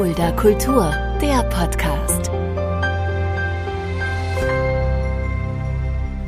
Fulda 0.00 0.32
Kultur, 0.32 0.90
der 1.20 1.42
Podcast. 1.50 2.30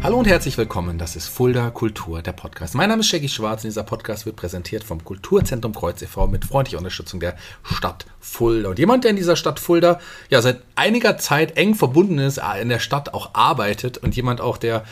Hallo 0.02 0.18
und 0.18 0.26
herzlich 0.26 0.58
willkommen. 0.58 0.98
Das 0.98 1.16
ist 1.16 1.28
Fulda 1.28 1.70
Kultur, 1.70 2.20
der 2.20 2.32
Podcast. 2.32 2.74
Mein 2.74 2.90
Name 2.90 3.00
ist 3.00 3.06
Shaggy 3.06 3.30
Schwarz 3.30 3.64
und 3.64 3.68
dieser 3.68 3.82
Podcast 3.82 4.26
wird 4.26 4.36
präsentiert 4.36 4.84
vom 4.84 5.02
Kulturzentrum 5.02 5.74
Kreuz 5.74 6.02
e.V. 6.02 6.26
mit 6.26 6.44
freundlicher 6.44 6.76
Unterstützung 6.76 7.18
der 7.18 7.34
Stadt 7.62 8.04
Fulda. 8.20 8.68
Und 8.68 8.78
jemand, 8.78 9.04
der 9.04 9.12
in 9.12 9.16
dieser 9.16 9.36
Stadt 9.36 9.58
Fulda 9.58 10.00
ja 10.28 10.42
seit 10.42 10.60
einiger 10.74 11.16
Zeit 11.16 11.56
eng 11.56 11.74
verbunden 11.74 12.18
ist, 12.18 12.42
in 12.60 12.68
der 12.68 12.78
Stadt 12.78 13.14
auch 13.14 13.30
arbeitet 13.32 13.96
und 13.96 14.14
jemand 14.14 14.42
auch, 14.42 14.58
der 14.58 14.84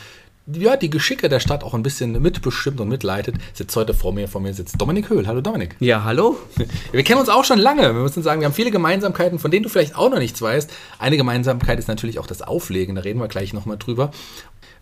ja, 0.55 0.77
die 0.77 0.89
Geschicke 0.89 1.29
der 1.29 1.39
Stadt 1.39 1.63
auch 1.63 1.73
ein 1.73 1.83
bisschen 1.83 2.21
mitbestimmt 2.21 2.79
und 2.79 2.89
mitleitet, 2.89 3.35
sitzt 3.53 3.75
heute 3.75 3.93
vor 3.93 4.13
mir. 4.13 4.27
Vor 4.27 4.41
mir 4.41 4.53
sitzt 4.53 4.79
Dominik 4.79 5.09
Höhl. 5.09 5.27
Hallo 5.27 5.41
Dominik. 5.41 5.75
Ja, 5.79 6.03
hallo. 6.03 6.37
Wir 6.91 7.03
kennen 7.03 7.19
uns 7.19 7.29
auch 7.29 7.45
schon 7.45 7.59
lange. 7.59 7.81
Wir 7.81 8.01
müssen 8.01 8.23
sagen, 8.23 8.41
wir 8.41 8.45
haben 8.45 8.53
viele 8.53 8.71
Gemeinsamkeiten, 8.71 9.39
von 9.39 9.51
denen 9.51 9.63
du 9.63 9.69
vielleicht 9.69 9.95
auch 9.95 10.09
noch 10.09 10.19
nichts 10.19 10.41
weißt. 10.41 10.71
Eine 10.99 11.17
Gemeinsamkeit 11.17 11.79
ist 11.79 11.87
natürlich 11.87 12.19
auch 12.19 12.27
das 12.27 12.41
Auflegen. 12.41 12.95
Da 12.95 13.01
reden 13.01 13.19
wir 13.19 13.27
gleich 13.27 13.53
nochmal 13.53 13.77
drüber 13.77 14.11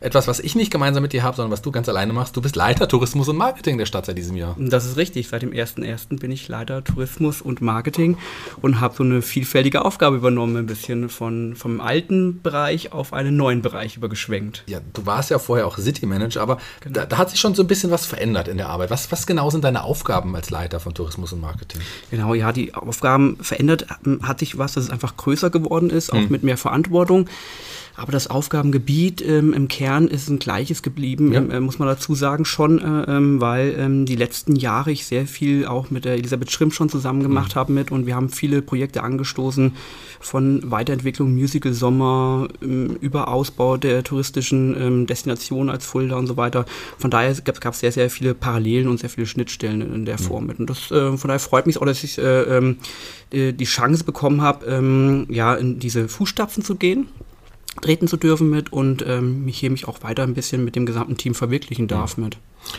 etwas, 0.01 0.27
was 0.27 0.39
ich 0.39 0.55
nicht 0.55 0.71
gemeinsam 0.71 1.03
mit 1.03 1.11
dir 1.11 1.23
habe, 1.23 1.35
sondern 1.35 1.51
was 1.51 1.61
du 1.61 1.71
ganz 1.71 1.89
alleine 1.89 2.13
machst. 2.13 2.35
Du 2.35 2.41
bist 2.41 2.55
Leiter 2.55 2.87
Tourismus 2.87 3.27
und 3.27 3.35
Marketing 3.35 3.77
der 3.77 3.85
Stadt 3.85 4.05
seit 4.05 4.17
diesem 4.17 4.37
Jahr. 4.37 4.55
Das 4.57 4.85
ist 4.85 4.95
richtig. 4.95 5.27
Seit 5.27 5.41
dem 5.41 5.51
1.1. 5.51 6.19
bin 6.19 6.31
ich 6.31 6.47
Leiter 6.47 6.83
Tourismus 6.83 7.41
und 7.41 7.61
Marketing 7.61 8.17
und 8.61 8.79
habe 8.79 8.95
so 8.95 9.03
eine 9.03 9.21
vielfältige 9.21 9.83
Aufgabe 9.83 10.15
übernommen, 10.15 10.55
ein 10.55 10.65
bisschen 10.67 11.09
von, 11.09 11.55
vom 11.55 11.81
alten 11.81 12.41
Bereich 12.41 12.93
auf 12.93 13.11
einen 13.11 13.35
neuen 13.35 13.61
Bereich 13.61 13.97
übergeschwenkt. 13.97 14.63
Ja, 14.67 14.79
du 14.93 15.05
warst 15.05 15.31
ja 15.31 15.39
vorher 15.39 15.67
auch 15.67 15.77
City 15.77 16.05
Manager, 16.05 16.41
aber 16.41 16.59
genau. 16.79 17.01
da, 17.01 17.05
da, 17.05 17.17
hat 17.17 17.29
sich 17.31 17.39
schon 17.39 17.53
so 17.53 17.63
ein 17.63 17.67
bisschen 17.67 17.91
was 17.91 18.05
verändert 18.05 18.47
in 18.47 18.57
der 18.57 18.69
Arbeit. 18.69 18.89
Was, 18.91 19.11
was 19.11 19.27
genau 19.27 19.49
sind 19.49 19.65
deine 19.65 19.83
Aufgaben 19.83 20.33
als 20.35 20.49
Leiter 20.49 20.79
von 20.79 20.93
Tourismus 20.93 21.33
und 21.33 21.41
Marketing? 21.41 21.81
Genau, 22.09 22.33
ja, 22.33 22.53
die 22.53 22.73
Aufgaben 22.73 23.37
verändert 23.41 23.85
hat 24.23 24.39
sich 24.39 24.57
was, 24.57 24.73
dass 24.73 24.85
es 24.85 24.89
einfach 24.89 25.17
größer 25.17 25.49
geworden 25.49 25.89
ist, 25.89 26.11
auch 26.11 26.17
hm. 26.17 26.29
mit 26.29 26.43
mehr 26.43 26.57
Verantwortung. 26.57 27.27
Aber 27.99 28.13
das 28.13 28.27
Aufgabengebiet 28.27 29.21
ähm, 29.21 29.53
im 29.53 29.67
Kern 29.67 30.07
ist 30.07 30.29
ein 30.29 30.39
gleiches 30.39 30.81
geblieben, 30.81 31.33
ja. 31.33 31.41
äh, 31.41 31.59
muss 31.59 31.79
man 31.79 31.87
dazu 31.87 32.15
sagen, 32.15 32.45
schon, 32.45 32.79
äh, 32.79 33.11
ähm, 33.11 33.41
weil 33.41 33.75
ähm, 33.77 34.05
die 34.05 34.15
letzten 34.15 34.55
Jahre 34.55 34.91
ich 34.91 35.05
sehr 35.05 35.27
viel 35.27 35.65
auch 35.65 35.91
mit 35.91 36.05
der 36.05 36.13
Elisabeth 36.13 36.49
Schrimp 36.49 36.73
schon 36.73 36.87
zusammen 36.87 37.21
gemacht 37.21 37.55
mhm. 37.55 37.59
habe 37.59 37.73
mit 37.73 37.91
und 37.91 38.05
wir 38.05 38.15
haben 38.15 38.29
viele 38.29 38.61
Projekte 38.61 39.03
angestoßen 39.03 39.73
von 40.21 40.71
Weiterentwicklung 40.71 41.33
Musical 41.33 41.73
Sommer 41.73 42.47
ähm, 42.61 42.97
über 43.01 43.27
Ausbau 43.27 43.75
der 43.75 44.03
touristischen 44.03 44.75
ähm, 44.79 45.07
Destinationen 45.07 45.69
als 45.69 45.85
Fulda 45.85 46.15
und 46.15 46.27
so 46.27 46.37
weiter. 46.37 46.65
Von 46.97 47.11
daher 47.11 47.33
gab 47.33 47.73
es 47.73 47.81
sehr, 47.81 47.91
sehr 47.91 48.09
viele 48.09 48.33
Parallelen 48.33 48.87
und 48.87 48.99
sehr 48.99 49.09
viele 49.09 49.27
Schnittstellen 49.27 49.81
in 49.93 50.05
der 50.05 50.19
mhm. 50.19 50.23
Form 50.23 50.45
mit. 50.47 50.59
Und 50.59 50.69
das, 50.69 50.89
äh, 50.91 51.17
von 51.17 51.27
daher 51.27 51.39
freut 51.39 51.67
mich 51.67 51.77
auch, 51.81 51.85
dass 51.85 52.03
ich 52.03 52.17
äh, 52.17 52.41
ähm, 52.43 52.77
die 53.31 53.65
Chance 53.65 54.05
bekommen 54.05 54.41
habe, 54.41 55.27
ja, 55.29 55.53
in 55.53 55.77
diese 55.77 56.07
Fußstapfen 56.07 56.63
zu 56.63 56.77
gehen 56.77 57.05
treten 57.81 58.07
zu 58.07 58.17
dürfen 58.17 58.49
mit 58.49 58.71
und 58.71 59.05
ähm, 59.07 59.45
mich 59.45 59.57
hier 59.57 59.71
mich 59.71 59.87
auch 59.87 60.03
weiter 60.03 60.23
ein 60.23 60.33
bisschen 60.33 60.63
mit 60.63 60.75
dem 60.75 60.85
gesamten 60.85 61.17
Team 61.17 61.35
verwirklichen 61.35 61.87
darf 61.87 62.17
mit. 62.17 62.37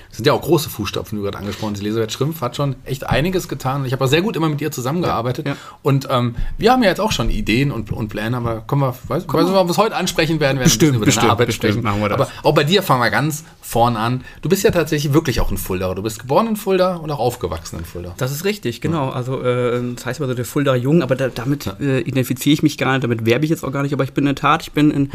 Das 0.09 0.17
sind 0.17 0.27
ja 0.27 0.33
auch 0.33 0.43
große 0.43 0.71
Fußstapfen, 0.71 1.17
die 1.17 1.23
du 1.23 1.31
gerade 1.31 1.39
angesprochen 1.39 1.75
hast. 1.75 1.81
Elisabeth 1.81 2.13
Schrimpf 2.13 2.41
hat 2.41 2.57
schon 2.57 2.77
echt 2.85 3.09
einiges 3.09 3.49
getan. 3.49 3.85
Ich 3.85 3.93
habe 3.93 4.05
auch 4.05 4.09
sehr 4.09 4.23
gut 4.23 4.37
immer 4.37 4.49
mit 4.49 4.61
ihr 4.61 4.71
zusammengearbeitet. 4.71 5.47
Ja, 5.47 5.53
ja. 5.53 5.59
Und 5.83 6.09
ähm, 6.11 6.35
wir 6.59 6.73
haben 6.73 6.83
ja 6.83 6.89
jetzt 6.89 7.01
auch 7.01 7.13
schon 7.13 7.31
Ideen 7.31 7.71
und, 7.71 7.93
und 7.93 8.09
Pläne, 8.09 8.37
aber 8.37 8.61
kommen 8.61 8.83
wir, 8.83 8.95
weiß, 9.09 9.25
Komm, 9.27 9.41
weiß 9.41 9.53
wir 9.53 9.71
es 9.71 9.79
heute 9.79 9.97
ansprechen 9.97 10.41
werden, 10.41 10.59
werden 10.59 10.65
bestimmt, 10.65 10.97
über 10.97 11.05
bestimmt, 11.07 11.25
deine 11.25 11.33
Arbeit 11.33 11.47
bestimmt 11.47 11.75
sprechen. 11.75 11.85
Machen 11.85 12.01
wir 12.01 12.09
das. 12.09 12.21
Aber 12.21 12.49
auch 12.49 12.55
bei 12.55 12.65
dir 12.65 12.83
fangen 12.83 13.03
wir 13.03 13.11
ganz 13.11 13.45
vorn 13.71 13.97
an. 13.97 14.25
Du 14.43 14.49
bist 14.49 14.65
ja 14.65 14.73
tatsächlich 14.73 15.13
wirklich 15.13 15.41
auch 15.41 15.51
ein 15.51 15.57
Fulda. 15.57 15.95
Du 15.95 16.03
bist 16.03 16.19
geboren 16.19 16.49
in 16.49 16.57
Fulda 16.57 16.97
und 16.97 17.11
auch 17.11 17.21
aufgewachsen 17.21 17.79
in 17.79 17.85
Fulda. 17.85 18.15
Das 18.17 18.33
ist 18.33 18.45
richtig, 18.45 18.81
genau. 18.81 19.09
Ja. 19.09 19.13
Also 19.13 19.43
äh, 19.43 19.81
das 19.95 20.07
heißt 20.07 20.19
immer 20.19 20.29
so 20.29 20.35
der 20.35 20.45
Fulda 20.45 20.75
Jung, 20.75 21.03
aber 21.03 21.15
da, 21.15 21.29
damit 21.29 21.67
äh, 21.81 22.01
identifiziere 22.01 22.53
ich 22.53 22.63
mich 22.63 22.79
gar 22.79 22.93
nicht, 22.93 23.05
damit 23.05 23.27
werbe 23.27 23.45
ich 23.45 23.51
jetzt 23.51 23.65
auch 23.65 23.71
gar 23.71 23.83
nicht. 23.83 23.93
Aber 23.93 24.03
ich 24.03 24.13
bin 24.13 24.25
in 24.25 24.35
der 24.35 24.35
Tat, 24.35 24.63
ich 24.63 24.73
bin 24.73 24.91
in 24.91 25.11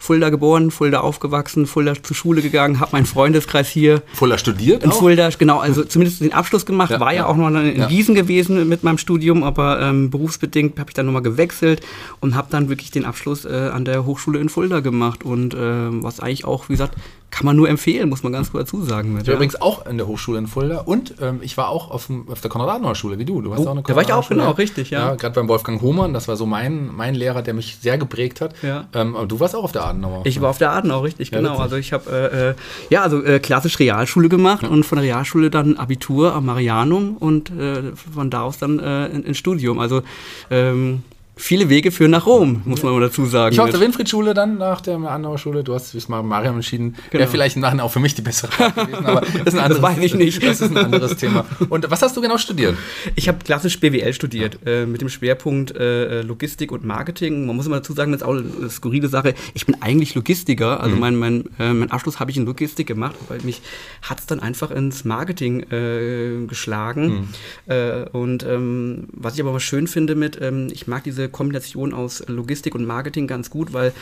Fulda 0.00 0.30
geboren, 0.30 0.70
Fulda 0.70 1.00
aufgewachsen, 1.00 1.66
Fulda 1.66 1.94
zur 2.02 2.16
Schule 2.16 2.42
gegangen, 2.42 2.80
habe 2.80 2.92
meinen 2.92 3.06
Freundeskreis 3.06 3.68
hier. 3.68 4.02
Fulda 4.20 4.36
studiert? 4.36 4.84
in 4.84 4.92
Fulda, 4.92 5.30
genau, 5.30 5.60
also 5.60 5.82
zumindest 5.88 6.20
den 6.20 6.34
Abschluss 6.34 6.66
gemacht, 6.66 6.90
ja, 6.90 7.00
war 7.00 7.12
ja, 7.12 7.22
ja, 7.22 7.26
auch 7.26 7.36
noch 7.36 7.48
in 7.48 7.76
ja. 7.76 7.86
Gießen 7.86 8.14
gewesen 8.14 8.68
mit 8.68 8.84
meinem 8.84 8.98
Studium, 8.98 9.42
aber 9.42 9.80
ähm, 9.80 10.10
berufsbedingt 10.10 10.78
habe 10.78 10.90
ich 10.90 10.94
dann 10.94 11.06
nochmal 11.06 11.22
gewechselt 11.22 11.80
und 12.20 12.34
habe 12.34 12.48
dann 12.50 12.68
wirklich 12.68 12.90
den 12.90 13.06
Abschluss 13.06 13.46
äh, 13.46 13.70
an 13.72 13.86
der 13.86 14.04
Hochschule 14.04 14.38
in 14.38 14.50
Fulda 14.50 14.80
gemacht 14.80 15.24
und 15.24 15.54
äh, 15.54 15.58
was 15.58 16.20
eigentlich 16.20 16.44
auch, 16.44 16.68
wie 16.68 16.74
gesagt, 16.74 16.96
kann 17.30 17.46
man 17.46 17.56
nur 17.56 17.68
empfehlen, 17.68 18.08
muss 18.08 18.22
man 18.22 18.32
ganz 18.32 18.50
kurz 18.50 18.70
dazu 18.70 18.82
sagen. 18.82 19.14
Mit, 19.14 19.22
ich 19.22 19.28
war 19.28 19.36
übrigens 19.36 19.60
auch 19.60 19.86
in 19.86 19.96
der 19.96 20.06
Hochschule 20.06 20.38
in 20.38 20.46
Fulda 20.46 20.78
und 20.80 21.14
ähm, 21.20 21.38
ich 21.42 21.56
war 21.56 21.68
auch 21.68 21.90
auf, 21.90 22.06
dem, 22.06 22.28
auf 22.28 22.40
der 22.40 22.50
Konrad-Adenauer-Schule, 22.50 23.18
wie 23.18 23.24
du. 23.24 23.40
Du 23.40 23.50
warst 23.50 23.62
oh, 23.62 23.68
auch 23.68 23.72
eine 23.72 23.82
Da 23.82 23.94
war 23.94 24.02
ich 24.02 24.12
auch, 24.12 24.28
genau, 24.28 24.50
richtig, 24.50 24.90
ja. 24.90 25.10
ja 25.10 25.14
Gerade 25.14 25.34
beim 25.34 25.48
Wolfgang 25.48 25.80
Hohmann, 25.80 26.12
das 26.12 26.28
war 26.28 26.36
so 26.36 26.46
mein, 26.46 26.90
mein 26.94 27.14
Lehrer, 27.14 27.42
der 27.42 27.54
mich 27.54 27.78
sehr 27.80 27.98
geprägt 27.98 28.40
hat. 28.40 28.54
Ja. 28.62 28.88
Ähm, 28.94 29.16
aber 29.16 29.26
du 29.26 29.40
warst 29.40 29.54
auch 29.54 29.64
auf 29.64 29.72
der 29.72 29.84
Adenauer. 29.84 30.22
Ich 30.24 30.40
war 30.40 30.50
auf 30.50 30.58
der 30.58 30.72
Adenauer, 30.72 31.04
richtig, 31.04 31.30
genau. 31.30 31.58
Also 31.58 31.76
ich 31.76 31.92
habe, 31.92 32.10
äh, 32.10 32.50
äh, 32.50 32.54
ja, 32.90 33.02
also 33.02 33.22
äh, 33.22 33.38
klassisch 33.38 33.78
Realschule 34.00 34.28
gemacht 34.30 34.64
und 34.64 34.84
von 34.84 34.96
der 34.96 35.04
Realschule 35.04 35.50
dann 35.50 35.76
Abitur 35.76 36.34
am 36.34 36.46
Marianum 36.46 37.16
und 37.18 37.50
äh, 37.50 37.94
von 37.94 38.30
da 38.30 38.42
aus 38.42 38.58
dann 38.58 38.78
äh, 38.78 39.08
ins 39.08 39.36
Studium. 39.36 39.78
Also 39.78 40.02
ähm, 40.50 41.02
viele 41.40 41.68
Wege 41.68 41.90
führen 41.90 42.10
nach 42.10 42.26
Rom, 42.26 42.62
muss 42.64 42.82
man 42.82 42.92
mal 42.92 43.00
dazu 43.00 43.24
sagen. 43.24 43.54
Ich 43.54 43.60
auf 43.60 43.70
der 43.70 43.80
Winfried-Schule 43.80 44.34
dann 44.34 44.58
nach 44.58 44.80
der 44.80 44.96
Annauer 44.96 45.38
Schule. 45.38 45.64
Du 45.64 45.74
hast 45.74 45.94
dich 45.94 46.08
mal 46.08 46.22
Mariam 46.22 46.56
entschieden. 46.56 46.96
Genau. 47.10 47.20
Wäre 47.20 47.30
vielleicht 47.30 47.56
im 47.56 47.62
Nachhinein 47.62 47.84
auch 47.84 47.90
für 47.90 47.98
mich 47.98 48.14
die 48.14 48.22
bessere 48.22 48.50
gewesen, 48.50 49.06
aber 49.06 49.20
das 49.22 49.54
ist 49.54 49.54
ein 49.54 49.58
anderes, 49.64 49.80
das 49.80 49.98
ich 49.98 50.14
nicht. 50.14 50.42
Das 50.42 50.60
ist 50.60 50.70
ein 50.70 50.76
anderes 50.76 51.16
Thema. 51.16 51.46
Und 51.68 51.90
was 51.90 52.02
hast 52.02 52.16
du 52.16 52.20
genau 52.20 52.36
studiert? 52.36 52.76
Ich 53.16 53.28
habe 53.28 53.38
klassisch 53.42 53.80
BWL 53.80 54.12
studiert, 54.12 54.58
äh, 54.66 54.84
mit 54.84 55.00
dem 55.00 55.08
Schwerpunkt 55.08 55.74
äh, 55.74 56.22
Logistik 56.22 56.72
und 56.72 56.84
Marketing. 56.84 57.46
Man 57.46 57.56
muss 57.56 57.66
immer 57.66 57.76
dazu 57.76 57.94
sagen, 57.94 58.12
das 58.12 58.20
ist 58.20 58.26
auch 58.26 58.36
eine 58.36 58.68
skurrile 58.68 59.08
Sache. 59.08 59.34
Ich 59.54 59.64
bin 59.64 59.76
eigentlich 59.80 60.14
Logistiker, 60.14 60.80
also 60.80 60.94
mhm. 60.94 61.00
mein, 61.00 61.16
mein, 61.16 61.44
äh, 61.58 61.72
mein 61.72 61.90
Abschluss 61.90 62.20
habe 62.20 62.30
ich 62.30 62.36
in 62.36 62.44
Logistik 62.44 62.86
gemacht, 62.86 63.14
weil 63.28 63.40
mich 63.42 63.62
hat 64.02 64.20
es 64.20 64.26
dann 64.26 64.40
einfach 64.40 64.70
ins 64.70 65.04
Marketing 65.04 65.60
äh, 65.70 66.46
geschlagen. 66.46 67.28
Mhm. 67.66 67.72
Äh, 67.72 68.08
und 68.12 68.42
ähm, 68.42 69.08
was 69.12 69.34
ich 69.34 69.40
aber 69.40 69.58
schön 69.58 69.86
finde 69.86 70.14
mit, 70.14 70.38
ähm, 70.40 70.68
ich 70.70 70.86
mag 70.86 71.04
diese 71.04 71.29
Kombination 71.30 71.94
aus 71.94 72.24
Logistik 72.26 72.74
und 72.74 72.84
Marketing 72.84 73.26
ganz 73.26 73.50
gut, 73.50 73.72
weil 73.72 73.92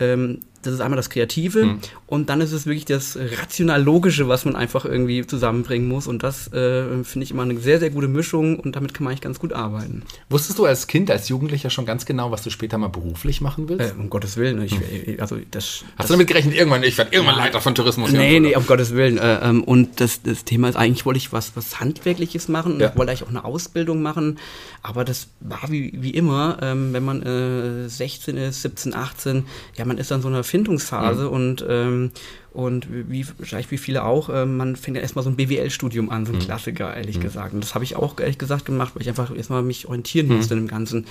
ähm, 0.00 0.40
das 0.62 0.74
ist 0.74 0.80
einmal 0.80 0.96
das 0.96 1.10
Kreative 1.10 1.64
mhm. 1.64 1.78
und 2.06 2.28
dann 2.28 2.40
ist 2.40 2.52
es 2.52 2.66
wirklich 2.66 2.84
das 2.84 3.16
rational-logische, 3.16 4.28
was 4.28 4.44
man 4.44 4.56
einfach 4.56 4.84
irgendwie 4.84 5.26
zusammenbringen 5.26 5.88
muss. 5.88 6.06
Und 6.06 6.22
das 6.22 6.52
äh, 6.52 7.04
finde 7.04 7.24
ich 7.24 7.30
immer 7.30 7.42
eine 7.42 7.58
sehr, 7.60 7.78
sehr 7.78 7.90
gute 7.90 8.08
Mischung 8.08 8.58
und 8.58 8.74
damit 8.74 8.94
kann 8.94 9.04
man 9.04 9.12
eigentlich 9.12 9.20
ganz 9.20 9.38
gut 9.38 9.52
arbeiten. 9.52 10.02
Wusstest 10.28 10.58
du 10.58 10.64
als 10.64 10.86
Kind, 10.86 11.10
als 11.10 11.28
Jugendlicher 11.28 11.70
schon 11.70 11.86
ganz 11.86 12.06
genau, 12.06 12.30
was 12.30 12.42
du 12.42 12.50
später 12.50 12.76
mal 12.78 12.88
beruflich 12.88 13.40
machen 13.40 13.68
willst? 13.68 13.92
Äh, 13.92 13.98
um 13.98 14.10
Gottes 14.10 14.36
Willen. 14.36 14.60
Ich, 14.62 14.72
mhm. 14.74 15.20
also 15.20 15.36
das, 15.50 15.64
Hast 15.64 15.84
das, 15.98 16.06
du 16.08 16.12
damit 16.14 16.26
gerechnet, 16.26 16.56
irgendwann, 16.56 16.82
ich 16.82 16.98
werde 16.98 17.12
irgendwann 17.12 17.36
Leiter 17.36 17.60
von 17.60 17.74
Tourismus? 17.74 18.10
Nee, 18.10 18.40
nee, 18.40 18.56
um 18.56 18.66
Gottes 18.66 18.94
Willen. 18.94 19.18
Äh, 19.18 19.48
ähm, 19.48 19.62
und 19.62 20.00
das, 20.00 20.22
das 20.22 20.44
Thema 20.44 20.68
ist 20.68 20.76
eigentlich, 20.76 21.06
wollte 21.06 21.18
ich 21.18 21.32
was, 21.32 21.56
was 21.56 21.78
Handwerkliches 21.78 22.48
machen, 22.48 22.80
ja. 22.80 22.96
wollte 22.96 23.12
eigentlich 23.12 23.24
auch 23.24 23.28
eine 23.28 23.44
Ausbildung 23.44 24.02
machen, 24.02 24.38
aber 24.82 25.04
das 25.04 25.28
war 25.40 25.70
wie, 25.70 25.92
wie 25.94 26.10
immer, 26.10 26.58
ähm, 26.62 26.92
wenn 26.92 27.04
man 27.04 27.22
äh, 27.22 27.88
16 27.88 28.36
ist, 28.36 28.62
17, 28.62 28.94
18, 28.94 29.44
ja, 29.76 29.84
man 29.84 29.98
ist 29.98 30.10
dann 30.10 30.22
so 30.22 30.28
eine 30.28 30.44
Findungsphase 30.58 31.24
mhm. 31.24 31.30
und 31.32 31.66
ähm, 31.68 32.10
und 32.58 32.88
wie 32.90 33.22
vielleicht 33.22 33.70
wie 33.70 33.78
viele 33.78 34.02
auch, 34.02 34.28
äh, 34.30 34.44
man 34.44 34.74
fängt 34.74 34.96
ja 34.96 35.00
erstmal 35.00 35.22
so 35.22 35.30
ein 35.30 35.36
BWL-Studium 35.36 36.10
an, 36.10 36.26
so 36.26 36.32
ein 36.32 36.40
mhm. 36.40 36.42
Klassiker, 36.42 36.92
ehrlich 36.92 37.18
mhm. 37.18 37.22
gesagt. 37.22 37.54
Und 37.54 37.62
das 37.62 37.76
habe 37.76 37.84
ich 37.84 37.94
auch 37.94 38.18
ehrlich 38.18 38.36
gesagt 38.36 38.64
gemacht, 38.64 38.96
weil 38.96 39.02
ich 39.02 39.08
einfach 39.08 39.32
erstmal 39.32 39.62
mich 39.62 39.86
orientieren 39.86 40.26
mhm. 40.26 40.38
musste 40.38 40.54
im 40.54 40.66
Ganzen. 40.66 41.06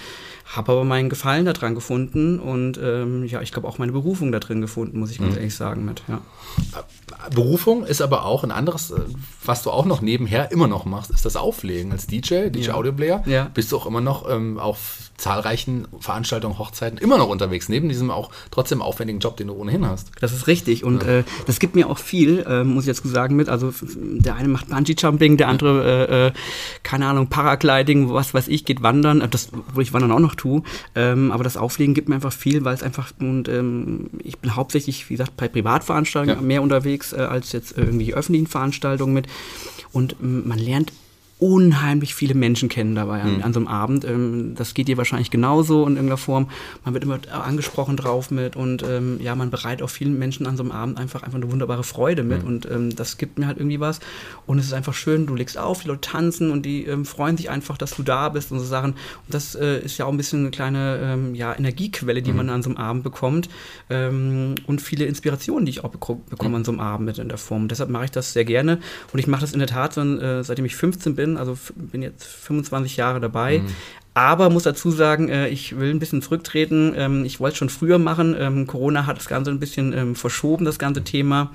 Habe 0.46 0.74
aber 0.74 0.84
meinen 0.84 1.08
Gefallen 1.08 1.46
daran 1.46 1.74
gefunden 1.74 2.40
und 2.40 2.78
ähm, 2.84 3.24
ja, 3.24 3.42
ich 3.42 3.54
glaube 3.54 3.66
auch 3.70 3.78
meine 3.78 3.94
Berufung 3.94 4.34
da 4.34 4.40
drin 4.40 4.60
gefunden, 4.60 5.00
muss 5.00 5.10
ich 5.10 5.20
ganz 5.20 5.36
mhm. 5.36 5.38
ehrlich 5.38 5.56
sagen 5.56 5.86
mit. 5.86 6.04
Ja. 6.10 6.22
Berufung 7.34 7.86
ist 7.86 8.02
aber 8.02 8.26
auch 8.26 8.44
ein 8.44 8.52
anderes, 8.52 8.92
äh, 8.92 9.00
was 9.46 9.64
du 9.64 9.72
auch 9.72 9.86
noch 9.86 10.02
nebenher 10.02 10.52
immer 10.52 10.68
noch 10.68 10.84
machst, 10.84 11.12
ist 11.12 11.24
das 11.24 11.38
Auflegen 11.38 11.94
als 11.94 12.08
DJ, 12.08 12.50
DJ 12.50 12.68
ja. 12.68 12.74
Audio 12.74 12.92
Player. 12.92 13.24
Ja. 13.26 13.50
Bist 13.54 13.72
du 13.72 13.78
auch 13.78 13.86
immer 13.86 14.02
noch 14.02 14.30
ähm, 14.30 14.60
auf 14.60 14.98
zahlreichen 15.18 15.88
Veranstaltungen, 16.00 16.60
Hochzeiten 16.60 16.98
immer 16.98 17.18
noch 17.18 17.30
unterwegs, 17.30 17.70
neben 17.70 17.90
diesem 17.90 18.12
auch 18.12 18.32
trotzdem 18.52 18.82
aufwendigen 18.82 19.20
Job, 19.20 19.38
den 19.38 19.48
du 19.48 19.56
ohnehin 19.56 19.86
hast. 19.86 20.12
Das 20.20 20.32
ist 20.32 20.48
richtig 20.48 20.84
und 20.84 21.04
ja. 21.04 21.20
äh, 21.20 21.24
das 21.46 21.60
gibt 21.60 21.76
mir 21.76 21.90
auch 21.90 21.98
viel, 21.98 22.40
äh, 22.48 22.64
muss 22.64 22.88
ich 22.88 22.96
dazu 22.96 23.08
sagen, 23.08 23.36
mit. 23.36 23.50
Also 23.50 23.74
der 23.96 24.36
eine 24.36 24.48
macht 24.48 24.70
Bungee-Jumping, 24.70 25.38
der 25.38 25.48
andere, 25.48 26.08
äh, 26.10 26.28
äh, 26.28 26.32
keine 26.84 27.08
Ahnung, 27.08 27.28
Paragliding, 27.28 28.12
was 28.12 28.34
weiß 28.34 28.48
ich, 28.48 28.66
geht 28.66 28.82
wandern, 28.82 29.22
äh, 29.22 29.28
das, 29.28 29.50
wo 29.74 29.82
ich 29.82 29.94
Wandern 29.94 30.12
auch 30.12 30.20
noch 30.20 30.36
tue. 30.36 30.64
Ähm, 30.96 31.32
aber 31.32 31.44
das 31.44 31.58
Auflegen 31.58 31.94
gibt 31.94 32.10
mir 32.10 32.16
einfach 32.16 32.34
viel, 32.34 32.66
weil 32.66 32.74
es 32.74 32.84
einfach, 32.84 33.12
und 33.20 33.48
ähm, 33.48 34.10
ich 34.24 34.38
bin 34.40 34.56
hauptsächlich, 34.56 35.10
wie 35.10 35.14
gesagt, 35.14 35.38
bei 35.38 35.48
Privatveranstaltungen 35.48 36.42
ja. 36.42 36.46
mehr 36.46 36.62
unterwegs 36.62 37.14
äh, 37.14 37.18
als 37.18 37.52
jetzt 37.52 37.78
irgendwie 37.78 38.14
öffentlichen 38.14 38.48
Veranstaltungen 38.48 39.14
mit. 39.14 39.28
Und 39.92 40.16
man 40.22 40.60
lernt 40.60 40.92
unheimlich 41.40 42.16
viele 42.16 42.34
Menschen 42.34 42.68
kennen 42.68 42.96
dabei 42.96 43.22
an, 43.22 43.38
mhm. 43.38 43.44
an 43.44 43.54
so 43.54 43.60
einem 43.60 43.68
Abend. 43.68 44.06
Ähm, 44.06 44.56
das 44.56 44.74
geht 44.74 44.88
dir 44.88 44.98
wahrscheinlich 44.98 45.30
genauso 45.30 45.84
in 45.84 45.94
irgendeiner 45.94 46.18
Form. 46.18 46.50
Man 46.84 46.96
wird 46.96 47.04
immer 47.04 47.20
angesprochen 47.32 47.96
drauf 47.96 48.32
mit 48.32 48.56
und 48.56 48.84
ähm, 48.84 49.20
ja, 49.22 49.36
man 49.36 49.52
bereitet 49.52 49.84
auch 49.84 49.90
vielen 49.90 50.18
Menschen 50.18 50.48
an 50.48 50.58
so 50.58 50.64
einem 50.64 50.72
Abend 50.72 50.98
einfach, 50.98 51.22
einfach 51.22 51.38
eine 51.38 51.52
wunderbare 51.52 51.84
Freude 51.84 52.24
mit 52.24 52.42
mhm. 52.42 52.48
und 52.48 52.72
ähm, 52.72 52.96
das 52.96 53.18
gibt 53.18 53.38
mir 53.38 53.46
halt 53.46 53.58
irgendwie 53.58 53.80
was. 53.80 54.00
Und 54.48 54.58
es 54.58 54.66
ist 54.66 54.74
einfach 54.74 54.96
schön, 54.96 55.28
du 55.28 55.36
legst 55.36 55.60
auf, 55.60 55.84
die 55.84 55.90
Leute 55.90 56.02
tanzen 56.02 56.50
und 56.50 56.66
die 56.66 56.86
ähm, 56.86 57.06
freuen 57.06 57.38
sich 57.38 57.52
einfach, 57.52 57.78
dass 57.78 57.96
du 57.96 58.02
da 58.02 58.30
bist 58.30 58.52
und 58.52 58.60
so 58.60 58.66
Sachen. 58.66 58.94
Und 58.94 59.34
das 59.34 59.54
äh, 59.54 59.80
ist 59.80 60.00
ja 60.00 60.06
auch 60.06 60.12
ein 60.12 60.18
bisschen 60.18 60.40
eine 60.40 60.52
kleine 60.52 61.00
ähm, 61.04 61.36
ja, 61.36 61.56
Energiequelle, 61.56 62.24
die 62.24 62.32
mhm. 62.32 62.38
man 62.38 62.50
an 62.50 62.64
so 62.64 62.72
einem 62.72 62.78
Abend 62.78 63.04
bekommt 63.04 63.48
ähm, 63.92 64.56
und 64.66 64.82
viele 64.82 65.06
Inspirationen, 65.06 65.66
die 65.66 65.70
ich 65.70 65.84
auch 65.84 65.92
bekomme 65.92 66.58
an 66.58 66.66
so 66.66 66.72
einem 66.72 66.82
Abend 66.82 67.06
mit 67.06 67.20
in 67.20 67.30
der 67.30 67.38
Form. 67.38 67.68
deshalb 67.68 67.92
mache 67.92 68.06
ich 68.06 68.12
das 68.12 68.34
sehr 68.34 68.46
gerne 68.46 68.80
und 69.14 69.20
ich 69.20 69.28
mache 69.28 69.42
das 69.42 69.54
in 69.54 69.60
der 69.60 69.68
Tat, 69.68 69.96
äh, 69.98 70.44
seitdem 70.44 70.66
ich 70.66 70.76
15 70.76 71.16
bin, 71.16 71.27
bin, 71.28 71.38
also 71.38 71.58
bin 71.76 72.02
jetzt 72.02 72.26
25 72.26 72.98
Jahre 72.98 73.20
dabei. 73.20 73.60
Mhm. 73.60 73.76
Aber 74.18 74.50
muss 74.50 74.64
dazu 74.64 74.90
sagen, 74.90 75.30
äh, 75.30 75.48
ich 75.48 75.78
will 75.78 75.92
ein 75.92 76.00
bisschen 76.00 76.24
zurücktreten. 76.24 76.92
Ähm, 76.98 77.24
ich 77.24 77.40
wollte 77.40 77.52
es 77.54 77.58
schon 77.60 77.70
früher 77.70 78.00
machen. 78.00 78.36
Ähm, 78.40 78.66
Corona 78.66 79.06
hat 79.06 79.18
das 79.18 79.28
Ganze 79.28 79.52
ein 79.52 79.60
bisschen 79.60 79.94
ähm, 79.94 80.16
verschoben, 80.16 80.66
das 80.66 80.80
ganze 80.80 81.04
Thema. 81.04 81.52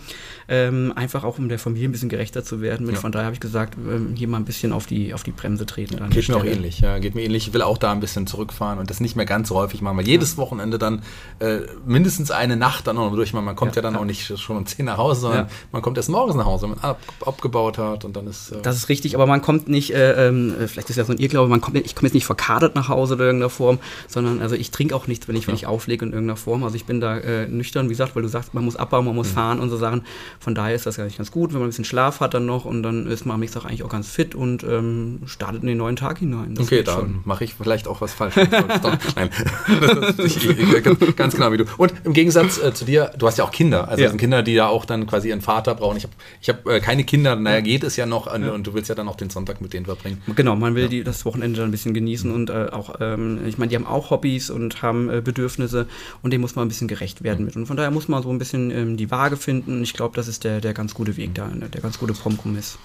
Ähm, 0.47 0.93
einfach 0.95 1.25
auch, 1.25 1.39
um 1.39 1.49
der 1.49 1.59
Familie 1.59 1.89
ein 1.89 1.93
bisschen 1.93 2.09
gerechter 2.09 2.45
zu 2.45 2.61
werden. 2.61 2.87
Mit. 2.87 2.95
Ja. 2.95 3.01
Von 3.01 3.11
daher 3.11 3.25
habe 3.25 3.35
ich 3.35 3.41
gesagt, 3.41 3.77
ähm, 3.77 4.15
hier 4.15 4.29
mal 4.29 4.37
ein 4.37 4.45
bisschen 4.45 4.73
auf 4.73 4.87
die, 4.87 5.13
auf 5.13 5.25
die 5.25 5.33
Bremse 5.33 5.67
treten. 5.67 5.97
Dann 5.97 6.11
geht 6.11 6.29
mir 6.29 6.37
auch 6.37 6.45
ähnlich. 6.45 6.79
Ja, 6.79 7.01
geht 7.01 7.17
mir 7.17 7.23
ähnlich. 7.23 7.49
Ich 7.49 7.53
will 7.53 7.63
auch 7.63 7.79
da 7.79 7.91
ein 7.91 7.99
bisschen 7.99 8.29
zurückfahren 8.29 8.79
und 8.79 8.91
das 8.91 9.01
nicht 9.01 9.17
mehr 9.17 9.27
ganz 9.27 9.49
so 9.49 9.57
häufig 9.57 9.83
machen, 9.83 9.97
weil 9.97 10.07
jedes 10.07 10.35
ja. 10.35 10.37
Wochenende 10.37 10.79
dann 10.79 11.03
äh, 11.41 11.63
mindestens 11.85 12.31
eine 12.31 12.57
Nacht 12.57 12.87
dann 12.87 12.95
noch 12.95 13.13
durch. 13.13 13.33
Man 13.33 13.57
kommt 13.57 13.75
ja, 13.75 13.83
ja 13.83 13.91
dann 13.91 13.97
auch 13.97 14.05
nicht 14.05 14.39
schon 14.39 14.57
um 14.57 14.67
10 14.67 14.85
nach 14.85 14.99
Hause, 14.99 15.23
sondern 15.23 15.49
man 15.73 15.83
kommt 15.83 15.97
erst 15.97 16.11
morgens 16.11 16.37
nach 16.37 16.47
Hause, 16.47 16.63
wenn 16.69 16.77
man 16.77 16.79
ab, 16.79 17.01
abgebaut 17.27 17.79
hat 17.79 18.05
und 18.05 18.15
dann 18.15 18.29
ist. 18.29 18.53
Äh 18.53 18.63
das 18.63 18.77
ist 18.77 18.89
richtig, 18.89 19.17
aber 19.17 19.27
man 19.27 19.43
kommt 19.43 19.69
nicht, 19.69 19.93
äh, 19.93 20.29
ähm, 20.29 20.55
vielleicht 20.69 20.91
ist 20.91 20.97
ja 20.97 21.05
so 21.05 21.13
ein 21.13 21.19
Irrglaube, 21.19 21.49
man 21.49 21.61
kommt, 21.61 21.77
ich 21.77 21.97
komme 21.97 22.07
jetzt 22.07 22.15
nicht 22.15 22.27
verkadert 22.53 22.75
nach 22.75 22.89
Hause 22.89 23.15
in 23.15 23.21
irgendeiner 23.21 23.51
Form, 23.51 23.79
sondern 24.09 24.41
also 24.41 24.55
ich 24.55 24.71
trinke 24.71 24.95
auch 24.95 25.07
nichts, 25.07 25.29
wenn 25.29 25.37
ich, 25.37 25.49
wenn 25.49 25.55
ich 25.55 25.67
auflege 25.67 26.05
in 26.05 26.13
irgendeiner 26.13 26.37
Form. 26.37 26.65
Also 26.65 26.77
ich 26.77 26.85
bin 26.85 27.01
da 27.01 27.19
äh, 27.19 27.49
nüchtern, 27.49 27.87
wie 27.87 27.93
gesagt, 27.93 28.15
weil 28.15 28.23
du 28.23 28.29
sagst, 28.29 28.55
man 28.55 28.65
muss 28.65 28.77
abbauen, 28.77 29.05
man 29.05 29.15
muss 29.15 29.31
mhm. 29.31 29.35
fahren 29.35 29.61
und 29.61 29.71
so 29.71 29.77
Sachen. 29.77 30.03
Von 30.39 30.55
daher 30.55 30.75
ist 30.75 30.87
das 30.87 30.99
nicht 30.99 31.17
ganz 31.17 31.31
gut, 31.31 31.53
wenn 31.53 31.61
man 31.61 31.69
ein 31.69 31.71
bisschen 31.71 31.85
Schlaf 31.85 32.21
hat 32.21 32.35
dann 32.35 32.47
noch 32.47 32.65
und 32.65 32.83
dann 32.83 33.07
ist 33.07 33.27
man 33.27 33.35
am 33.35 33.41
nächsten 33.41 33.61
Tag 33.61 33.69
eigentlich 33.69 33.83
auch 33.83 33.89
ganz 33.89 34.09
fit 34.09 34.35
und 34.35 34.65
ähm, 34.65 35.21
startet 35.27 35.63
in 35.63 35.69
den 35.69 35.79
neuen 35.79 35.97
Tag 35.97 36.19
hinein. 36.19 36.55
Das 36.55 36.67
okay, 36.67 36.83
dann 36.83 37.21
mache 37.25 37.45
ich 37.45 37.55
vielleicht 37.55 37.89
auch 37.89 38.01
was 38.01 38.13
falsch. 38.13 38.35
Nein, 38.37 39.31
ist 40.19 40.45
nicht, 40.45 41.17
ganz 41.17 41.35
genau 41.35 41.53
wie 41.53 41.59
du. 41.59 41.65
Und 41.79 41.95
im 42.05 42.13
Gegensatz 42.13 42.59
äh, 42.59 42.75
zu 42.75 42.85
dir, 42.85 43.13
du 43.17 43.27
hast 43.27 43.39
ja 43.39 43.45
auch 43.45 43.53
Kinder. 43.53 43.89
Also 43.89 44.03
ja. 44.03 44.09
sind 44.09 44.19
Kinder, 44.19 44.43
die 44.43 44.53
ja 44.53 44.69
auch 44.69 44.85
dann 44.85 45.07
quasi 45.07 45.29
ihren 45.29 45.41
Vater 45.41 45.75
brauchen. 45.75 45.97
Ich 45.97 46.05
habe 46.05 46.15
ich 46.41 46.49
hab, 46.49 46.67
äh, 46.67 46.81
keine 46.81 47.05
Kinder, 47.05 47.37
naja, 47.37 47.61
geht 47.61 47.85
es 47.85 47.97
ja 47.97 48.07
noch 48.07 48.27
ja. 48.27 48.53
und 48.53 48.67
du 48.67 48.75
willst 48.75 48.89
ja 48.89 48.95
dann 48.95 49.09
auch 49.09 49.17
den 49.17 49.31
Sonntag 49.31 49.61
mit 49.61 49.73
denen 49.73 49.87
verbringen. 49.87 50.23
Genau, 50.35 50.57
man 50.57 50.75
will 50.75 50.85
ja. 50.85 50.89
die, 50.89 51.05
das 51.05 51.25
Wochenende 51.25 51.61
dann 51.61 51.69
ein 51.69 51.73
bisschen 51.73 51.95
genießen 51.95 52.31
und 52.31 52.42
äh, 52.51 52.69
auch, 52.73 52.97
ähm, 53.01 53.41
ich 53.47 53.59
meine, 53.59 53.71
die 53.71 53.77
haben 53.77 53.87
auch 53.87 54.11
Hobbys 54.11 54.51
und 54.51 54.83
haben 54.83 55.09
äh, 55.11 55.21
Bedürfnisse 55.21 55.87
und 56.23 56.33
dem 56.33 56.41
muss 56.41 56.55
man 56.55 56.67
ein 56.67 56.69
bisschen 56.69 56.89
gerecht 56.89 57.23
werden 57.23 57.41
mhm. 57.41 57.47
mit. 57.47 57.57
Und 57.57 57.67
von 57.67 57.77
daher 57.77 57.91
muss 57.91 58.09
man 58.09 58.23
so 58.23 58.31
ein 58.31 58.39
bisschen 58.39 58.71
ähm, 58.71 58.97
die 58.97 59.11
Waage 59.11 59.37
finden. 59.37 59.83
Ich 59.83 59.95
glaube, 59.95 60.17
das 60.17 60.29
ist 60.29 60.45
der, 60.45 60.61
der 60.61 60.75
ganz 60.75 60.95
gute 60.95 61.17
Weg 61.17 61.35
da, 61.35 61.49
der 61.49 61.81
ganz 61.81 61.99
gute 61.99 62.15
Kompromiss. 62.15 62.79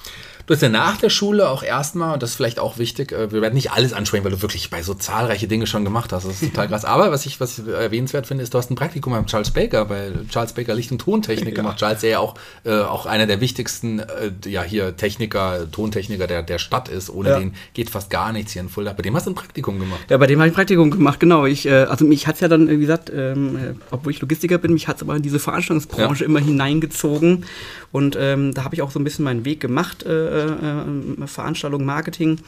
Du 0.47 0.53
hast 0.53 0.61
ja 0.61 0.69
nach 0.69 0.95
der 0.95 1.09
Schule 1.09 1.49
auch 1.49 1.61
erstmal, 1.61 2.13
und 2.13 2.23
das 2.23 2.29
ist 2.31 2.35
vielleicht 2.37 2.57
auch 2.57 2.77
wichtig, 2.77 3.11
äh, 3.11 3.33
wir 3.33 3.41
werden 3.41 3.53
nicht 3.53 3.71
alles 3.73 3.91
ansprechen, 3.91 4.23
weil 4.23 4.31
du 4.31 4.41
wirklich 4.41 4.69
bei 4.69 4.81
so 4.81 4.93
zahlreiche 4.93 5.45
Dinge 5.45 5.67
schon 5.67 5.83
gemacht 5.83 6.13
hast. 6.13 6.25
Das 6.25 6.41
ist 6.41 6.51
total 6.53 6.67
krass. 6.69 6.85
Aber 6.85 7.11
was 7.11 7.25
ich, 7.25 7.41
was 7.41 7.59
ich 7.59 7.67
erwähnenswert 7.67 8.27
finde, 8.27 8.45
ist, 8.45 8.53
du 8.53 8.57
hast 8.57 8.71
ein 8.71 8.75
Praktikum 8.75 9.11
beim 9.11 9.25
Charles 9.25 9.51
Baker, 9.51 9.83
bei 9.83 10.09
Charles 10.29 10.53
Baker 10.53 10.73
Licht- 10.73 10.93
und 10.93 10.99
Tontechnik 10.99 11.49
ja. 11.49 11.53
gemacht. 11.53 11.79
Charles, 11.79 11.99
der 11.99 12.11
ja 12.11 12.19
auch, 12.19 12.35
äh, 12.63 12.79
auch 12.79 13.05
einer 13.05 13.27
der 13.27 13.41
wichtigsten, 13.41 13.99
äh, 13.99 14.05
ja, 14.45 14.63
hier 14.63 14.95
Techniker, 14.95 15.69
Tontechniker 15.69 16.27
der, 16.27 16.43
der 16.43 16.59
Stadt 16.59 16.87
ist. 16.87 17.09
Ohne 17.09 17.29
ja. 17.29 17.39
den 17.39 17.53
geht 17.73 17.89
fast 17.89 18.09
gar 18.09 18.31
nichts 18.31 18.53
hier 18.53 18.61
in 18.61 18.69
Fulda. 18.69 18.93
Bei 18.93 19.03
dem 19.03 19.17
hast 19.17 19.27
du 19.27 19.31
ein 19.31 19.35
Praktikum 19.35 19.77
gemacht. 19.79 19.99
Ja, 20.09 20.15
bei 20.15 20.27
dem 20.27 20.39
habe 20.39 20.47
ich 20.47 20.53
ein 20.53 20.55
Praktikum 20.55 20.91
gemacht, 20.91 21.19
genau. 21.19 21.45
Ich, 21.45 21.65
äh, 21.65 21.73
also 21.73 22.05
mich 22.05 22.25
hat 22.25 22.35
es 22.35 22.41
ja 22.41 22.47
dann, 22.47 22.69
wie 22.69 22.79
gesagt, 22.79 23.11
ähm, 23.13 23.57
äh, 23.57 23.73
obwohl 23.91 24.13
ich 24.13 24.21
Logistiker 24.21 24.59
bin, 24.59 24.71
mich 24.71 24.87
hat 24.87 24.95
es 24.95 25.01
aber 25.01 25.17
in 25.17 25.23
diese 25.23 25.39
Veranstaltungsbranche 25.39 26.23
ja. 26.23 26.29
immer 26.29 26.39
hineingezogen. 26.39 27.43
Und 27.91 28.17
ähm, 28.19 28.53
da 28.53 28.63
habe 28.63 28.75
ich 28.75 28.81
auch 28.81 28.91
so 28.91 28.99
ein 28.99 29.03
bisschen 29.03 29.25
meinen 29.25 29.43
Weg 29.43 29.59
gemacht, 29.59 30.03
äh, 30.03 30.36
äh, 30.37 31.27
Veranstaltung, 31.27 31.85
Marketing. 31.85 32.39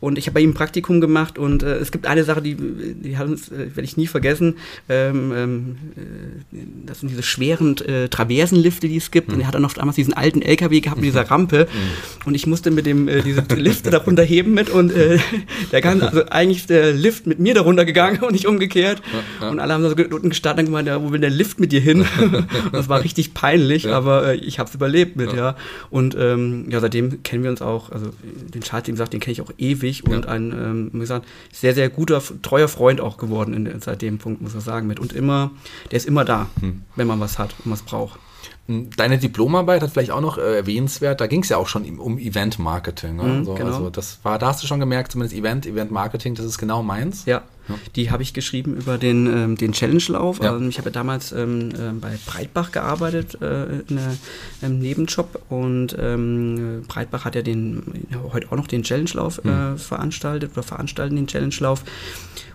Und 0.00 0.18
ich 0.18 0.26
habe 0.26 0.34
bei 0.34 0.40
ihm 0.40 0.50
ein 0.50 0.54
Praktikum 0.54 1.00
gemacht 1.00 1.38
und 1.38 1.62
äh, 1.62 1.76
es 1.76 1.90
gibt 1.90 2.06
eine 2.06 2.24
Sache, 2.24 2.42
die, 2.42 2.54
die 2.54 3.12
äh, 3.12 3.16
werde 3.16 3.82
ich 3.82 3.96
nie 3.96 4.06
vergessen. 4.06 4.56
Ähm, 4.88 5.32
ähm, 5.34 5.76
äh, 5.96 6.58
das 6.86 7.00
sind 7.00 7.10
diese 7.10 7.22
schweren 7.22 7.76
äh, 7.78 8.08
Traversenlifte, 8.08 8.88
die 8.88 8.96
es 8.96 9.10
gibt. 9.10 9.28
Mhm. 9.28 9.34
Und 9.34 9.40
er 9.40 9.46
hat 9.48 9.54
dann 9.54 9.62
noch 9.62 9.72
damals 9.72 9.96
diesen 9.96 10.14
alten 10.14 10.42
LKW 10.42 10.80
gehabt 10.80 11.00
mit 11.00 11.06
dieser 11.06 11.24
mhm. 11.24 11.28
Rampe. 11.28 11.68
Mhm. 11.70 12.26
Und 12.26 12.34
ich 12.34 12.46
musste 12.46 12.70
mit 12.70 12.86
dem 12.86 13.08
äh, 13.08 13.22
diese 13.22 13.42
Lifte 13.56 13.90
darunter 13.90 14.22
heben 14.22 14.54
mit 14.54 14.70
und 14.70 14.92
äh, 14.92 15.18
der 15.72 15.80
ganze, 15.80 16.08
also 16.08 16.24
eigentlich 16.26 16.58
ist 16.58 16.70
der 16.70 16.92
Lift 16.92 17.26
mit 17.26 17.38
mir 17.38 17.54
darunter 17.54 17.84
gegangen 17.84 18.22
und 18.22 18.32
nicht 18.32 18.46
umgekehrt. 18.46 19.02
Ja. 19.40 19.48
Und 19.50 19.60
alle 19.60 19.74
haben 19.74 19.82
so 19.82 19.94
unten 19.94 20.30
gestartet 20.30 20.60
und 20.60 20.66
gemeint, 20.66 20.88
ja, 20.88 21.02
wo 21.02 21.12
will 21.12 21.20
der 21.20 21.30
Lift 21.30 21.60
mit 21.60 21.72
dir 21.72 21.80
hin? 21.80 22.04
das 22.72 22.88
war 22.88 23.02
richtig 23.02 23.34
peinlich, 23.34 23.84
ja. 23.84 23.96
aber 23.96 24.28
äh, 24.28 24.36
ich 24.36 24.58
habe 24.58 24.68
es 24.68 24.74
überlebt 24.74 25.16
mit, 25.16 25.32
ja. 25.32 25.56
Und 25.90 26.16
ähm, 26.18 26.66
ja, 26.70 26.80
seitdem 26.80 27.22
kennen 27.22 27.37
wir 27.42 27.50
uns 27.50 27.62
auch, 27.62 27.90
also 27.90 28.10
den 28.22 28.62
Charles, 28.62 28.86
wie 28.88 28.92
gesagt, 28.92 29.12
den 29.12 29.20
kenne 29.20 29.32
ich 29.32 29.42
auch 29.42 29.50
ewig 29.58 30.06
und 30.06 30.26
ein, 30.26 30.52
ähm, 30.52 30.90
wie 30.92 31.00
gesagt, 31.00 31.26
sehr, 31.52 31.74
sehr 31.74 31.88
guter, 31.88 32.22
treuer 32.42 32.68
Freund 32.68 33.00
auch 33.00 33.16
geworden 33.16 33.54
in, 33.54 33.80
seit 33.80 34.02
dem 34.02 34.18
Punkt, 34.18 34.40
muss 34.40 34.54
man 34.54 34.62
sagen, 34.62 34.86
mit. 34.86 35.00
Und 35.00 35.12
immer, 35.12 35.50
der 35.90 35.96
ist 35.96 36.06
immer 36.06 36.24
da, 36.24 36.48
hm. 36.60 36.82
wenn 36.96 37.06
man 37.06 37.20
was 37.20 37.38
hat 37.38 37.54
und 37.64 37.70
was 37.70 37.82
braucht. 37.82 38.18
Deine 38.96 39.16
Diplomarbeit 39.16 39.80
hat 39.80 39.90
vielleicht 39.92 40.10
auch 40.10 40.20
noch 40.20 40.36
äh, 40.36 40.56
erwähnenswert, 40.56 41.22
da 41.22 41.26
ging 41.26 41.42
es 41.42 41.48
ja 41.48 41.56
auch 41.56 41.68
schon 41.68 41.98
um 41.98 42.18
Event-Marketing. 42.18 43.16
Ne? 43.16 43.22
Mhm, 43.22 43.44
so, 43.46 43.54
genau. 43.54 43.68
Also 43.68 43.90
das 43.90 44.18
war, 44.24 44.38
da 44.38 44.48
hast 44.48 44.62
du 44.62 44.66
schon 44.66 44.78
gemerkt, 44.78 45.12
zumindest 45.12 45.38
Event, 45.38 45.64
Event-Marketing, 45.64 46.34
das 46.34 46.44
ist 46.44 46.58
genau 46.58 46.82
meins. 46.82 47.24
Ja, 47.24 47.42
ja. 47.68 47.74
die 47.96 48.10
habe 48.10 48.22
ich 48.22 48.34
geschrieben 48.34 48.76
über 48.76 48.98
den, 48.98 49.26
ähm, 49.26 49.56
den 49.56 49.72
Challenge-Lauf. 49.72 50.40
Ja. 50.42 50.52
Also 50.52 50.66
ich 50.66 50.78
habe 50.78 50.88
ja 50.88 50.92
damals 50.92 51.32
ähm, 51.32 51.70
äh, 51.70 51.92
bei 52.00 52.18
Breitbach 52.26 52.72
gearbeitet, 52.72 53.40
äh, 53.40 53.80
in 53.88 53.98
einem 54.62 54.78
Nebenjob 54.78 55.42
und 55.48 55.96
ähm, 55.98 56.84
Breitbach 56.88 57.24
hat 57.24 57.34
ja 57.34 57.42
den, 57.42 57.82
heute 58.32 58.50
auch 58.50 58.56
noch 58.56 58.66
den 58.66 58.82
Challenge-Lauf 58.82 59.42
mhm. 59.44 59.50
äh, 59.50 59.76
veranstaltet 59.76 60.52
oder 60.52 60.62
veranstalten 60.62 61.16
den 61.16 61.26
Challenge-Lauf. 61.26 61.84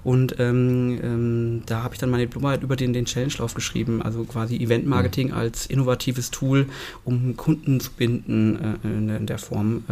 Und 0.04 0.36
ähm, 0.40 1.00
ähm, 1.02 1.64
da 1.66 1.84
habe 1.84 1.94
ich 1.94 2.00
dann 2.00 2.10
meine 2.10 2.24
Diplomarbeit 2.24 2.64
über 2.64 2.76
den, 2.76 2.92
den 2.92 3.06
Challenge-Lauf 3.06 3.54
geschrieben, 3.54 4.02
also 4.02 4.26
quasi 4.26 4.58
Event-Marketing 4.58 5.30
mhm. 5.30 5.34
als 5.34 5.66
innovatives 5.66 6.30
Tool, 6.32 6.68
um 7.06 7.38
Kunden 7.38 7.80
zu 7.80 7.92
binden 7.92 8.80
äh, 8.84 8.88
in, 8.88 9.10
in, 9.10 9.26
der 9.28 9.38
Form. 9.38 9.84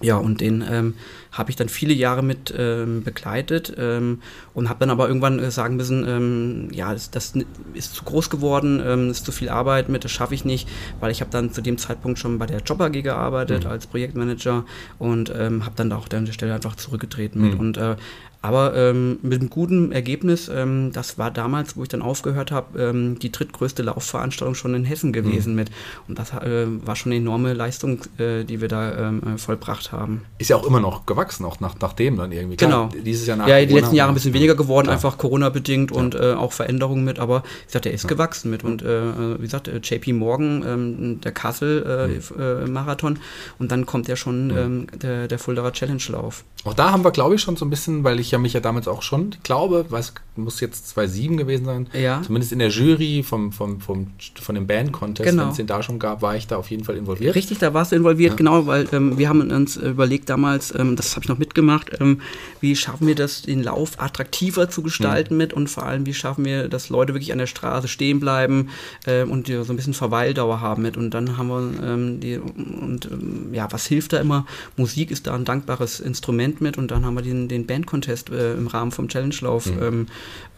Ja, 0.00 0.16
und 0.16 0.40
den 0.40 0.64
ähm, 0.68 0.94
habe 1.32 1.50
ich 1.50 1.56
dann 1.56 1.68
viele 1.68 1.92
Jahre 1.92 2.22
mit 2.22 2.54
ähm, 2.56 3.02
begleitet 3.02 3.74
ähm, 3.76 4.22
und 4.54 4.68
habe 4.68 4.78
dann 4.80 4.90
aber 4.90 5.08
irgendwann 5.08 5.40
äh, 5.40 5.50
sagen 5.50 5.74
müssen, 5.76 6.06
ähm, 6.06 6.68
ja, 6.72 6.92
das, 6.92 7.10
das, 7.10 7.34
ist 7.74 7.94
zu 7.96 8.04
groß 8.04 8.30
geworden, 8.30 8.80
ähm, 8.84 9.10
ist 9.10 9.24
zu 9.24 9.32
viel 9.32 9.48
Arbeit 9.48 9.88
mit, 9.88 10.04
das 10.04 10.12
schaffe 10.12 10.34
ich 10.34 10.44
nicht, 10.44 10.68
weil 11.00 11.10
ich 11.10 11.20
habe 11.20 11.32
dann 11.32 11.52
zu 11.52 11.62
dem 11.62 11.78
Zeitpunkt 11.78 12.20
schon 12.20 12.38
bei 12.38 12.46
der 12.46 12.60
Job 12.60 12.80
AG 12.80 13.02
gearbeitet 13.02 13.64
mhm. 13.64 13.70
als 13.70 13.88
Projektmanager 13.88 14.64
und 15.00 15.32
ähm, 15.36 15.64
habe 15.64 15.74
dann 15.74 15.92
auch 15.92 16.08
an 16.10 16.26
der 16.26 16.32
Stelle 16.32 16.54
einfach 16.54 16.76
zurückgetreten 16.76 17.42
mhm. 17.42 17.48
mit 17.48 17.58
und 17.58 17.76
äh, 17.76 17.96
aber 18.42 18.74
ähm, 18.76 19.18
mit 19.22 19.40
einem 19.40 19.50
guten 19.50 19.92
Ergebnis, 19.92 20.48
ähm, 20.48 20.92
das 20.92 21.18
war 21.18 21.30
damals, 21.30 21.76
wo 21.76 21.82
ich 21.82 21.88
dann 21.88 22.02
aufgehört 22.02 22.52
habe, 22.52 22.80
ähm, 22.80 23.18
die 23.18 23.32
drittgrößte 23.32 23.82
Laufveranstaltung 23.82 24.54
schon 24.54 24.74
in 24.74 24.84
Hessen 24.84 25.12
gewesen 25.12 25.50
mhm. 25.50 25.56
mit. 25.56 25.70
Und 26.06 26.18
das 26.18 26.32
äh, 26.32 26.66
war 26.84 26.96
schon 26.96 27.12
eine 27.12 27.20
enorme 27.20 27.52
Leistung, 27.52 28.00
äh, 28.18 28.44
die 28.44 28.60
wir 28.60 28.68
da 28.68 29.08
ähm, 29.08 29.22
äh, 29.34 29.38
vollbracht 29.38 29.92
haben. 29.92 30.22
Ist 30.38 30.50
ja 30.50 30.56
auch 30.56 30.66
immer 30.66 30.80
noch 30.80 31.06
gewachsen, 31.06 31.44
auch 31.44 31.60
nach, 31.60 31.76
nachdem 31.80 32.16
dann 32.16 32.32
irgendwie. 32.32 32.56
Klar, 32.56 32.90
genau. 32.90 33.04
Dieses 33.04 33.26
Jahr 33.26 33.36
nach 33.36 33.48
Ja, 33.48 33.64
die 33.64 33.74
letzten 33.74 33.94
Jahre 33.94 34.12
ein 34.12 34.14
bisschen 34.14 34.34
weniger 34.34 34.54
geworden, 34.54 34.86
klar. 34.86 34.96
einfach 34.96 35.18
Corona-bedingt 35.18 35.90
ja. 35.90 35.96
und 35.96 36.14
äh, 36.14 36.34
auch 36.34 36.52
Veränderungen 36.52 37.04
mit. 37.04 37.18
Aber 37.18 37.42
wie 37.42 37.66
gesagt, 37.66 37.84
der 37.86 37.92
ist 37.92 38.04
ja. 38.04 38.08
gewachsen 38.08 38.50
mit. 38.50 38.62
Und 38.62 38.82
äh, 38.82 39.38
wie 39.38 39.42
gesagt, 39.42 39.68
äh, 39.68 39.78
JP 39.82 40.12
Morgan, 40.12 40.64
ähm, 40.66 41.20
der 41.20 41.32
Kassel-Marathon 41.32 43.14
mhm. 43.14 43.18
und 43.58 43.72
dann 43.72 43.86
kommt 43.86 44.08
ja 44.08 44.16
schon. 44.16 44.50
Ähm, 44.50 44.86
der, 44.98 45.28
der 45.28 45.38
Fuldaer 45.38 45.72
Challenge-Lauf. 45.72 46.44
Auch 46.64 46.74
da 46.74 46.90
haben 46.90 47.04
wir, 47.04 47.10
glaube 47.10 47.34
ich, 47.34 47.40
schon 47.40 47.56
so 47.56 47.64
ein 47.64 47.70
bisschen, 47.70 48.04
weil 48.04 48.20
ich 48.20 48.27
ja 48.30 48.38
mich 48.38 48.52
ja 48.52 48.60
damals 48.60 48.88
auch 48.88 49.02
schon, 49.02 49.34
glaube, 49.42 49.86
weiß, 49.88 50.14
muss 50.36 50.60
jetzt 50.60 50.88
2007 50.88 51.36
gewesen 51.36 51.64
sein, 51.64 51.86
ja. 51.92 52.22
zumindest 52.22 52.52
in 52.52 52.58
der 52.60 52.68
Jury 52.68 53.22
vom, 53.22 53.52
vom, 53.52 53.80
vom, 53.80 54.08
von 54.40 54.54
dem 54.54 54.66
Band-Contest, 54.66 55.28
genau. 55.28 55.44
wenn 55.44 55.50
es 55.50 55.56
den 55.56 55.66
da 55.66 55.82
schon 55.82 55.98
gab, 55.98 56.22
war 56.22 56.36
ich 56.36 56.46
da 56.46 56.56
auf 56.56 56.70
jeden 56.70 56.84
Fall 56.84 56.96
involviert. 56.96 57.34
Richtig, 57.34 57.58
da 57.58 57.74
warst 57.74 57.92
du 57.92 57.96
involviert, 57.96 58.32
ja. 58.32 58.36
genau, 58.36 58.66
weil 58.66 58.86
ähm, 58.92 59.18
wir 59.18 59.28
haben 59.28 59.50
uns 59.50 59.76
überlegt 59.76 60.28
damals, 60.28 60.74
ähm, 60.74 60.96
das 60.96 61.16
habe 61.16 61.24
ich 61.24 61.28
noch 61.28 61.38
mitgemacht, 61.38 62.00
ähm, 62.00 62.20
wie 62.60 62.76
schaffen 62.76 63.06
wir 63.06 63.14
das, 63.14 63.42
den 63.42 63.62
Lauf 63.62 64.00
attraktiver 64.00 64.70
zu 64.70 64.82
gestalten 64.82 65.34
mhm. 65.34 65.38
mit 65.38 65.52
und 65.52 65.68
vor 65.68 65.84
allem, 65.84 66.06
wie 66.06 66.14
schaffen 66.14 66.44
wir, 66.44 66.68
dass 66.68 66.88
Leute 66.88 67.14
wirklich 67.14 67.32
an 67.32 67.38
der 67.38 67.46
Straße 67.46 67.88
stehen 67.88 68.20
bleiben 68.20 68.68
äh, 69.06 69.24
und 69.24 69.48
so 69.48 69.72
ein 69.72 69.76
bisschen 69.76 69.94
Verweildauer 69.94 70.60
haben 70.60 70.82
mit. 70.82 70.96
Und 70.96 71.10
dann 71.10 71.36
haben 71.36 71.48
wir 71.48 71.84
ähm, 71.84 72.20
die, 72.20 72.38
und 72.38 73.08
ähm, 73.10 73.48
ja, 73.52 73.70
was 73.70 73.86
hilft 73.86 74.12
da 74.12 74.18
immer? 74.18 74.46
Musik 74.76 75.10
ist 75.10 75.26
da 75.26 75.34
ein 75.34 75.44
dankbares 75.44 76.00
Instrument 76.00 76.60
mit 76.60 76.78
und 76.78 76.90
dann 76.90 77.04
haben 77.04 77.14
wir 77.14 77.22
den, 77.22 77.48
den 77.48 77.66
Band-Contest 77.66 78.17
äh, 78.30 78.54
im 78.54 78.66
Rahmen 78.66 78.92
vom 78.92 79.08
Challenge-Lauf 79.08 79.66
mhm. 79.66 79.82
ähm, 79.82 80.06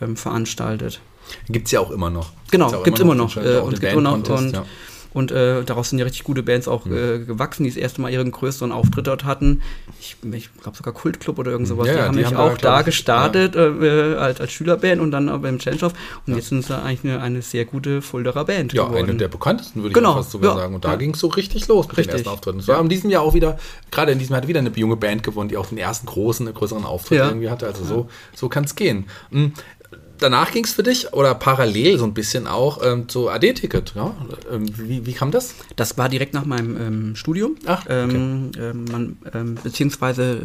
ähm, 0.00 0.17
veranstaltet. 0.17 1.00
Gibt 1.49 1.67
es 1.67 1.73
ja 1.73 1.81
auch 1.81 1.90
immer 1.90 2.11
noch. 2.11 2.33
Genau, 2.50 2.83
gibt 2.83 2.99
es 2.99 3.02
immer 3.02 3.14
noch. 3.14 3.37
Äh, 3.37 3.59
und 3.59 3.81
gibt 3.81 3.93
immer 3.93 4.02
noch. 4.02 4.14
Und, 4.14 4.52
ja. 4.52 4.61
Und 4.61 4.67
äh, 5.33 5.64
daraus 5.64 5.90
sind 5.90 5.99
ja 5.99 6.05
richtig 6.05 6.25
gute 6.25 6.43
Bands 6.43 6.69
auch 6.69 6.87
äh, 6.87 7.19
gewachsen, 7.19 7.64
die 7.64 7.71
das 7.71 7.76
erste 7.76 8.00
Mal 8.00 8.11
ihren 8.12 8.31
größeren 8.31 8.71
Auftritt 8.71 9.07
dort 9.09 9.25
hatten. 9.25 9.61
Ich, 10.00 10.17
ich 10.33 10.50
glaube 10.62 10.76
sogar 10.76 10.95
Kultclub 10.95 11.38
oder 11.38 11.50
irgend 11.50 11.67
sowas. 11.67 11.88
Ja, 11.88 11.93
die 11.95 11.99
ja, 11.99 12.05
haben 12.07 12.14
mich 12.17 12.26
haben 12.26 12.37
auch 12.37 12.57
da, 12.59 12.76
da 12.76 12.83
gestartet 12.83 13.57
äh, 13.57 14.14
als, 14.17 14.40
als 14.40 14.52
Schülerband 14.52 15.00
und 15.00 15.11
dann 15.11 15.26
beim 15.43 15.59
Challenge 15.59 15.90
Und 16.26 16.37
jetzt 16.37 16.49
sind 16.50 16.64
sie 16.64 16.75
eigentlich 16.76 17.05
eine, 17.12 17.21
eine 17.23 17.43
sehr 17.43 17.64
gute 17.64 18.02
Fulderer 18.02 18.45
Band 18.45 18.73
Ja, 18.73 18.85
geworden. 18.85 19.09
eine 19.11 19.19
der 19.19 19.29
bekanntesten, 19.29 19.83
würde 19.83 19.95
Genau, 19.95 20.11
ich 20.11 20.17
fast 20.19 20.31
sogar 20.31 20.55
ja, 20.55 20.61
sagen. 20.62 20.75
Und 20.76 20.85
da 20.85 20.90
ja. 20.90 20.97
ging 20.97 21.12
es 21.14 21.21
so 21.21 21.26
richtig 21.26 21.67
los 21.69 21.88
mit 21.88 21.97
Richtig. 21.99 22.12
den 22.12 22.19
ersten 22.19 22.29
Auftritten. 22.29 22.59
Es 22.61 22.69
war 22.69 22.81
in 22.81 22.88
diesem 22.88 23.11
Jahr 23.11 23.23
auch 23.23 23.35
wieder, 23.35 23.59
gerade 23.90 24.12
in 24.12 24.19
diesem 24.19 24.35
Jahr 24.35 24.43
hat 24.43 24.49
wieder 24.49 24.61
eine 24.61 24.71
junge 24.71 24.97
Band 24.97 25.23
gewonnen, 25.23 25.49
die 25.49 25.57
auch 25.57 25.67
den 25.67 25.79
ersten 25.79 26.07
großen, 26.07 26.52
größeren 26.55 26.85
Auftritt 26.85 27.19
Ja. 27.19 27.29
irgendwie 27.29 27.50
hatte. 27.50 27.67
Also 27.67 27.85
so, 27.85 28.09
so 28.35 28.49
kann 28.49 28.64
es 28.64 28.75
gehen. 28.76 29.07
Mhm. 29.31 29.52
Danach 30.20 30.52
ging 30.52 30.64
es 30.64 30.72
für 30.72 30.82
dich 30.82 31.12
oder 31.14 31.34
parallel 31.34 31.98
so 31.98 32.04
ein 32.04 32.12
bisschen 32.14 32.46
auch 32.46 32.80
ähm, 32.84 33.08
zu 33.08 33.28
AD-Ticket. 33.30 33.94
Ja? 33.96 34.14
Ähm, 34.52 34.66
wie, 34.76 35.06
wie 35.06 35.12
kam 35.12 35.30
das? 35.30 35.54
Das 35.76 35.96
war 35.98 36.08
direkt 36.08 36.34
nach 36.34 36.44
meinem 36.44 36.76
ähm, 36.76 37.16
Studium. 37.16 37.56
Ach, 37.66 37.84
okay. 37.86 38.02
ähm, 38.04 38.50
ähm, 38.58 38.84
man, 38.84 39.16
ähm, 39.34 39.54
beziehungsweise 39.62 40.38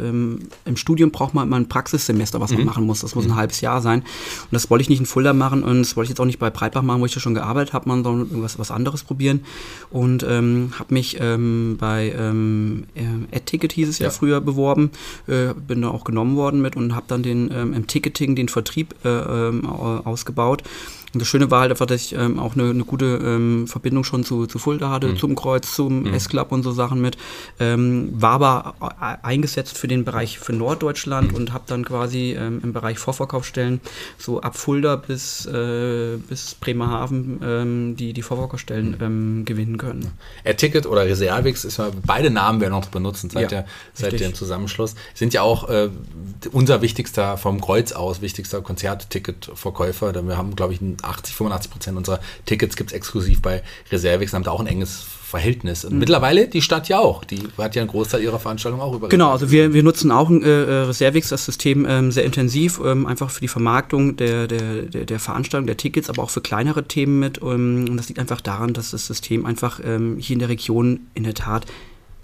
im 0.64 0.76
Studium 0.76 1.10
braucht 1.10 1.34
man 1.34 1.46
immer 1.46 1.56
ein 1.56 1.68
Praxissemester, 1.68 2.40
was 2.40 2.50
man 2.52 2.60
Mhm. 2.60 2.66
machen 2.66 2.86
muss. 2.86 3.00
Das 3.00 3.14
muss 3.14 3.26
ein 3.26 3.36
halbes 3.36 3.60
Jahr 3.60 3.80
sein. 3.82 4.00
Und 4.00 4.52
das 4.52 4.70
wollte 4.70 4.82
ich 4.82 4.88
nicht 4.88 5.00
in 5.00 5.06
Fulda 5.06 5.32
machen 5.32 5.62
und 5.62 5.80
das 5.80 5.94
wollte 5.96 6.06
ich 6.06 6.10
jetzt 6.10 6.20
auch 6.20 6.24
nicht 6.24 6.38
bei 6.38 6.50
Breitbach 6.50 6.82
machen, 6.82 7.00
wo 7.00 7.06
ich 7.06 7.14
ja 7.14 7.20
schon 7.20 7.34
gearbeitet 7.34 7.72
habe, 7.74 7.88
man 7.88 8.02
soll 8.02 8.20
irgendwas 8.20 8.58
was 8.58 8.70
anderes 8.70 9.02
probieren. 9.04 9.40
Und 9.90 10.22
habe 10.22 10.94
mich 10.94 11.18
bei 11.18 12.14
ähm, 12.18 12.84
äh, 12.94 13.36
AdTicket 13.36 13.72
hieß 13.72 13.88
es 13.88 13.98
ja, 13.98 14.06
Ja. 14.06 14.10
früher 14.10 14.40
beworben, 14.40 14.90
äh, 15.26 15.52
bin 15.54 15.82
da 15.82 15.88
auch 15.88 16.04
genommen 16.04 16.36
worden 16.36 16.60
mit 16.62 16.76
und 16.76 16.94
habe 16.94 17.06
dann 17.08 17.22
den 17.22 17.48
im 17.48 17.86
Ticketing 17.86 18.36
den 18.36 18.48
Vertrieb 18.48 18.94
äh, 19.04 19.08
ähm, 19.66 19.72
au- 19.72 20.00
ausgebaut. 20.04 20.62
Und 21.14 21.20
das 21.20 21.28
Schöne 21.28 21.50
war 21.50 21.60
halt 21.60 21.70
einfach, 21.70 21.86
dass 21.86 22.02
ich 22.02 22.12
ähm, 22.14 22.38
auch 22.38 22.54
eine, 22.56 22.68
eine 22.68 22.84
gute 22.84 23.06
ähm, 23.24 23.66
Verbindung 23.68 24.04
schon 24.04 24.22
zu, 24.22 24.46
zu 24.46 24.58
Fulda 24.58 24.90
hatte, 24.90 25.06
Mhm. 25.08 25.16
zum 25.16 25.34
Kreuz, 25.34 25.74
zum 25.74 26.04
S-Club 26.12 26.52
und 26.52 26.62
so 26.62 26.72
Sachen 26.72 27.00
mit. 27.00 27.16
Ähm, 27.58 28.10
war 28.12 28.32
aber 28.32 28.74
e- 29.22 29.24
eingesetzt 29.26 29.78
für 29.78 29.88
den 29.88 30.04
Bereich 30.04 30.38
für 30.38 30.52
Norddeutschland 30.52 31.30
Mhm. 31.30 31.36
und 31.38 31.52
habe 31.54 31.64
dann 31.68 31.86
quasi 31.86 32.36
ähm, 32.38 32.60
im 32.62 32.72
Bereich 32.74 32.98
Vorverkaufsstellen 32.98 33.80
so 34.18 34.42
ab 34.42 34.58
Fulda 34.58 34.96
bis, 34.96 35.46
äh, 35.46 36.16
bis 36.28 36.54
Bremerhaven 36.56 37.40
ähm, 37.42 37.96
die, 37.96 38.12
die 38.12 38.20
Mhm. 38.20 38.24
Vorverkaufsstellen 38.26 38.96
ähm, 39.00 39.44
gewinnen 39.46 39.78
können. 39.78 40.10
AirTicket 40.44 40.84
oder 40.86 41.06
Reservix 41.06 41.64
ist 41.64 41.78
ja, 41.78 41.88
beide 42.04 42.28
Namen 42.30 42.60
werden 42.60 42.72
noch 42.72 42.86
benutzen 42.88 43.30
seit, 43.30 43.42
Ja, 43.44 43.48
der, 43.48 43.66
seit 43.94 44.12
richtig. 44.12 44.28
dem 44.28 44.34
Zusammenschluss. 44.34 44.96
Sind 45.14 45.32
ja 45.32 45.40
auch 45.42 45.70
äh, 45.70 45.88
unser 46.52 46.82
wichtigster, 46.82 47.38
vom 47.38 47.60
Kreuz 47.62 47.92
aus, 47.92 48.20
wichtigster 48.20 48.60
Konzertticketverkäufer. 49.56 50.12
Denn 50.12 50.28
Wir 50.28 50.36
haben, 50.36 50.54
glaube 50.54 50.72
ich, 50.72 50.80
ein 50.80 50.96
80, 51.02 51.34
85 51.34 51.70
Prozent 51.70 51.96
unserer 51.96 52.20
Tickets 52.44 52.76
gibt 52.76 52.90
es 52.90 52.96
exklusiv 52.96 53.42
bei 53.42 53.62
Reservix, 53.90 54.32
haben 54.32 54.44
da 54.44 54.50
auch 54.50 54.60
ein 54.60 54.66
enges 54.66 55.02
Verhältnis. 55.02 55.84
Mhm. 55.84 55.92
Und 55.92 55.98
mittlerweile 55.98 56.48
die 56.48 56.62
Stadt 56.62 56.88
ja 56.88 56.98
auch. 56.98 57.24
Die 57.24 57.42
hat 57.58 57.74
ja 57.74 57.82
einen 57.82 57.90
Großteil 57.90 58.22
ihrer 58.22 58.38
Veranstaltungen 58.38 58.82
auch 58.82 58.94
über 58.94 59.08
Genau, 59.08 59.30
also 59.32 59.50
wir, 59.50 59.72
wir 59.72 59.82
nutzen 59.82 60.10
auch 60.10 60.30
äh, 60.30 60.36
äh, 60.36 60.82
Reservix, 60.84 61.30
das 61.30 61.44
System 61.44 61.86
ähm, 61.88 62.12
sehr 62.12 62.24
intensiv, 62.24 62.80
ähm, 62.84 63.06
einfach 63.06 63.30
für 63.30 63.40
die 63.40 63.48
Vermarktung 63.48 64.16
der, 64.16 64.46
der, 64.46 64.82
der, 64.82 65.04
der 65.04 65.18
Veranstaltung, 65.18 65.66
der 65.66 65.76
Tickets, 65.76 66.08
aber 66.08 66.22
auch 66.22 66.30
für 66.30 66.40
kleinere 66.40 66.84
Themen 66.84 67.18
mit. 67.18 67.40
Ähm, 67.42 67.86
und 67.88 67.96
das 67.96 68.08
liegt 68.08 68.20
einfach 68.20 68.40
daran, 68.40 68.72
dass 68.72 68.90
das 68.92 69.06
System 69.06 69.46
einfach 69.46 69.80
ähm, 69.84 70.16
hier 70.18 70.34
in 70.34 70.40
der 70.40 70.48
Region 70.48 71.00
in 71.14 71.24
der 71.24 71.34
Tat 71.34 71.66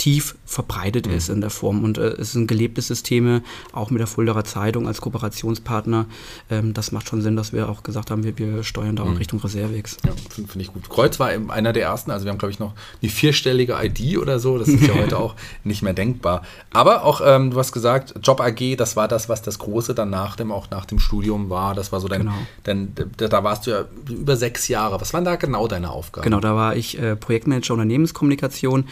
tief 0.03 0.35
verbreitet 0.47 1.07
ist 1.07 1.29
in 1.29 1.41
der 1.41 1.51
Form 1.51 1.85
und 1.85 1.97
äh, 1.97 2.09
es 2.09 2.33
sind 2.33 2.49
gelebte 2.49 2.83
Systeme, 2.83 3.41
auch 3.71 3.91
mit 3.91 4.01
der 4.01 4.09
Fulderer 4.09 4.43
Zeitung 4.43 4.89
als 4.89 5.01
Kooperationspartner. 5.01 6.07
Ähm, 6.51 6.75
das 6.75 6.91
macht 6.91 7.09
schon 7.09 7.23
Sinn, 7.23 7.37
dass 7.37 7.53
wir 7.53 7.69
auch 7.69 7.85
gesagt 7.85 8.11
haben, 8.11 8.25
wir, 8.25 8.37
wir 8.37 8.65
steuern 8.65 8.97
da 8.97 9.05
auch 9.05 9.17
Richtung 9.17 9.39
Reservix. 9.39 9.99
Ja, 10.05 10.11
finde 10.29 10.51
find 10.51 10.63
ich 10.63 10.73
gut. 10.73 10.91
Kreuz 10.91 11.21
war 11.21 11.29
einer 11.29 11.73
der 11.73 11.85
ersten, 11.85 12.11
also 12.11 12.25
wir 12.25 12.33
haben, 12.33 12.39
glaube 12.39 12.51
ich, 12.51 12.59
noch 12.59 12.75
eine 13.01 13.13
vierstellige 13.13 13.79
ID 13.81 14.19
oder 14.19 14.41
so. 14.41 14.59
Das 14.59 14.67
ist 14.67 14.85
ja 14.85 14.95
heute 15.01 15.21
auch 15.21 15.37
nicht 15.63 15.83
mehr 15.83 15.93
denkbar. 15.93 16.43
Aber 16.73 17.05
auch, 17.05 17.21
ähm, 17.25 17.53
du 17.53 17.59
hast 17.59 17.71
gesagt, 17.71 18.15
Job 18.25 18.41
AG, 18.41 18.77
das 18.77 18.97
war 18.97 19.07
das, 19.07 19.29
was 19.29 19.41
das 19.43 19.61
Große 19.61 19.95
dann 19.95 20.11
nach 20.11 20.35
dem, 20.35 20.51
auch 20.51 20.69
nach 20.71 20.85
dem 20.85 20.99
Studium 20.99 21.49
war. 21.49 21.77
Das 21.77 21.93
war 21.93 22.01
so 22.01 22.09
dein, 22.09 22.23
Genau. 22.23 22.35
dein 22.65 22.93
da, 23.19 23.29
da 23.29 23.45
warst 23.45 23.69
du 23.69 23.71
ja 23.71 23.85
über 24.09 24.37
sechs 24.37 24.67
Jahre. 24.67 25.01
Was 25.01 25.15
waren 25.15 25.25
da 25.25 25.37
genau 25.37 25.69
deine 25.69 25.91
Aufgaben? 25.91 26.25
Genau, 26.25 26.41
da 26.41 26.57
war 26.57 26.75
ich 26.75 26.99
äh, 26.99 27.15
Projektmanager 27.15 27.75
Unternehmenskommunikation 27.75 28.87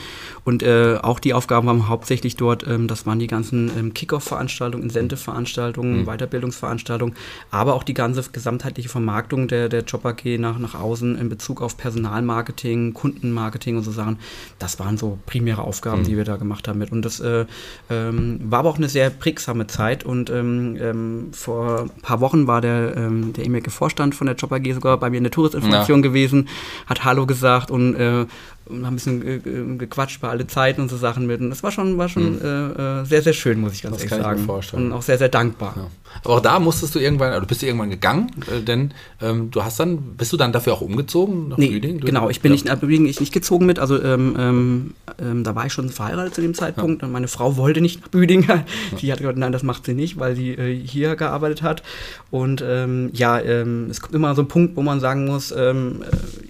und 0.44 0.62
äh, 0.62 1.00
auch 1.04 1.19
die 1.19 1.35
Aufgaben 1.35 1.66
waren 1.66 1.88
hauptsächlich 1.88 2.37
dort, 2.37 2.66
ähm, 2.66 2.87
das 2.87 3.07
waren 3.07 3.19
die 3.19 3.26
ganzen 3.26 3.71
ähm, 3.78 3.95
Kick-Off-Veranstaltungen, 3.95 4.85
Incentive-Veranstaltungen, 4.85 6.04
Weiterbildungsveranstaltungen, 6.07 7.14
aber 7.50 7.75
auch 7.75 7.83
die 7.83 7.95
ganze 7.95 8.23
gesamtheitliche 8.30 8.88
Vermarktung 8.88 9.49
der, 9.49 9.69
der 9.69 9.83
Job 9.83 10.04
AG 10.04 10.38
nach, 10.38 10.59
nach 10.59 10.75
außen 10.75 11.16
in 11.16 11.28
Bezug 11.28 11.62
auf 11.62 11.76
Personalmarketing, 11.76 12.95
Kundenmarketing 12.95 13.76
und 13.76 13.83
so 13.83 13.90
Sachen. 13.90 14.19
Das 14.59 14.78
waren 14.78 14.97
so 14.97 15.19
primäre 15.26 15.62
Aufgaben, 15.62 16.04
die 16.04 16.16
wir 16.16 16.25
da 16.25 16.37
gemacht 16.37 16.69
haben 16.69 16.78
mit. 16.78 16.92
Und 16.92 17.04
das 17.04 17.21
äh, 17.21 17.47
ähm, 17.88 18.40
war 18.45 18.61
aber 18.61 18.71
auch 18.71 18.78
eine 18.78 18.88
sehr 18.88 19.11
prägsame 19.11 19.66
Zeit 19.66 20.04
und 20.04 20.30
ähm, 20.30 20.76
ähm, 20.80 21.28
vor 21.33 21.83
ein 21.83 22.02
paar 22.02 22.21
Wochen 22.21 22.47
war 22.47 22.61
der, 22.61 22.97
ähm, 22.97 23.33
der 23.33 23.45
ehemalige 23.45 23.71
Vorstand 23.71 24.14
von 24.14 24.26
der 24.26 24.37
Job 24.37 24.52
AG 24.52 24.73
sogar 24.75 24.99
bei 24.99 25.11
mir 25.11 25.19
in 25.19 25.25
der 25.25 25.30
Touristinformation 25.30 26.02
gewesen, 26.02 26.49
hat 26.87 27.04
Hallo 27.04 27.26
gesagt 27.26 27.71
und, 27.71 27.95
äh, 27.95 28.26
und 28.70 28.86
haben 28.86 28.92
ein 28.94 28.96
bisschen 28.96 29.22
äh, 29.26 29.36
äh, 29.36 29.76
gequatscht 29.76 30.20
bei 30.20 30.28
alle 30.28 30.46
Zeiten 30.46 30.80
und 30.82 30.88
so 30.88 30.96
Sachen 30.96 31.26
mit. 31.26 31.40
Und 31.40 31.50
das 31.50 31.62
war 31.62 31.70
schon, 31.70 31.98
war 31.98 32.08
schon 32.08 32.40
äh, 32.40 33.00
äh, 33.00 33.04
sehr, 33.04 33.22
sehr 33.22 33.32
schön, 33.32 33.60
muss 33.60 33.74
ich 33.74 33.82
ganz 33.82 33.96
Das 33.96 34.04
ehrlich 34.04 34.10
kann 34.10 34.20
ich 34.20 34.26
mir 34.26 34.34
sagen. 34.36 34.46
vorstellen. 34.46 34.86
Und 34.86 34.92
auch 34.92 35.02
sehr, 35.02 35.18
sehr 35.18 35.28
dankbar. 35.28 35.74
Ja. 35.76 35.86
Aber 36.24 36.34
auch 36.34 36.40
da 36.40 36.58
musstest 36.58 36.94
du 36.94 36.98
irgendwann, 36.98 37.32
oder 37.34 37.46
bist 37.46 37.62
du 37.62 37.66
irgendwann 37.66 37.90
gegangen, 37.90 38.30
äh, 38.54 38.60
denn 38.62 38.92
ähm, 39.22 39.50
du 39.50 39.64
hast 39.64 39.80
dann, 39.80 39.98
bist 40.16 40.32
du 40.32 40.36
dann 40.36 40.52
dafür 40.52 40.74
auch 40.74 40.80
umgezogen 40.80 41.48
nach 41.48 41.56
Nee, 41.58 41.68
Lüding? 41.68 42.00
Du- 42.00 42.06
genau, 42.06 42.28
ich 42.28 42.40
bin 42.40 42.50
ja. 42.50 42.54
nicht 42.54 42.64
nach 42.66 42.78
Büdingen 42.78 43.06
ich 43.08 43.20
nicht 43.20 43.32
gezogen 43.32 43.64
mit. 43.66 43.78
Also 43.78 44.02
ähm, 44.02 44.36
ähm, 44.38 44.94
ähm, 45.20 45.44
da 45.44 45.54
war 45.54 45.66
ich 45.66 45.72
schon 45.72 45.88
verheiratet 45.88 46.34
zu 46.34 46.40
dem 46.40 46.54
Zeitpunkt 46.54 47.02
und 47.02 47.12
meine 47.12 47.28
Frau 47.28 47.56
wollte 47.56 47.80
nicht 47.80 48.00
nach 48.02 48.08
Büdingen. 48.08 48.64
Die 49.00 49.10
hat 49.12 49.18
gesagt, 49.20 49.38
nein, 49.38 49.52
das 49.52 49.62
macht 49.62 49.86
sie 49.86 49.94
nicht, 49.94 50.18
weil 50.18 50.36
sie 50.36 50.50
äh, 50.50 50.74
hier 50.86 51.16
gearbeitet 51.16 51.62
hat. 51.62 51.82
Und 52.30 52.62
ähm, 52.66 53.10
ja, 53.12 53.40
ähm, 53.40 53.88
es 53.90 54.00
kommt 54.00 54.14
immer 54.14 54.34
so 54.34 54.42
ein 54.42 54.48
Punkt, 54.48 54.76
wo 54.76 54.82
man 54.82 55.00
sagen 55.00 55.26
muss, 55.26 55.50
äh, 55.52 55.74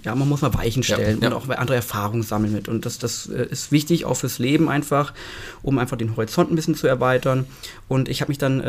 ja, 0.03 0.15
man 0.15 0.27
muss 0.27 0.41
mal 0.41 0.53
Weichen 0.53 0.83
Ja, 0.83 0.95
stellen 0.95 1.19
ja. 1.21 1.27
und 1.27 1.33
auch 1.33 1.47
andere 1.49 1.75
Erfahrungen 1.75 2.23
sammeln 2.23 2.53
mit. 2.53 2.67
Und 2.67 2.85
das, 2.85 2.97
das 2.99 3.27
äh, 3.27 3.45
ist 3.49 3.71
wichtig 3.71 4.05
auch 4.05 4.15
fürs 4.15 4.39
Leben 4.39 4.69
einfach, 4.69 5.13
um 5.61 5.77
einfach 5.77 5.97
den 5.97 6.15
Horizont 6.17 6.51
ein 6.51 6.55
bisschen 6.55 6.75
zu 6.75 6.87
erweitern. 6.87 7.45
Und 7.87 8.09
ich 8.09 8.21
habe 8.21 8.29
mich 8.31 8.37
dann 8.37 8.61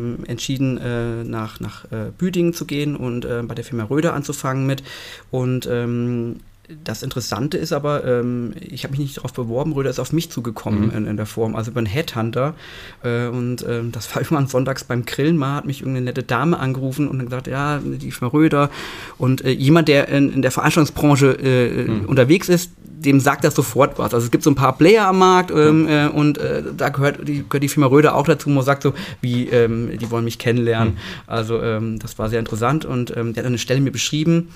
ähm, 0.00 0.24
entschieden, 0.26 0.78
äh, 0.78 1.24
nach, 1.24 1.60
nach 1.60 1.84
äh, 1.92 2.10
Büdingen 2.16 2.54
zu 2.54 2.66
gehen 2.66 2.96
und 2.96 3.24
äh, 3.24 3.42
bei 3.42 3.54
der 3.54 3.64
Firma 3.64 3.84
Röder 3.84 4.14
anzufangen 4.14 4.66
mit. 4.66 4.82
Und 5.30 5.68
ähm, 5.70 6.40
das 6.84 7.02
Interessante 7.02 7.58
ist 7.58 7.72
aber, 7.72 8.04
ähm, 8.04 8.52
ich 8.60 8.84
habe 8.84 8.92
mich 8.92 9.00
nicht 9.00 9.16
darauf 9.16 9.32
beworben, 9.32 9.72
Röder 9.72 9.90
ist 9.90 9.98
auf 9.98 10.12
mich 10.12 10.30
zugekommen 10.30 10.92
in, 10.92 11.06
in 11.06 11.16
der 11.16 11.26
Form, 11.26 11.56
also 11.56 11.70
über 11.70 11.78
einen 11.78 11.86
Headhunter. 11.86 12.54
Äh, 13.02 13.26
und 13.26 13.64
ähm, 13.68 13.92
das 13.92 14.14
war 14.14 14.22
irgendwann 14.22 14.46
sonntags 14.46 14.84
beim 14.84 15.04
Grillen 15.04 15.36
mal, 15.36 15.56
hat 15.56 15.64
mich 15.64 15.80
irgendeine 15.80 16.06
nette 16.06 16.22
Dame 16.22 16.58
angerufen 16.58 17.08
und 17.08 17.18
dann 17.18 17.26
gesagt, 17.26 17.46
ja, 17.46 17.80
die 17.82 18.10
Firma 18.10 18.32
Röder. 18.32 18.70
Und 19.18 19.44
äh, 19.44 19.50
jemand, 19.50 19.88
der 19.88 20.08
in, 20.08 20.32
in 20.32 20.42
der 20.42 20.50
Veranstaltungsbranche 20.50 21.32
äh, 21.32 22.06
unterwegs 22.06 22.48
ist, 22.48 22.70
dem 23.00 23.20
sagt 23.20 23.44
das 23.44 23.54
sofort 23.54 23.98
was. 23.98 24.12
Also 24.12 24.26
es 24.26 24.30
gibt 24.30 24.44
so 24.44 24.50
ein 24.50 24.54
paar 24.54 24.76
Player 24.76 25.06
am 25.06 25.18
Markt 25.18 25.50
ähm, 25.50 25.88
äh, 25.88 26.06
und 26.08 26.38
äh, 26.38 26.62
da 26.76 26.90
gehört 26.90 27.26
die, 27.26 27.44
gehört 27.48 27.62
die 27.62 27.68
Firma 27.68 27.86
Röder 27.86 28.14
auch 28.14 28.26
dazu, 28.26 28.50
man 28.50 28.64
sagt 28.64 28.82
so, 28.82 28.92
wie, 29.20 29.48
ähm, 29.48 29.90
die 29.98 30.10
wollen 30.10 30.24
mich 30.24 30.38
kennenlernen. 30.38 30.98
Also 31.26 31.62
ähm, 31.62 31.98
das 31.98 32.18
war 32.18 32.28
sehr 32.28 32.38
interessant 32.38 32.84
und 32.84 33.16
ähm, 33.16 33.32
der 33.32 33.42
hat 33.42 33.46
eine 33.48 33.58
Stelle 33.58 33.80
mir 33.80 33.90
beschrieben, 33.90 34.50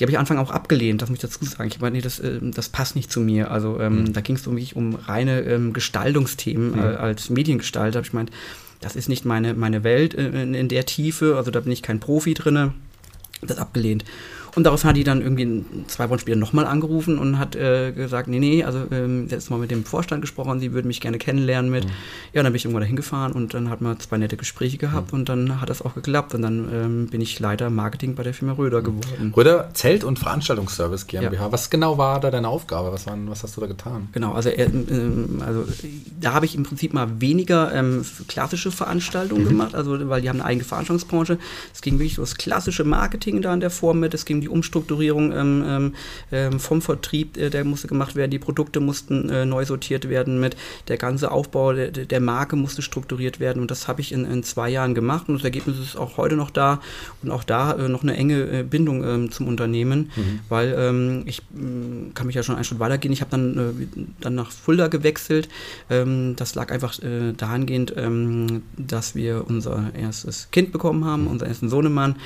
die 0.00 0.04
habe 0.04 0.12
ich 0.12 0.16
am 0.16 0.22
Anfang 0.22 0.38
auch 0.38 0.50
abgelehnt, 0.50 1.02
das 1.02 1.10
muss 1.10 1.18
ich 1.18 1.22
dazu 1.22 1.44
sagen. 1.44 1.68
Ich 1.68 1.78
meine, 1.78 1.96
nee, 1.96 2.02
das, 2.02 2.20
ähm, 2.20 2.52
das 2.54 2.70
passt 2.70 2.96
nicht 2.96 3.12
zu 3.12 3.20
mir. 3.20 3.50
Also 3.50 3.78
ähm, 3.80 4.14
da 4.14 4.22
ging 4.22 4.36
es 4.36 4.46
um 4.46 4.54
mich 4.54 4.74
um 4.74 4.94
reine 4.94 5.42
ähm, 5.42 5.74
Gestaltungsthemen 5.74 6.78
äh, 6.78 6.96
als 6.96 7.28
Mediengestalter. 7.28 7.98
Hab 7.98 8.06
ich 8.06 8.14
meint, 8.14 8.30
das 8.80 8.96
ist 8.96 9.10
nicht 9.10 9.26
meine, 9.26 9.52
meine 9.52 9.84
Welt 9.84 10.14
äh, 10.14 10.42
in, 10.42 10.54
in 10.54 10.68
der 10.68 10.86
Tiefe, 10.86 11.36
also 11.36 11.50
da 11.50 11.60
bin 11.60 11.70
ich 11.70 11.82
kein 11.82 12.00
Profi 12.00 12.32
drinne. 12.32 12.72
Das 13.42 13.58
abgelehnt. 13.58 14.04
Und 14.54 14.64
darauf 14.64 14.84
hat 14.84 14.96
die 14.96 15.04
dann 15.04 15.22
irgendwie 15.22 15.64
zwei 15.86 16.10
Wochen 16.10 16.18
später 16.18 16.38
nochmal 16.38 16.66
angerufen 16.66 17.18
und 17.18 17.38
hat 17.38 17.56
äh, 17.56 17.92
gesagt, 17.92 18.28
nee, 18.28 18.38
nee, 18.38 18.64
also 18.64 18.86
ähm, 18.90 19.28
jetzt 19.28 19.50
mal 19.50 19.58
mit 19.58 19.70
dem 19.70 19.84
Vorstand 19.84 20.22
gesprochen, 20.22 20.60
sie 20.60 20.72
würden 20.72 20.88
mich 20.88 21.00
gerne 21.00 21.18
kennenlernen 21.18 21.70
mit. 21.70 21.84
Ja, 22.32 22.40
und 22.40 22.44
dann 22.44 22.52
bin 22.52 22.56
ich 22.56 22.64
irgendwann 22.64 22.82
dahin 22.82 22.96
gefahren 22.96 23.32
und 23.32 23.54
dann 23.54 23.70
hat 23.70 23.80
man 23.80 23.98
zwei 24.00 24.18
nette 24.18 24.36
Gespräche 24.36 24.78
gehabt 24.78 25.12
und 25.12 25.28
dann 25.28 25.60
hat 25.60 25.70
das 25.70 25.82
auch 25.82 25.94
geklappt 25.94 26.34
und 26.34 26.42
dann 26.42 26.68
ähm, 26.72 27.06
bin 27.06 27.20
ich 27.20 27.38
Leiter 27.38 27.70
Marketing 27.70 28.14
bei 28.14 28.22
der 28.22 28.34
Firma 28.34 28.54
Röder 28.54 28.82
geworden. 28.82 29.32
Röder 29.36 29.70
Zelt- 29.74 30.04
und 30.04 30.18
Veranstaltungsservice 30.18 31.06
GmbH. 31.06 31.52
Was 31.52 31.70
genau 31.70 31.98
war 31.98 32.20
da 32.20 32.30
deine 32.30 32.48
Aufgabe? 32.48 32.92
Was, 32.92 33.06
waren, 33.06 33.30
was 33.30 33.42
hast 33.42 33.56
du 33.56 33.60
da 33.60 33.66
getan? 33.66 34.08
Genau, 34.12 34.32
also, 34.32 34.50
ähm, 34.50 35.42
also 35.46 35.64
da 36.20 36.32
habe 36.34 36.46
ich 36.46 36.54
im 36.54 36.64
Prinzip 36.64 36.92
mal 36.92 37.20
weniger 37.20 37.72
ähm, 37.72 38.04
klassische 38.28 38.70
Veranstaltungen 38.70 39.46
gemacht, 39.46 39.74
also 39.74 40.08
weil 40.08 40.22
die 40.22 40.28
haben 40.28 40.40
eine 40.40 40.46
eigene 40.46 40.64
Veranstaltungsbranche. 40.64 41.38
Es 41.72 41.80
ging 41.82 41.94
wirklich 41.94 42.14
so 42.14 42.22
das 42.22 42.36
klassische 42.36 42.84
Marketing 42.84 43.42
da 43.42 43.54
in 43.54 43.60
der 43.60 43.70
Form 43.70 44.00
mit, 44.00 44.14
es 44.14 44.24
ging 44.24 44.39
die 44.40 44.48
Umstrukturierung 44.48 45.32
ähm, 45.32 45.64
ähm, 45.66 45.94
ähm, 46.32 46.60
vom 46.60 46.82
Vertrieb, 46.82 47.36
äh, 47.36 47.50
der 47.50 47.64
musste 47.64 47.88
gemacht 47.88 48.16
werden, 48.16 48.30
die 48.30 48.38
Produkte 48.38 48.80
mussten 48.80 49.28
äh, 49.28 49.44
neu 49.44 49.64
sortiert 49.64 50.08
werden 50.08 50.40
mit, 50.40 50.56
der 50.88 50.96
ganze 50.96 51.30
Aufbau 51.30 51.72
der, 51.72 51.90
der 51.90 52.20
Marke 52.20 52.56
musste 52.56 52.82
strukturiert 52.82 53.40
werden 53.40 53.60
und 53.62 53.70
das 53.70 53.88
habe 53.88 54.00
ich 54.00 54.12
in, 54.12 54.24
in, 54.24 54.42
zwei 54.42 54.70
Jahren 54.70 54.94
gemacht 54.94 55.28
und 55.28 55.34
das 55.34 55.44
Ergebnis 55.44 55.78
ist 55.78 55.96
auch 55.96 56.16
heute 56.16 56.36
noch 56.36 56.50
da 56.50 56.80
und 57.22 57.30
auch 57.30 57.44
da 57.44 57.72
äh, 57.72 57.88
noch 57.88 58.02
eine 58.02 58.16
enge 58.16 58.40
äh, 58.50 58.62
Bindung 58.62 59.04
ähm, 59.04 59.30
zum 59.30 59.48
Unternehmen, 59.48 60.10
mhm. 60.16 60.40
weil 60.48 60.74
ähm, 60.76 61.22
ich 61.26 61.42
mm, 61.50 62.14
kann 62.14 62.26
mich 62.26 62.36
ja 62.36 62.42
schon 62.42 62.54
einen 62.54 62.64
Schritt 62.64 62.78
weitergehen. 62.78 63.12
Ich 63.12 63.20
habe 63.20 63.30
dann, 63.30 63.56
äh, 63.56 63.86
dann 64.20 64.34
nach 64.34 64.50
Fulda 64.50 64.88
gewechselt. 64.88 65.48
Das 65.88 66.54
lag 66.54 66.70
einfach 66.70 66.98
äh, 67.02 67.32
dahingehend, 67.32 67.94
dass 68.76 69.14
wir 69.14 69.44
unser 69.46 69.90
erstes 69.94 70.48
Kind 70.50 70.72
bekommen 70.72 71.04
haben, 71.04 71.26
unseren 71.26 71.48
ersten 71.48 71.68
Sohnemann 71.68 72.16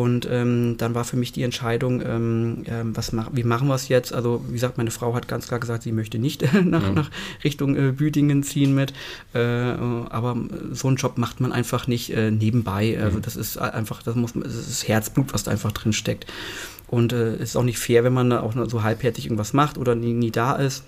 und 0.00 0.26
ähm, 0.30 0.76
dann 0.78 0.94
war 0.94 1.04
für 1.04 1.18
mich 1.18 1.30
die 1.30 1.42
Entscheidung, 1.42 2.00
ähm, 2.00 2.62
ähm, 2.64 2.96
was 2.96 3.12
mach, 3.12 3.28
wie 3.34 3.44
machen 3.44 3.68
wir 3.68 3.74
es 3.74 3.88
jetzt? 3.88 4.14
Also, 4.14 4.42
wie 4.48 4.54
gesagt, 4.54 4.78
meine 4.78 4.90
Frau 4.90 5.12
hat 5.14 5.28
ganz 5.28 5.46
klar 5.46 5.60
gesagt, 5.60 5.82
sie 5.82 5.92
möchte 5.92 6.18
nicht 6.18 6.42
nach, 6.64 6.82
ja. 6.82 6.92
nach 6.92 7.10
Richtung 7.44 7.76
äh, 7.76 7.92
Büdingen 7.92 8.42
ziehen 8.42 8.74
mit. 8.74 8.94
Äh, 9.34 9.40
aber 9.40 10.38
so 10.72 10.88
einen 10.88 10.96
Job 10.96 11.18
macht 11.18 11.42
man 11.42 11.52
einfach 11.52 11.86
nicht 11.86 12.14
äh, 12.14 12.30
nebenbei. 12.30 12.98
Also, 12.98 13.20
das 13.20 13.36
ist 13.36 13.58
einfach, 13.58 14.02
das 14.02 14.14
muss 14.14 14.32
das 14.32 14.54
ist 14.54 14.88
Herzblut, 14.88 15.34
was 15.34 15.42
da 15.42 15.50
einfach 15.50 15.72
drin 15.72 15.92
steckt. 15.92 16.24
Und 16.86 17.12
es 17.12 17.38
äh, 17.38 17.42
ist 17.42 17.56
auch 17.56 17.62
nicht 17.62 17.78
fair, 17.78 18.02
wenn 18.02 18.14
man 18.14 18.30
da 18.30 18.40
auch 18.40 18.54
nur 18.54 18.70
so 18.70 18.82
halbherzig 18.82 19.26
irgendwas 19.26 19.52
macht 19.52 19.76
oder 19.76 19.94
nie, 19.94 20.14
nie 20.14 20.30
da 20.30 20.54
ist. 20.54 20.84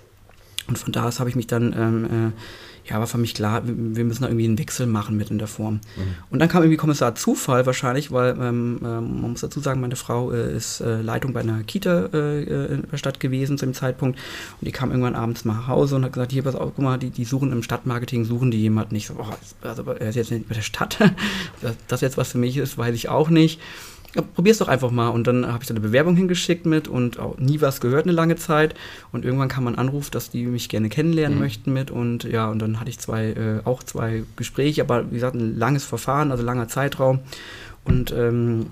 Und 0.67 0.79
von 0.79 0.91
da 0.91 1.07
aus 1.07 1.19
habe 1.19 1.29
ich 1.29 1.35
mich 1.35 1.45
dann 1.45 1.71
ähm, 1.77 2.05
äh, 2.05 2.31
ja, 2.85 2.99
war 2.99 3.07
für 3.07 3.17
mich 3.17 3.33
klar, 3.33 3.61
wir 3.65 4.03
müssen 4.03 4.23
da 4.23 4.27
irgendwie 4.27 4.45
einen 4.45 4.57
Wechsel 4.57 4.87
machen 4.87 5.15
mit 5.15 5.31
in 5.31 5.37
der 5.37 5.47
Form. 5.47 5.75
Mhm. 5.95 6.15
Und 6.29 6.39
dann 6.39 6.49
kam 6.49 6.63
irgendwie 6.63 6.77
Kommissar 6.77 7.15
Zufall 7.15 7.65
wahrscheinlich, 7.65 8.11
weil 8.11 8.31
ähm, 8.31 8.79
ähm, 8.83 9.21
man 9.21 9.31
muss 9.31 9.41
dazu 9.41 9.61
sagen, 9.61 9.79
meine 9.79 9.95
Frau 9.95 10.31
äh, 10.31 10.55
ist 10.55 10.81
äh, 10.81 11.01
Leitung 11.01 11.31
bei 11.31 11.39
einer 11.39 11.63
Kita 11.63 12.09
äh, 12.13 12.43
in 12.43 12.83
der 12.91 12.97
Stadt 12.97 13.19
gewesen 13.21 13.57
zu 13.57 13.65
dem 13.65 13.73
Zeitpunkt 13.73 14.19
und 14.59 14.65
die 14.65 14.71
kam 14.71 14.91
irgendwann 14.91 15.15
abends 15.15 15.45
mal 15.45 15.53
nach 15.53 15.67
Hause 15.67 15.95
und 15.95 16.03
hat 16.03 16.13
gesagt, 16.13 16.31
hier, 16.33 16.43
pass 16.43 16.55
auf, 16.55 16.73
guck 16.75 16.83
mal, 16.83 16.97
die, 16.97 17.09
die 17.09 17.25
suchen 17.25 17.51
im 17.51 17.63
Stadtmarketing, 17.63 18.25
suchen 18.25 18.51
die 18.51 18.59
jemanden. 18.59 18.95
Ich 18.95 19.07
so, 19.07 19.13
boah, 19.13 19.37
also 19.61 19.83
er 19.83 20.09
ist 20.09 20.15
jetzt 20.15 20.31
nicht 20.31 20.49
bei 20.49 20.55
der 20.55 20.61
Stadt, 20.61 20.97
das 21.87 22.01
jetzt 22.01 22.17
was 22.17 22.31
für 22.31 22.37
mich 22.37 22.57
ist, 22.57 22.77
weiß 22.77 22.95
ich 22.95 23.07
auch 23.07 23.29
nicht 23.29 23.61
ja, 24.15 24.21
probier's 24.21 24.59
doch 24.59 24.67
einfach 24.67 24.91
mal. 24.91 25.09
Und 25.09 25.27
dann 25.27 25.47
habe 25.47 25.59
ich 25.61 25.67
da 25.67 25.73
eine 25.73 25.79
Bewerbung 25.79 26.15
hingeschickt 26.15 26.65
mit 26.65 26.87
und 26.87 27.19
auch 27.19 27.37
nie 27.37 27.61
was 27.61 27.81
gehört 27.81 28.05
eine 28.05 28.13
lange 28.13 28.35
Zeit. 28.35 28.75
Und 29.11 29.25
irgendwann 29.25 29.49
kam 29.49 29.67
ein 29.67 29.77
Anruf, 29.77 30.09
dass 30.09 30.29
die 30.29 30.45
mich 30.45 30.69
gerne 30.69 30.89
kennenlernen 30.89 31.37
mhm. 31.37 31.43
möchten 31.43 31.73
mit. 31.73 31.91
Und 31.91 32.23
ja, 32.23 32.49
und 32.49 32.59
dann 32.59 32.79
hatte 32.79 32.89
ich 32.89 32.99
zwei, 32.99 33.31
äh, 33.31 33.59
auch 33.65 33.83
zwei 33.83 34.23
Gespräche, 34.35 34.81
aber 34.81 35.09
wie 35.09 35.15
gesagt, 35.15 35.35
ein 35.35 35.57
langes 35.57 35.85
Verfahren, 35.85 36.31
also 36.31 36.43
langer 36.43 36.67
Zeitraum. 36.67 37.19
Und 37.85 38.11
ähm, 38.11 38.67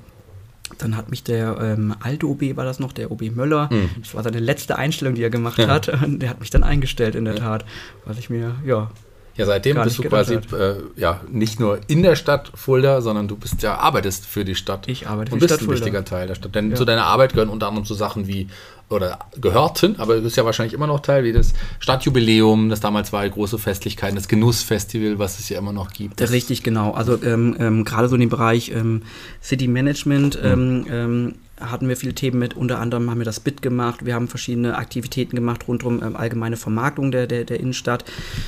dann 0.77 0.95
hat 0.95 1.10
mich 1.10 1.24
der 1.24 1.57
ähm, 1.60 1.95
alte 2.00 2.27
OB, 2.27 2.55
war 2.55 2.65
das 2.65 2.79
noch, 2.79 2.93
der 2.93 3.12
OB 3.12 3.36
Möller, 3.36 3.69
mhm. 3.71 3.89
das 4.00 4.15
war 4.15 4.24
seine 4.24 4.39
letzte 4.39 4.77
Einstellung, 4.77 5.15
die 5.15 5.24
er 5.24 5.29
gemacht 5.29 5.57
ja. 5.57 5.67
hat, 5.67 5.88
der 6.07 6.29
hat 6.29 6.39
mich 6.39 6.50
dann 6.50 6.63
eingestellt 6.63 7.15
in 7.15 7.25
der 7.25 7.36
ja. 7.36 7.39
Tat, 7.41 7.65
weil 8.05 8.17
ich 8.17 8.29
mir, 8.29 8.55
ja, 8.65 8.89
ja, 9.38 9.45
seitdem 9.45 9.81
bist 9.81 9.97
du 9.97 10.03
quasi 10.03 10.35
äh, 10.35 10.75
ja, 10.97 11.21
nicht 11.29 11.59
nur 11.59 11.79
in 11.88 12.03
der 12.03 12.15
Stadt 12.15 12.51
Fulda, 12.53 13.01
sondern 13.01 13.27
du 13.27 13.38
bist 13.38 13.63
ja 13.63 13.77
arbeitest 13.77 14.25
für 14.25 14.43
die 14.43 14.55
Stadt. 14.55 14.88
Ich 14.88 15.07
arbeite 15.07 15.31
für 15.31 15.38
die 15.38 15.45
Stadt 15.45 15.59
bist 15.59 15.69
ein 15.69 15.75
wichtiger 15.75 16.03
Teil 16.03 16.27
der 16.27 16.35
Stadt. 16.35 16.53
Denn 16.53 16.71
ja. 16.71 16.75
zu 16.75 16.85
deiner 16.85 17.05
Arbeit 17.05 17.33
gehören 17.33 17.50
unter 17.50 17.67
anderem 17.67 17.85
so 17.85 17.93
Sachen 17.93 18.27
wie 18.27 18.47
oder 18.89 19.19
gehörten, 19.39 19.95
aber 20.00 20.15
du 20.15 20.21
bist 20.23 20.35
ja 20.35 20.43
wahrscheinlich 20.43 20.73
immer 20.73 20.88
noch 20.88 21.00
Teil, 21.00 21.23
wie 21.23 21.31
das 21.31 21.53
Stadtjubiläum, 21.79 22.69
das 22.69 22.81
damals 22.81 23.13
war, 23.13 23.27
große 23.27 23.57
Festlichkeiten, 23.57 24.15
das 24.15 24.27
Genussfestival, 24.27 25.17
was 25.17 25.39
es 25.39 25.47
ja 25.47 25.57
immer 25.57 25.71
noch 25.71 25.93
gibt. 25.93 26.19
Das 26.19 26.31
Richtig, 26.31 26.61
genau. 26.61 26.91
Also 26.91 27.17
ähm, 27.23 27.55
ähm, 27.57 27.85
gerade 27.85 28.09
so 28.09 28.15
in 28.15 28.21
dem 28.21 28.29
Bereich 28.29 28.69
ähm, 28.71 29.03
City 29.41 29.69
Management 29.69 30.41
mhm. 30.43 31.35
Hatten 31.62 31.88
wir 31.88 31.98
viele 31.98 32.13
Themen 32.13 32.39
mit. 32.39 32.56
Unter 32.56 32.80
anderem 32.80 33.10
haben 33.10 33.20
wir 33.20 33.25
das 33.25 33.39
BIT 33.39 33.62
gemacht. 33.62 34.06
Wir 34.06 34.15
haben 34.15 34.27
verschiedene 34.27 34.77
Aktivitäten 34.77 35.36
gemacht 35.36 35.68
rund 35.68 35.84
um 35.84 36.01
ähm, 36.03 36.15
allgemeine 36.15 36.58
Vermarktung 36.58 37.12
der, 37.12 37.27
der, 37.27 37.46
der 37.46 37.60
Innenstadt. 37.60 38.06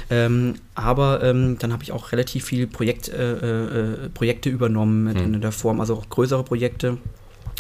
Ähm, 0.10 0.56
aber 0.76 1.24
ähm, 1.24 1.58
dann 1.60 1.74
habe 1.74 1.84
ich 1.84 1.92
auch 1.92 2.12
relativ 2.12 2.46
viele 2.46 2.68
Projekt, 2.68 3.10
äh, 3.10 3.34
äh, 3.34 4.10
Projekte 4.14 4.50
übernommen 4.50 5.04
mhm. 5.04 5.34
in 5.36 5.42
der 5.42 5.52
Form, 5.52 5.80
also 5.80 5.96
auch 5.96 6.10
größere 6.10 6.44
Projekte 6.44 6.98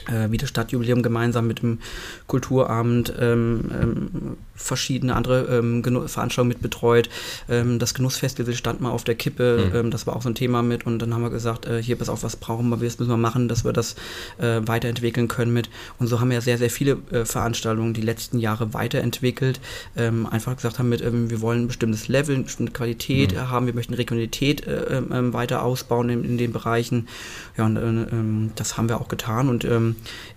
äh, 0.08 0.32
wie 0.32 0.38
das 0.38 0.50
Stadtjubiläum 0.50 1.02
gemeinsam 1.02 1.48
mit 1.48 1.62
dem 1.62 1.80
Kulturamt 2.28 3.14
ähm, 3.20 3.72
ähm, 3.82 4.38
verschiedene 4.56 5.16
andere 5.16 5.58
ähm, 5.58 5.84
Veranstaltungen 5.84 6.50
mit 6.50 6.62
betreut. 6.62 7.10
Ähm, 7.50 7.80
das 7.80 7.94
Genussfestival 7.94 8.54
stand 8.54 8.82
mal 8.82 8.92
auf 8.92 9.04
der 9.04 9.16
Kippe, 9.16 9.70
mhm. 9.70 9.76
Ähm, 9.76 9.92
das 9.92 10.06
war 10.08 10.16
auch 10.16 10.22
so 10.22 10.30
ein 10.30 10.36
Thema 10.36 10.62
mit 10.62 10.86
und 10.86 11.00
dann 11.00 11.14
haben 11.14 11.24
wir 11.24 11.30
gesagt, 11.30 11.66
äh, 11.66 11.82
hier 11.82 11.98
pass 11.98 12.10
auf, 12.10 12.24
was 12.24 12.36
brauchen 12.36 12.70
wir, 12.70 12.82
was 12.82 13.00
müssen 13.00 13.10
wir 13.10 13.18
machen, 13.18 13.48
dass 13.48 13.66
wir 13.66 13.74
das 13.74 13.96
äh, 14.38 14.62
weiterentwickeln 14.66 15.28
können 15.28 15.54
mit. 15.54 15.70
Und 16.00 16.08
so 16.08 16.20
haben 16.20 16.30
wir 16.30 16.36
ja 16.36 16.42
sehr, 16.42 16.58
sehr 16.58 16.70
viele 16.70 16.98
äh, 17.12 17.26
Veranstaltungen 17.26 17.94
die 17.94 18.02
letzten 18.02 18.40
Jahre 18.40 18.74
weiterentwickelt. 18.74 19.60
Ähm, 19.96 20.26
einfach 20.26 20.56
gesagt 20.56 20.80
haben 20.80 20.90
mit, 20.90 21.04
wir 21.04 21.42
wollen 21.42 21.64
ein 21.64 21.68
bestimmtes 21.68 22.08
Level, 22.08 22.36
eine 22.36 22.44
bestimmte 22.46 22.74
Qualität 22.74 23.34
mhm. 23.34 23.50
haben, 23.50 23.66
wir 23.66 23.74
möchten 23.74 23.94
Regionalität 23.94 24.68
äh, 24.68 25.02
weiter 25.34 25.64
ausbauen 25.64 26.10
in, 26.10 26.24
in, 26.24 26.38
den 26.38 26.52
Bereichen. 26.52 27.08
Ja, 27.58 27.66
und 27.66 27.78
äh, 27.78 28.52
das 28.56 28.78
haben 28.78 28.90
wir 28.90 29.00
auch 29.00 29.08
getan 29.08 29.50
und 29.50 29.66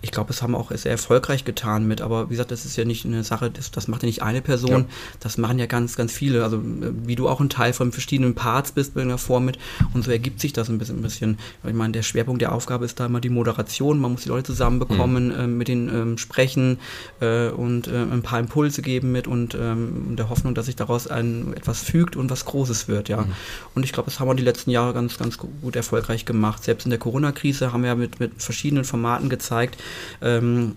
ich 0.01 0.11
glaube, 0.11 0.31
es 0.31 0.41
haben 0.41 0.55
auch 0.55 0.71
sehr 0.71 0.91
erfolgreich 0.91 1.45
getan 1.45 1.87
mit, 1.87 2.01
aber 2.01 2.29
wie 2.29 2.33
gesagt, 2.33 2.51
das 2.51 2.65
ist 2.65 2.77
ja 2.77 2.85
nicht 2.85 3.05
eine 3.05 3.23
Sache, 3.23 3.49
das, 3.49 3.71
das 3.71 3.87
macht 3.87 4.03
ja 4.03 4.07
nicht 4.07 4.21
eine 4.21 4.41
Person, 4.41 4.81
ja. 4.81 4.85
das 5.19 5.37
machen 5.37 5.59
ja 5.59 5.65
ganz, 5.65 5.95
ganz 5.95 6.11
viele. 6.11 6.43
Also 6.43 6.61
wie 6.63 7.15
du 7.15 7.27
auch 7.27 7.39
ein 7.39 7.49
Teil 7.49 7.73
von 7.73 7.91
verschiedenen 7.91 8.35
Parts 8.35 8.71
bist 8.71 8.95
in 8.95 9.07
der 9.07 9.17
Form 9.17 9.45
mit 9.45 9.57
und 9.93 10.03
so 10.03 10.11
ergibt 10.11 10.39
sich 10.39 10.53
das 10.53 10.69
ein 10.69 10.77
bisschen. 10.77 10.97
Ein 10.97 11.01
bisschen. 11.01 11.37
Ich 11.65 11.73
meine, 11.73 11.93
der 11.93 12.03
Schwerpunkt 12.03 12.41
der 12.41 12.51
Aufgabe 12.51 12.85
ist 12.85 12.99
da 12.99 13.05
immer 13.05 13.21
die 13.21 13.29
Moderation, 13.29 13.99
man 13.99 14.13
muss 14.13 14.23
die 14.23 14.29
Leute 14.29 14.45
zusammenbekommen, 14.45 15.27
mhm. 15.27 15.39
äh, 15.39 15.47
mit 15.47 15.67
denen 15.67 15.89
ähm, 15.89 16.17
sprechen 16.17 16.79
äh, 17.19 17.49
und 17.49 17.87
äh, 17.87 17.95
ein 17.95 18.21
paar 18.21 18.39
Impulse 18.39 18.81
geben 18.81 19.11
mit 19.11 19.27
und 19.27 19.55
ähm, 19.55 20.15
der 20.15 20.29
Hoffnung, 20.29 20.55
dass 20.55 20.65
sich 20.67 20.75
daraus 20.75 21.07
ein, 21.07 21.53
etwas 21.55 21.81
fügt 21.81 22.15
und 22.15 22.29
was 22.29 22.45
Großes 22.45 22.87
wird, 22.87 23.09
ja. 23.09 23.21
Mhm. 23.21 23.31
Und 23.75 23.83
ich 23.83 23.93
glaube, 23.93 24.09
das 24.09 24.19
haben 24.19 24.27
wir 24.27 24.35
die 24.35 24.43
letzten 24.43 24.71
Jahre 24.71 24.93
ganz, 24.93 25.17
ganz 25.17 25.37
gut 25.37 25.75
erfolgreich 25.75 26.25
gemacht. 26.25 26.63
Selbst 26.63 26.85
in 26.85 26.89
der 26.89 26.99
Corona-Krise 26.99 27.73
haben 27.73 27.81
wir 27.81 27.89
ja 27.89 27.95
mit, 27.95 28.19
mit 28.19 28.41
verschiedenen 28.41 28.83
Formaten 28.83 29.29
gezeigt, 29.29 29.36
gezeigt, 29.37 29.81
ähm, 30.21 30.75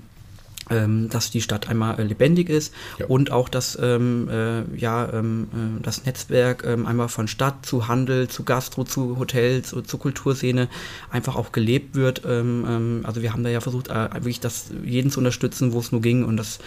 ähm, 0.70 1.08
dass 1.10 1.30
die 1.30 1.40
Stadt 1.40 1.68
einmal 1.68 1.98
äh, 1.98 2.04
lebendig 2.04 2.48
ist 2.48 2.72
ja. 2.98 3.06
und 3.06 3.32
auch, 3.32 3.48
dass 3.48 3.76
ähm, 3.80 4.28
äh, 4.30 4.62
ja, 4.76 5.12
ähm, 5.12 5.48
äh, 5.52 5.82
das 5.82 6.04
Netzwerk 6.04 6.64
ähm, 6.64 6.86
einmal 6.86 7.08
von 7.08 7.26
Stadt 7.26 7.66
zu 7.66 7.88
Handel, 7.88 8.28
zu 8.28 8.44
Gastro, 8.44 8.84
zu 8.84 9.18
Hotel, 9.18 9.62
zu, 9.62 9.82
zur 9.82 9.98
Kulturszene 9.98 10.68
einfach 11.10 11.34
auch 11.34 11.50
gelebt 11.50 11.96
wird. 11.96 12.22
Ähm, 12.24 12.64
ähm, 12.68 13.00
also 13.02 13.20
wir 13.20 13.32
haben 13.32 13.42
da 13.42 13.50
ja 13.50 13.60
versucht, 13.60 13.88
äh, 13.88 14.14
wirklich 14.14 14.40
das 14.40 14.66
jeden 14.84 15.10
zu 15.10 15.18
unterstützen, 15.18 15.72
wo 15.72 15.80
es 15.80 15.90
nur 15.90 16.02
ging 16.02 16.24
und 16.24 16.36
das 16.36 16.60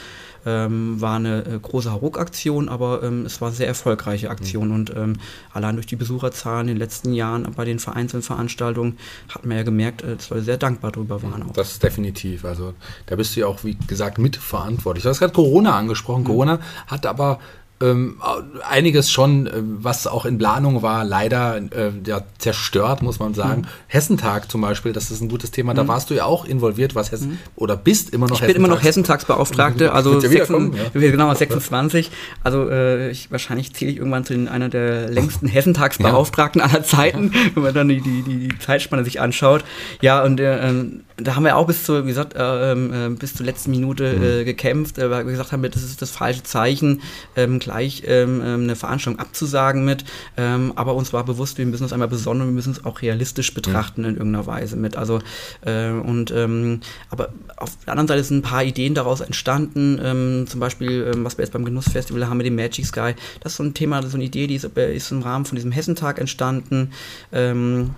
ähm, 0.45 0.99
war 0.99 1.15
eine 1.15 1.45
äh, 1.45 1.59
große 1.59 1.91
Hauruck-Aktion, 1.91 2.69
aber 2.69 3.03
ähm, 3.03 3.25
es 3.25 3.41
war 3.41 3.49
eine 3.49 3.57
sehr 3.57 3.67
erfolgreiche 3.67 4.29
Aktion 4.29 4.69
mhm. 4.69 4.75
und 4.75 4.95
ähm, 4.95 5.13
allein 5.51 5.75
durch 5.75 5.87
die 5.87 5.95
Besucherzahlen 5.95 6.67
in 6.67 6.75
den 6.75 6.77
letzten 6.77 7.13
Jahren 7.13 7.47
bei 7.55 7.65
den 7.65 7.79
vereinzelten 7.79 8.25
Veranstaltungen 8.25 8.97
hat 9.29 9.45
man 9.45 9.57
ja 9.57 9.63
gemerkt, 9.63 10.01
äh, 10.01 10.15
dass 10.15 10.29
Leute 10.29 10.43
sehr 10.43 10.57
dankbar 10.57 10.91
darüber 10.91 11.21
waren. 11.23 11.43
Auch. 11.43 11.53
Das 11.53 11.71
ist 11.71 11.83
definitiv. 11.83 12.45
Also 12.45 12.73
da 13.05 13.15
bist 13.15 13.35
du 13.35 13.41
ja 13.41 13.47
auch, 13.47 13.63
wie 13.63 13.77
gesagt, 13.87 14.17
mitverantwortlich. 14.17 15.03
Du 15.03 15.09
hast 15.09 15.19
gerade 15.19 15.33
Corona 15.33 15.77
angesprochen. 15.77 16.23
Mhm. 16.23 16.27
Corona 16.27 16.59
hat 16.87 17.05
aber 17.05 17.39
ähm, 17.83 18.21
einiges 18.67 19.11
schon, 19.11 19.47
äh, 19.47 19.51
was 19.55 20.07
auch 20.07 20.25
in 20.25 20.37
Planung 20.37 20.81
war, 20.81 21.03
leider 21.03 21.57
äh, 21.57 21.91
ja, 22.05 22.21
zerstört, 22.37 23.01
muss 23.01 23.19
man 23.19 23.33
sagen. 23.33 23.61
Mhm. 23.61 23.67
Hessentag 23.87 24.49
zum 24.49 24.61
Beispiel, 24.61 24.93
das 24.93 25.11
ist 25.11 25.21
ein 25.21 25.29
gutes 25.29 25.51
Thema. 25.51 25.73
Da 25.73 25.83
mhm. 25.83 25.89
warst 25.89 26.09
du 26.09 26.13
ja 26.13 26.25
auch 26.25 26.45
involviert, 26.45 26.95
was 26.95 27.11
Hessen 27.11 27.31
mhm. 27.31 27.37
oder 27.55 27.75
bist 27.75 28.11
immer 28.11 28.27
noch. 28.27 28.41
Ich 28.41 28.47
bin 28.47 28.55
immer 28.55 28.67
noch 28.67 28.81
Hessentagsbeauftragte, 28.81 29.91
also 29.91 30.13
ja 30.13 30.21
26, 30.21 30.81
ja. 30.93 31.11
genau 31.11 31.33
26. 31.33 32.11
Also 32.43 32.69
äh, 32.69 33.09
ich, 33.09 33.31
wahrscheinlich 33.31 33.73
zähle 33.73 33.91
ich 33.91 33.97
irgendwann 33.97 34.23
zu 34.25 34.33
den, 34.33 34.47
einer 34.47 34.69
der 34.69 35.09
längsten 35.09 35.47
Hessentagsbeauftragten 35.47 36.61
aller 36.61 36.83
Zeiten, 36.83 37.33
wenn 37.53 37.63
man 37.63 37.73
dann 37.73 37.89
die, 37.89 38.01
die, 38.01 38.21
die 38.23 38.49
Zeitspanne 38.59 39.03
sich 39.03 39.19
anschaut. 39.19 39.63
Ja 40.01 40.23
und 40.23 40.39
äh, 40.39 40.69
ähm, 40.69 41.01
da 41.17 41.35
haben 41.35 41.43
wir 41.43 41.57
auch 41.57 41.67
bis 41.67 41.83
zur, 41.83 42.03
wie 42.05 42.09
gesagt, 42.09 42.35
äh, 42.35 42.71
ähm, 42.71 42.93
äh, 42.93 43.09
bis 43.09 43.35
zur 43.35 43.45
letzten 43.45 43.71
Minute 43.71 44.13
mhm. 44.13 44.45
gekämpft, 44.45 44.97
weil 44.97 45.25
wir 45.25 45.31
gesagt 45.31 45.51
haben, 45.51 45.63
das 45.63 45.83
ist 45.83 46.01
das 46.01 46.11
falsche 46.11 46.43
Zeichen, 46.43 47.01
ähm, 47.35 47.59
gleich 47.73 48.03
ähm, 48.05 48.41
ähm, 48.43 48.63
eine 48.63 48.75
Veranstaltung 48.75 49.19
abzusagen 49.19 49.83
mit. 49.83 50.05
Ähm, 50.37 50.73
aber 50.75 50.93
uns 50.93 51.11
war 51.11 51.23
bewusst, 51.23 51.57
wir 51.57 51.65
müssen 51.65 51.83
uns 51.83 51.93
einmal 51.93 52.07
besonnen, 52.07 52.47
wir 52.47 52.53
müssen 52.53 52.71
es 52.71 52.85
auch 52.85 53.01
realistisch 53.01 53.53
betrachten 53.53 54.01
mhm. 54.01 54.09
in 54.09 54.17
irgendeiner 54.17 54.45
Weise 54.45 54.75
mit. 54.75 54.95
Also 54.95 55.19
äh, 55.65 55.89
und 55.89 56.31
ähm, 56.31 56.81
aber 57.09 57.33
auf 57.57 57.71
der 57.85 57.93
anderen 57.93 58.07
Seite 58.07 58.23
sind 58.23 58.37
ein 58.37 58.41
paar 58.43 58.63
Ideen 58.63 58.93
daraus 58.93 59.21
entstanden. 59.21 60.47
zum 60.47 60.59
Beispiel, 60.59 61.11
was 61.17 61.37
wir 61.37 61.43
jetzt 61.43 61.53
beim 61.53 61.65
Genussfestival 61.65 62.27
haben 62.27 62.37
mit 62.37 62.45
dem 62.45 62.55
Magic 62.55 62.85
Sky. 62.85 63.13
Das 63.39 63.53
ist 63.53 63.57
so 63.57 63.63
ein 63.63 63.73
Thema, 63.73 64.03
so 64.03 64.15
eine 64.17 64.23
Idee, 64.23 64.47
die 64.47 64.55
ist, 64.55 64.65
ist 64.65 65.11
im 65.11 65.21
Rahmen 65.21 65.45
von 65.45 65.55
diesem 65.55 65.71
Hessentag 65.71 66.19
entstanden. 66.19 66.91
Ähm, 67.31 67.91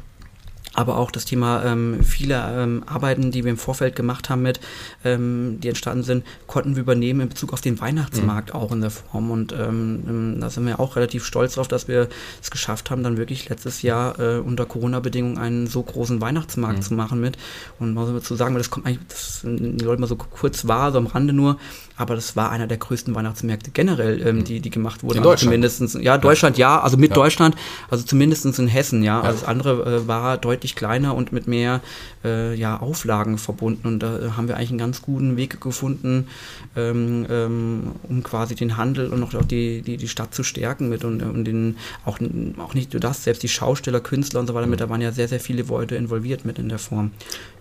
aber 0.75 0.97
auch 0.97 1.11
das 1.11 1.25
Thema 1.25 1.63
ähm, 1.63 2.03
viele 2.03 2.35
ähm, 2.35 2.83
Arbeiten, 2.85 3.31
die 3.31 3.43
wir 3.43 3.51
im 3.51 3.57
Vorfeld 3.57 3.95
gemacht 3.95 4.29
haben 4.29 4.41
mit, 4.41 4.59
ähm, 5.03 5.59
die 5.61 5.69
entstanden 5.69 6.03
sind, 6.03 6.25
konnten 6.47 6.75
wir 6.75 6.83
übernehmen 6.83 7.21
in 7.21 7.29
Bezug 7.29 7.53
auf 7.53 7.61
den 7.61 7.79
Weihnachtsmarkt 7.79 8.53
mhm. 8.53 8.59
auch 8.59 8.71
in 8.71 8.81
der 8.81 8.91
Form. 8.91 9.31
Und 9.31 9.53
ähm, 9.53 10.03
ähm, 10.07 10.37
da 10.41 10.49
sind 10.49 10.65
wir 10.65 10.79
auch 10.79 10.95
relativ 10.95 11.25
stolz 11.25 11.55
drauf, 11.55 11.67
dass 11.67 11.87
wir 11.87 12.09
es 12.41 12.51
geschafft 12.51 12.91
haben, 12.91 13.03
dann 13.03 13.17
wirklich 13.17 13.47
letztes 13.49 13.81
Jahr 13.81 14.19
äh, 14.19 14.37
unter 14.39 14.65
Corona-Bedingungen 14.65 15.37
einen 15.37 15.67
so 15.67 15.81
großen 15.81 16.21
Weihnachtsmarkt 16.21 16.79
mhm. 16.79 16.83
zu 16.83 16.93
machen 16.93 17.21
mit. 17.21 17.37
Und 17.79 17.93
mal 17.93 18.21
zu 18.21 18.35
sagen, 18.35 18.55
das 18.55 18.69
kommt 18.69 18.85
eigentlich, 18.85 19.07
das 19.07 19.41
die 19.43 19.83
Leute 19.83 20.01
mal 20.01 20.07
so 20.07 20.15
kurz 20.15 20.67
war, 20.67 20.91
so 20.91 20.97
am 20.97 21.07
Rande 21.07 21.33
nur, 21.33 21.57
aber 21.97 22.15
das 22.15 22.35
war 22.35 22.51
einer 22.51 22.67
der 22.67 22.77
größten 22.77 23.15
Weihnachtsmärkte 23.15 23.71
generell, 23.71 24.21
ähm, 24.25 24.37
mhm. 24.37 24.43
die, 24.43 24.59
die 24.59 24.69
gemacht 24.69 25.03
wurden. 25.03 25.17
In 25.17 25.19
also 25.19 25.29
Deutschland? 25.29 25.71
Zumindest, 25.71 25.95
ja, 26.03 26.17
Deutschland 26.17 26.57
ja, 26.57 26.81
also 26.81 26.97
mit 26.97 27.11
ja. 27.11 27.15
Deutschland, 27.15 27.55
also 27.89 28.03
zumindest 28.03 28.45
in 28.45 28.67
Hessen, 28.67 29.01
ja. 29.01 29.17
ja. 29.17 29.21
Also 29.21 29.39
das 29.41 29.47
andere 29.47 29.95
äh, 29.95 30.07
war 30.07 30.37
deutlich 30.37 30.64
kleiner 30.73 31.13
und 31.13 31.31
mit 31.31 31.47
mehr 31.47 31.81
äh, 32.23 32.55
ja, 32.55 32.79
Auflagen 32.79 33.37
verbunden. 33.37 33.87
Und 33.87 33.99
da 33.99 34.35
haben 34.35 34.47
wir 34.47 34.57
eigentlich 34.57 34.71
einen 34.71 34.79
ganz 34.79 35.03
guten 35.03 35.37
Weg 35.37 35.61
gefunden, 35.61 36.27
ähm, 36.75 37.27
ähm, 37.29 37.91
um 38.09 38.23
quasi 38.23 38.55
den 38.55 38.77
Handel 38.77 39.09
und 39.09 39.23
auch 39.23 39.45
die, 39.45 39.83
die, 39.83 39.97
die 39.97 40.07
Stadt 40.07 40.33
zu 40.33 40.41
stärken 40.41 40.89
mit 40.89 41.03
und, 41.03 41.21
und 41.21 41.45
den, 41.45 41.77
auch, 42.05 42.17
auch 42.57 42.73
nicht 42.73 42.93
nur 42.93 42.99
das, 42.99 43.23
selbst 43.23 43.43
die 43.43 43.49
Schausteller, 43.49 43.99
Künstler 43.99 44.39
und 44.39 44.47
so 44.47 44.55
weiter 44.55 44.65
mhm. 44.65 44.71
mit, 44.71 44.81
da 44.81 44.89
waren 44.89 45.01
ja 45.01 45.11
sehr, 45.11 45.27
sehr 45.27 45.39
viele 45.39 45.61
Leute 45.75 45.95
involviert 45.95 46.45
mit 46.45 46.57
in 46.57 46.69
der 46.69 46.79
Form. 46.79 47.11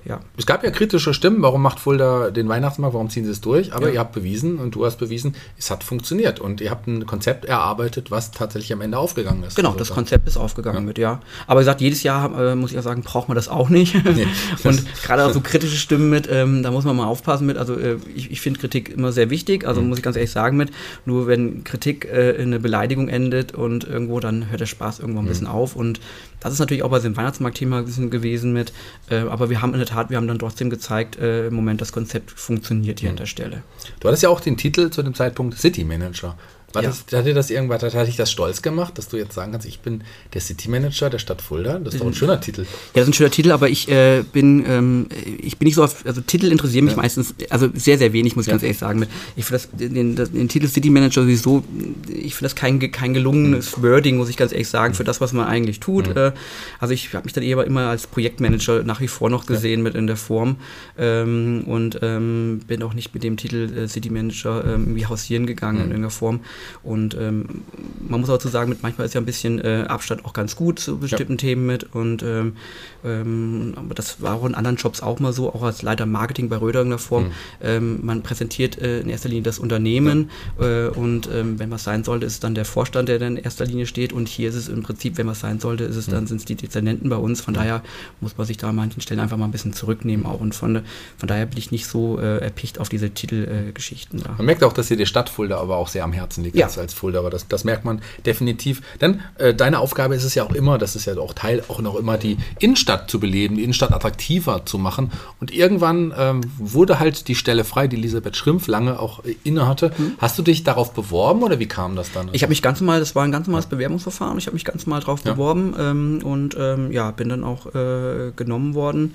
Ja. 0.05 0.21
Es 0.37 0.45
gab 0.45 0.63
ja 0.63 0.71
kritische 0.71 1.15
Stimmen, 1.15 1.41
warum 1.41 1.63
macht 1.63 1.81
Fulda 1.81 2.31
den 2.31 2.49
Weihnachtsmarkt, 2.49 2.95
warum 2.95 3.09
ziehen 3.09 3.25
sie 3.25 3.31
es 3.31 3.41
durch? 3.41 3.73
Aber 3.73 3.89
ja. 3.89 3.95
ihr 3.95 4.01
habt 4.01 4.13
bewiesen 4.13 4.59
und 4.59 4.75
du 4.75 4.85
hast 4.85 4.99
bewiesen, 4.99 5.35
es 5.59 5.71
hat 5.71 5.83
funktioniert 5.83 6.41
und 6.41 6.61
ihr 6.61 6.71
habt 6.71 6.87
ein 6.87 7.07
Konzept 7.07 7.47
erarbeitet, 7.47 8.11
was 8.11 8.31
tatsächlich 8.31 8.73
am 8.73 8.83
Ende 8.83 8.99
aufgegangen 8.99 9.43
ist. 9.45 9.57
Genau, 9.57 9.71
also 9.71 9.79
das 9.79 9.91
Konzept 9.91 10.29
ist 10.29 10.37
aufgegangen 10.37 10.81
ja. 10.81 10.85
mit, 10.85 10.99
ja. 10.99 11.21
Aber 11.47 11.61
wie 11.61 11.63
gesagt, 11.63 11.81
jedes 11.81 12.03
Jahr, 12.03 12.39
äh, 12.39 12.55
muss 12.55 12.71
ich 12.71 12.77
ja 12.77 12.83
sagen, 12.83 12.94
braucht 13.03 13.29
man 13.29 13.35
das 13.35 13.49
auch 13.49 13.69
nicht. 13.69 13.95
Nee, 14.05 14.27
und 14.65 14.85
gerade 15.03 15.25
auch 15.25 15.33
so 15.33 15.41
kritische 15.41 15.77
Stimmen 15.77 16.11
mit, 16.11 16.29
ähm, 16.31 16.63
da 16.63 16.71
muss 16.71 16.85
man 16.85 16.97
mal 16.97 17.07
aufpassen 17.07 17.47
mit. 17.47 17.57
Also 17.57 17.79
äh, 17.79 17.97
ich, 18.15 18.31
ich 18.31 18.41
finde 18.41 18.61
Kritik 18.61 18.91
immer 18.91 19.13
sehr 19.13 19.31
wichtig, 19.31 19.67
also 19.67 19.81
mhm. 19.81 19.89
muss 19.89 19.99
ich 19.99 20.05
ganz 20.05 20.17
ehrlich 20.17 20.31
sagen 20.31 20.57
mit. 20.57 20.71
Nur 21.05 21.27
wenn 21.27 21.65
Kritik 21.65 22.07
äh, 22.11 22.33
in 22.33 22.49
eine 22.49 22.61
Beleidigung 22.61 23.09
endet 23.09 23.55
und 23.55 23.85
irgendwo, 23.85 24.21
dann 24.21 24.51
hört 24.51 24.61
der 24.61 24.67
Spaß 24.67 25.01
irgendwo 25.01 25.21
ein 25.21 25.25
mhm. 25.25 25.29
bisschen 25.29 25.47
auf. 25.47 25.77
Und 25.77 26.01
das 26.41 26.53
ist 26.53 26.59
natürlich 26.59 26.83
auch 26.83 26.91
bei 26.91 26.99
dem 26.99 27.17
Weihnachtsmarktthema 27.17 27.83
gewesen 27.83 28.53
mit. 28.53 28.73
Äh, 29.11 29.17
aber 29.17 29.51
wir 29.51 29.63
haben 29.63 29.73
in 29.73 29.79
der 29.79 29.89
Tat, 29.89 30.11
wir 30.11 30.17
haben 30.17 30.29
dann 30.29 30.39
trotzdem 30.39 30.71
gezeigt, 30.71 31.19
äh, 31.19 31.49
im 31.49 31.55
Moment 31.55 31.81
das 31.81 31.93
Konzept 31.93 32.31
funktioniert 32.31 33.01
hier 33.01 33.09
mhm. 33.11 33.15
an 33.15 33.17
der 33.17 33.27
Stelle. 33.27 33.63
Du 34.01 34.09
hattest 34.09 34.23
ja 34.23 34.29
auch 34.29 34.41
den 34.41 34.57
Titel 34.57 34.91
zu 34.91 35.03
dem 35.03 35.15
Zeitpunkt 35.15 35.59
City 35.59 35.85
Manager. 35.85 36.37
War 36.75 36.83
ja. 36.83 36.89
das, 36.89 37.05
hat 37.17 37.27
dir 37.27 37.35
das 37.35 37.51
irgendwas, 37.51 37.83
hat 37.83 38.07
dich 38.07 38.17
das 38.17 38.31
stolz 38.31 38.63
gemacht, 38.63 38.99
dass 38.99 39.09
du 39.09 39.17
jetzt 39.17 39.35
sagen 39.35 39.53
kannst, 39.53 39.67
ich 39.67 39.81
bin 39.81 40.03
der 40.33 40.41
City 40.41 40.69
Manager 40.69 41.11
der 41.11 41.19
Stadt 41.19 41.41
Fulda? 41.41 41.79
Das 41.79 41.95
ist 41.95 42.01
doch 42.01 42.07
ein 42.07 42.15
schöner 42.15 42.41
Titel. 42.41 42.63
Ja, 42.63 42.67
das 42.95 43.03
ist 43.05 43.09
ein 43.11 43.13
schöner 43.15 43.31
Titel, 43.31 43.53
aber 43.53 43.69
ich 43.69 43.89
äh, 43.89 44.23
bin, 44.33 44.65
ähm, 44.67 45.07
ich 45.41 45.59
bin 45.59 45.67
nicht 45.67 45.77
so 45.77 45.85
auf, 45.85 46.05
also 46.05 46.21
Titel 46.21 46.47
interessieren 46.47 46.85
mich 46.85 46.95
ja. 46.95 47.03
meistens, 47.03 47.35
also 47.51 47.69
sehr, 47.75 47.99
sehr 47.99 48.13
wenig, 48.13 48.37
muss 48.37 48.47
ich 48.47 48.49
ja. 48.49 48.55
ganz 48.55 48.63
ehrlich 48.63 48.79
sagen. 48.79 49.07
Ich 49.37 49.45
finde 49.45 49.63
den, 49.89 50.17
den, 50.17 50.49
Titel 50.49 50.67
City 50.67 50.91
Manager 50.91 51.23
sowieso, 51.23 51.63
ich 52.09 52.35
finde 52.35 52.51
das 52.51 52.55
kein, 52.55 52.79
kein 52.91 53.15
gelungenes 53.15 53.77
mhm. 53.77 53.83
Wording, 53.83 54.17
muss 54.17 54.29
ich 54.29 54.37
ganz 54.37 54.53
ehrlich 54.53 54.69
sagen, 54.69 54.95
für 54.95 55.05
das, 55.05 55.21
was 55.21 55.33
man 55.33 55.47
eigentlich 55.47 55.81
tut. 55.81 56.09
Mhm. 56.09 56.17
Äh, 56.17 56.33
also 56.81 56.95
ich 56.95 57.15
habe 57.15 57.25
mich 57.25 57.33
dann 57.33 57.45
eher 57.45 57.63
immer 57.65 57.89
als 57.89 58.07
Projektmanager 58.07 58.83
nach 58.83 59.01
wie 59.01 59.09
vor 59.09 59.31
noch 59.31 59.47
gesehen 59.47 59.83
mit 59.83 59.95
in 59.95 60.07
der 60.07 60.17
Form 60.17 60.57
ähm, 60.99 61.65
und 61.67 61.99
ähm, 62.03 62.61
bin 62.67 62.83
auch 62.83 62.95
nicht 62.95 63.15
mit 63.15 63.23
dem 63.23 63.37
Titel 63.37 63.73
äh, 63.77 63.89
City 63.89 64.11
Manager 64.11 64.65
ähm, 64.65 64.85
irgendwie 64.85 65.07
hausieren 65.07 65.47
gegangen 65.47 65.79
mhm. 65.79 65.85
in 65.85 65.91
irgendeiner 65.91 66.11
Form. 66.11 66.41
Und 66.83 67.15
ähm, 67.15 67.63
man 68.09 68.21
muss 68.21 68.31
auch 68.31 68.39
zu 68.39 68.49
sagen, 68.49 68.71
mit 68.71 68.83
manchmal 68.83 69.07
ist 69.07 69.15
ja 69.15 69.21
ein 69.21 69.27
bisschen 69.27 69.61
äh, 69.61 69.85
Abstand 69.89 70.25
auch 70.25 70.33
ganz 70.33 70.57
gut 70.57 70.79
zu 70.79 70.99
bestimmten 70.99 71.35
ja. 71.35 71.39
Themen 71.39 71.67
mit. 71.67 71.95
Und 71.95 72.23
ähm, 72.23 72.57
ähm, 73.05 73.75
aber 73.77 73.95
das 73.95 74.23
war 74.23 74.37
auch 74.37 74.45
in 74.45 74.55
anderen 74.55 74.77
Jobs 74.77 75.03
auch 75.03 75.21
mal 75.21 75.33
so, 75.33 75.53
auch 75.53 75.63
als 75.63 75.83
Leiter 75.83 76.07
Marketing 76.07 76.49
bei 76.49 76.57
Röder 76.57 76.83
in 76.83 76.91
der 76.91 76.99
Form. 76.99 77.25
Mhm. 77.25 77.31
Ähm, 77.63 78.01
man 78.03 78.23
präsentiert 78.23 78.81
äh, 78.81 79.01
in 79.01 79.09
erster 79.09 79.29
Linie 79.29 79.43
das 79.43 79.59
Unternehmen 79.59 80.31
ja. 80.59 80.87
äh, 80.87 80.89
und 80.89 81.29
ähm, 81.33 81.59
wenn 81.59 81.71
was 81.71 81.85
sein 81.85 82.05
sollte, 82.05 82.27
ist 82.27 82.35
es 82.35 82.41
dann 82.41 82.55
der 82.55 82.65
Vorstand, 82.65 83.09
der 83.09 83.19
dann 83.19 83.37
in 83.37 83.45
erster 83.45 83.67
Linie 83.67 83.87
steht. 83.87 84.13
Und 84.13 84.29
hier 84.29 84.49
ist 84.49 84.55
es 84.55 84.69
im 84.69 84.83
Prinzip, 84.83 85.19
wenn 85.19 85.27
was 85.27 85.41
sein 85.41 85.61
sollte, 85.61 85.85
ist 85.85 85.97
es 85.97 86.09
mhm. 86.09 86.13
dann 86.13 86.27
sind 86.27 86.39
es 86.39 86.45
die 86.45 86.55
Dezernenten 86.55 87.09
bei 87.09 87.17
uns. 87.17 87.41
Von 87.41 87.53
mhm. 87.55 87.59
daher 87.59 87.83
muss 88.21 88.37
man 88.37 88.47
sich 88.47 88.57
da 88.57 88.71
an 88.71 88.77
manchen 88.77 89.01
Stellen 89.01 89.21
einfach 89.21 89.37
mal 89.37 89.45
ein 89.45 89.53
bisschen 89.53 89.73
zurücknehmen 89.73 90.27
auch. 90.27 90.41
Und 90.41 90.55
von, 90.55 90.83
von 91.17 91.29
daher 91.29 91.47
bin 91.47 91.59
ich 91.59 91.71
nicht 91.71 91.87
so 91.87 92.19
äh, 92.19 92.39
erpicht 92.39 92.79
auf 92.79 92.89
diese 92.89 93.11
Titelgeschichten. 93.11 94.21
Äh, 94.21 94.29
man 94.37 94.47
merkt 94.47 94.65
auch, 94.65 94.73
dass 94.73 94.89
dir 94.89 94.97
die 94.97 95.07
Stadtfulda 95.07 95.59
aber 95.59 95.77
auch 95.77 95.89
sehr 95.89 96.05
am 96.05 96.13
Herzen 96.13 96.45
liegt. 96.45 96.54
Ja, 96.55 96.69
als 96.81 96.95
Fuldaer. 96.95 97.31
Das, 97.31 97.49
das 97.49 97.65
merkt 97.65 97.85
man 97.85 98.01
definitiv. 98.25 98.83
Denn 99.01 99.21
äh, 99.39 99.55
deine 99.55 99.79
Aufgabe 99.81 100.15
ist 100.15 100.25
es 100.25 100.35
ja 100.35 100.45
auch 100.45 100.55
immer, 100.55 100.79
das 100.79 100.97
ist 100.97 101.05
ja 101.07 101.17
auch 101.19 101.35
Teil 101.35 101.63
auch 101.69 101.81
noch 101.81 101.97
immer, 101.97 102.17
die 102.17 102.39
Innenstadt 102.59 103.11
zu 103.11 103.21
beleben, 103.21 103.57
die 103.57 103.63
Innenstadt 103.63 103.93
attraktiver 103.93 104.65
zu 104.65 104.79
machen. 104.79 105.13
Und 105.41 105.53
irgendwann 105.53 106.15
ähm, 106.17 106.41
wurde 106.59 106.99
halt 106.99 107.29
die 107.29 107.35
Stelle 107.35 107.65
frei, 107.65 107.89
die 107.89 107.97
Elisabeth 107.97 108.37
Schrimpf 108.37 108.69
lange 108.69 108.99
auch 108.99 109.25
äh, 109.25 109.37
innehatte. 109.45 109.93
Mhm. 109.97 110.15
Hast 110.19 110.39
du 110.39 110.43
dich 110.43 110.65
darauf 110.65 110.93
beworben 110.93 111.43
oder 111.43 111.59
wie 111.59 111.67
kam 111.67 111.97
das 111.97 112.13
dann? 112.13 112.29
Ich 112.33 112.43
habe 112.43 112.51
mich 112.51 112.63
ganz 112.63 112.81
normal, 112.81 113.01
das 113.01 113.15
war 113.15 113.25
ein 113.25 113.33
ganz 113.33 113.47
normales 113.47 113.67
Bewerbungsverfahren, 113.67 114.39
ich 114.39 114.47
habe 114.47 114.55
mich 114.55 114.65
ganz 114.65 114.87
normal 114.87 115.01
darauf 115.01 115.25
ja. 115.25 115.33
beworben 115.33 115.75
ähm, 115.79 116.21
und 116.25 116.57
ähm, 116.59 116.93
ja, 116.93 117.11
bin 117.11 117.29
dann 117.29 117.45
auch 117.45 117.75
äh, 117.75 118.33
genommen 118.37 118.75
worden. 118.75 119.15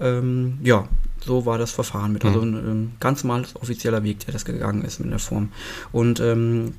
Ähm, 0.00 0.58
ja, 0.62 0.88
so 1.28 1.46
war 1.46 1.58
das 1.58 1.70
Verfahren 1.70 2.12
mit. 2.12 2.24
Also 2.24 2.40
mhm. 2.40 2.54
ein, 2.54 2.70
ein 2.70 2.96
ganz 2.98 3.22
normales 3.22 3.54
offizieller 3.54 4.02
Weg, 4.02 4.20
der 4.20 4.32
das 4.32 4.44
gegangen 4.44 4.82
ist 4.82 4.98
mit 4.98 5.12
der 5.12 5.20
Form. 5.20 5.52
Und 5.92 6.18
ähm, 6.18 6.74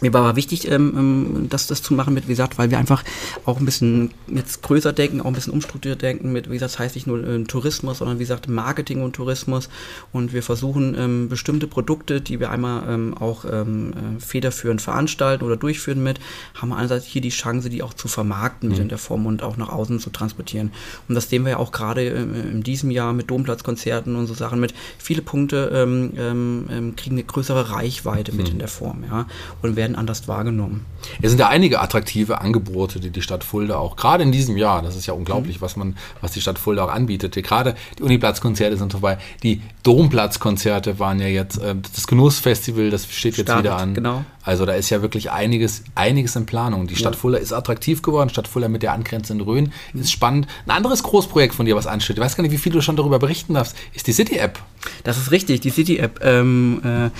mir 0.00 0.12
war 0.12 0.22
aber 0.22 0.36
wichtig, 0.36 0.70
ähm, 0.70 0.94
ähm, 0.96 1.46
das, 1.48 1.66
das 1.66 1.82
zu 1.82 1.94
machen 1.94 2.14
mit, 2.14 2.24
wie 2.24 2.32
gesagt, 2.32 2.58
weil 2.58 2.70
wir 2.70 2.78
einfach 2.78 3.04
auch 3.44 3.58
ein 3.58 3.64
bisschen 3.64 4.10
jetzt 4.28 4.62
größer 4.62 4.92
denken, 4.92 5.20
auch 5.20 5.26
ein 5.26 5.32
bisschen 5.32 5.52
umstrukturiert 5.52 6.02
denken 6.02 6.32
mit, 6.32 6.48
wie 6.48 6.54
gesagt, 6.54 6.72
das 6.72 6.78
heißt 6.78 6.94
nicht 6.94 7.06
nur 7.06 7.26
äh, 7.26 7.44
Tourismus, 7.44 7.98
sondern 7.98 8.18
wie 8.18 8.22
gesagt 8.22 8.48
Marketing 8.48 9.02
und 9.02 9.14
Tourismus 9.14 9.68
und 10.12 10.32
wir 10.32 10.42
versuchen 10.42 10.94
ähm, 10.98 11.28
bestimmte 11.28 11.66
Produkte, 11.66 12.20
die 12.20 12.40
wir 12.40 12.50
einmal 12.50 12.82
ähm, 12.88 13.16
auch 13.16 13.44
ähm, 13.50 13.92
äh, 13.92 14.20
federführend 14.20 14.82
veranstalten 14.82 15.44
oder 15.44 15.56
durchführen 15.56 16.02
mit, 16.02 16.20
haben 16.54 16.70
wir 16.70 16.76
einerseits 16.76 17.04
hier 17.04 17.22
die 17.22 17.30
Chance, 17.30 17.70
die 17.70 17.82
auch 17.82 17.94
zu 17.94 18.08
vermarkten 18.08 18.68
mhm. 18.68 18.74
mit 18.74 18.82
in 18.82 18.88
der 18.88 18.98
Form 18.98 19.26
und 19.26 19.42
auch 19.42 19.56
nach 19.56 19.68
außen 19.68 19.98
zu 20.00 20.10
transportieren. 20.10 20.70
Und 21.08 21.14
das 21.14 21.28
sehen 21.28 21.44
wir 21.44 21.52
ja 21.52 21.56
auch 21.58 21.72
gerade 21.72 22.02
äh, 22.08 22.22
in 22.22 22.62
diesem 22.62 22.90
Jahr 22.90 23.12
mit 23.12 23.30
Domplatzkonzerten 23.30 24.16
und 24.16 24.26
so 24.26 24.34
Sachen 24.34 24.60
mit. 24.60 24.74
Viele 24.98 25.22
Punkte 25.22 25.70
ähm, 25.72 26.12
ähm, 26.18 26.96
kriegen 26.96 27.16
eine 27.16 27.24
größere 27.24 27.70
Reichweite 27.70 28.32
mit 28.32 28.46
mhm. 28.46 28.52
in 28.52 28.58
der 28.58 28.68
Form, 28.68 29.04
ja, 29.08 29.26
und 29.62 29.76
werden 29.76 29.87
werden 29.88 29.98
anders 29.98 30.28
wahrgenommen. 30.28 30.84
Es 31.22 31.30
sind 31.30 31.38
ja 31.38 31.48
einige 31.48 31.80
attraktive 31.80 32.40
Angebote, 32.40 33.00
die 33.00 33.10
die 33.10 33.22
Stadt 33.22 33.44
Fulda 33.44 33.78
auch, 33.78 33.96
gerade 33.96 34.22
in 34.22 34.32
diesem 34.32 34.56
Jahr, 34.56 34.82
das 34.82 34.96
ist 34.96 35.06
ja 35.06 35.14
unglaublich, 35.14 35.56
mhm. 35.56 35.60
was 35.62 35.76
man, 35.76 35.96
was 36.20 36.32
die 36.32 36.40
Stadt 36.40 36.58
Fulda 36.58 36.84
auch 36.84 36.92
anbietet. 36.92 37.34
Gerade 37.34 37.74
die 37.98 38.02
Uniplatzkonzerte 38.02 38.76
sind 38.76 38.92
vorbei, 38.92 39.18
die 39.42 39.62
Domplatzkonzerte 39.82 40.98
waren 40.98 41.20
ja 41.20 41.28
jetzt, 41.28 41.58
äh, 41.58 41.74
das 41.94 42.06
Genussfestival, 42.06 42.90
das 42.90 43.06
steht 43.10 43.36
jetzt 43.36 43.46
Startet, 43.46 43.64
wieder 43.64 43.76
an. 43.76 43.94
Genau. 43.94 44.24
Also 44.42 44.64
da 44.66 44.74
ist 44.74 44.90
ja 44.90 45.02
wirklich 45.02 45.30
einiges, 45.30 45.84
einiges 45.94 46.34
in 46.36 46.46
Planung. 46.46 46.86
Die 46.86 46.96
Stadt 46.96 47.14
ja. 47.14 47.20
Fulda 47.20 47.38
ist 47.38 47.52
attraktiv 47.52 48.02
geworden, 48.02 48.30
Stadt 48.30 48.48
Fulda 48.48 48.68
mit 48.68 48.82
der 48.82 48.92
angrenzenden 48.92 49.46
Rhön 49.46 49.72
ist 49.94 50.12
spannend. 50.12 50.46
Ein 50.66 50.76
anderes 50.76 51.02
Großprojekt 51.02 51.54
von 51.54 51.66
dir, 51.66 51.76
was 51.76 51.86
ansteht, 51.86 52.16
ich 52.16 52.22
weiß 52.22 52.36
gar 52.36 52.42
nicht, 52.42 52.52
wie 52.52 52.58
viel 52.58 52.72
du 52.72 52.80
schon 52.80 52.96
darüber 52.96 53.18
berichten 53.18 53.54
darfst, 53.54 53.76
ist 53.94 54.06
die 54.06 54.12
City-App. 54.12 54.58
Das 55.04 55.18
ist 55.18 55.30
richtig, 55.30 55.60
die 55.60 55.70
City-App. 55.70 56.20
Ähm, 56.22 56.80
äh, 56.84 57.10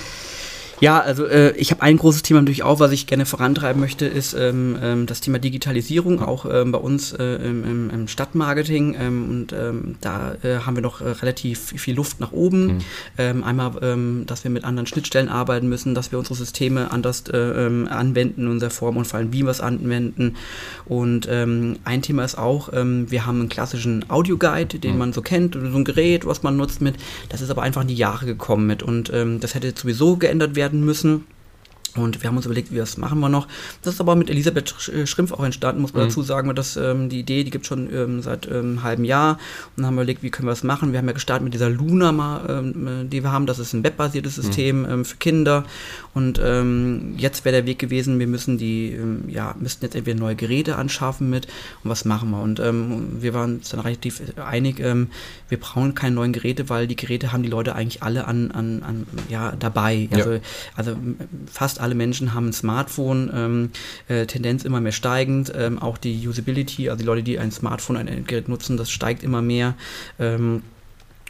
ja, 0.79 0.99
also 0.99 1.25
äh, 1.25 1.51
ich 1.57 1.71
habe 1.71 1.81
ein 1.81 1.97
großes 1.97 2.23
Thema 2.23 2.41
natürlich 2.41 2.63
auch, 2.63 2.79
was 2.79 2.91
ich 2.91 3.07
gerne 3.07 3.25
vorantreiben 3.25 3.81
möchte, 3.81 4.05
ist 4.05 4.33
ähm, 4.33 4.77
ähm, 4.81 5.05
das 5.05 5.21
Thema 5.21 5.39
Digitalisierung, 5.39 6.21
auch 6.21 6.45
ähm, 6.49 6.71
bei 6.71 6.79
uns 6.79 7.13
äh, 7.13 7.23
im, 7.23 7.89
im, 7.89 8.07
Stadtmarketing. 8.07 8.95
Ähm, 8.99 9.29
und 9.29 9.53
ähm, 9.53 9.95
da 10.01 10.35
äh, 10.43 10.59
haben 10.59 10.75
wir 10.75 10.81
noch 10.81 11.01
äh, 11.01 11.09
relativ 11.09 11.73
viel 11.77 11.95
Luft 11.95 12.19
nach 12.19 12.31
oben. 12.31 12.65
Mhm. 12.67 12.77
Ähm, 13.17 13.43
einmal, 13.43 13.69
dass 14.25 14.43
wir 14.43 14.51
mit 14.51 14.63
anderen 14.63 14.87
Schnittstellen 14.87 15.29
arbeiten 15.29 15.67
müssen, 15.67 15.95
dass 15.95 16.11
wir 16.11 16.19
unsere 16.19 16.35
Systeme 16.35 16.91
anders 16.91 17.23
äh, 17.31 17.35
anwenden 17.35 18.41
in 18.41 18.47
unserer 18.47 18.69
Form 18.69 18.97
und 18.97 19.05
vor 19.05 19.19
allem, 19.19 19.33
wie 19.33 19.43
wir 19.43 19.49
es 19.49 19.61
anwenden. 19.61 20.35
Und 20.85 21.27
ein 21.29 22.01
Thema 22.01 22.23
ist 22.23 22.37
auch, 22.37 22.69
wir 22.71 23.25
haben 23.25 23.39
einen 23.39 23.49
klassischen 23.49 24.09
Audioguide, 24.09 24.79
den 24.79 24.93
mhm. 24.93 24.97
man 24.97 25.13
so 25.13 25.21
kennt, 25.21 25.55
so 25.55 25.59
ein 25.77 25.83
Gerät, 25.83 26.25
was 26.25 26.43
man 26.43 26.57
nutzt 26.57 26.81
mit. 26.81 26.95
Das 27.29 27.41
ist 27.41 27.49
aber 27.49 27.61
einfach 27.61 27.81
in 27.81 27.87
die 27.87 27.95
Jahre 27.95 28.25
gekommen 28.25 28.65
mit. 28.67 28.83
Und 28.83 29.11
das 29.11 29.55
hätte 29.55 29.73
sowieso 29.75 30.17
geändert 30.17 30.55
werden 30.55 30.68
werden 30.69 30.85
müssen. 30.85 31.25
Und 31.95 32.21
wir 32.21 32.29
haben 32.29 32.37
uns 32.37 32.45
überlegt, 32.45 32.71
wie 32.71 32.77
das 32.77 32.97
machen 32.97 33.19
wir 33.19 33.29
noch. 33.29 33.47
Das 33.81 33.95
ist 33.95 34.01
aber 34.01 34.15
mit 34.15 34.29
Elisabeth 34.29 34.89
äh, 34.89 35.05
Schrimpf 35.07 35.31
auch 35.31 35.43
entstanden, 35.43 35.81
muss 35.81 35.93
man 35.93 36.03
mhm. 36.03 36.07
dazu 36.07 36.21
sagen. 36.21 36.53
Dass, 36.55 36.77
ähm, 36.77 37.09
die 37.09 37.19
Idee, 37.19 37.43
die 37.43 37.51
gibt 37.51 37.65
es 37.65 37.67
schon 37.67 37.93
ähm, 37.93 38.21
seit 38.21 38.47
ähm, 38.47 38.51
einem 38.53 38.83
halben 38.83 39.05
Jahr. 39.05 39.33
Und 39.33 39.77
dann 39.77 39.87
haben 39.87 39.95
wir 39.95 40.01
überlegt, 40.01 40.23
wie 40.23 40.29
können 40.29 40.47
wir 40.47 40.51
das 40.51 40.63
machen. 40.63 40.91
Wir 40.91 40.99
haben 40.99 41.07
ja 41.07 41.13
gestartet 41.13 41.43
mit 41.43 41.53
dieser 41.53 41.69
Luna, 41.69 42.11
mal, 42.11 42.41
ähm, 42.49 42.87
äh, 42.87 43.05
die 43.05 43.23
wir 43.23 43.31
haben. 43.31 43.45
Das 43.45 43.59
ist 43.59 43.73
ein 43.73 43.83
webbasiertes 43.83 44.37
mhm. 44.37 44.41
System 44.41 44.81
mhm. 44.81 45.05
für 45.05 45.17
Kinder. 45.17 45.65
Und 46.13 46.39
ähm, 46.43 47.15
jetzt 47.17 47.45
wäre 47.45 47.55
der 47.55 47.65
Weg 47.65 47.79
gewesen, 47.79 48.19
wir 48.19 48.27
müssen 48.27 48.57
die, 48.57 48.91
ähm, 48.93 49.23
ja, 49.27 49.55
müssten 49.59 49.85
jetzt 49.85 49.95
entweder 49.95 50.19
neue 50.19 50.35
Geräte 50.35 50.75
anschaffen 50.75 51.29
mit. 51.29 51.47
Und 51.83 51.89
was 51.89 52.05
machen 52.05 52.31
wir? 52.31 52.41
Und 52.41 52.59
wir 52.59 53.33
waren 53.33 53.57
uns 53.57 53.69
dann 53.69 53.79
relativ 53.79 54.21
einig, 54.37 54.79
wir 54.79 55.59
brauchen 55.59 55.95
keine 55.95 56.15
neuen 56.15 56.33
Geräte, 56.33 56.69
weil 56.69 56.87
die 56.87 56.95
Geräte 56.95 57.31
haben 57.31 57.43
die 57.43 57.49
Leute 57.49 57.75
eigentlich 57.75 58.03
alle 58.03 58.25
an, 58.25 58.51
an, 58.51 58.83
an 58.83 59.07
ja, 59.29 59.53
dabei. 59.57 60.09
Also, 60.11 60.33
ja. 60.33 60.39
also 60.75 60.95
fast 61.51 61.78
fast 61.79 61.81
alle 61.81 61.95
Menschen 61.95 62.33
haben 62.33 62.47
ein 62.47 62.53
Smartphone, 62.53 63.31
ähm, 63.33 63.69
äh, 64.07 64.25
Tendenz 64.25 64.65
immer 64.65 64.81
mehr 64.81 64.91
steigend. 64.91 65.51
Ähm, 65.55 65.79
auch 65.79 65.97
die 65.97 66.27
Usability, 66.27 66.89
also 66.89 66.99
die 66.99 67.05
Leute, 67.05 67.23
die 67.23 67.39
ein 67.39 67.51
Smartphone, 67.51 67.97
ein 67.97 68.25
Gerät 68.25 68.49
nutzen, 68.49 68.77
das 68.77 68.91
steigt 68.91 69.23
immer 69.23 69.41
mehr. 69.41 69.75
Ähm, 70.19 70.63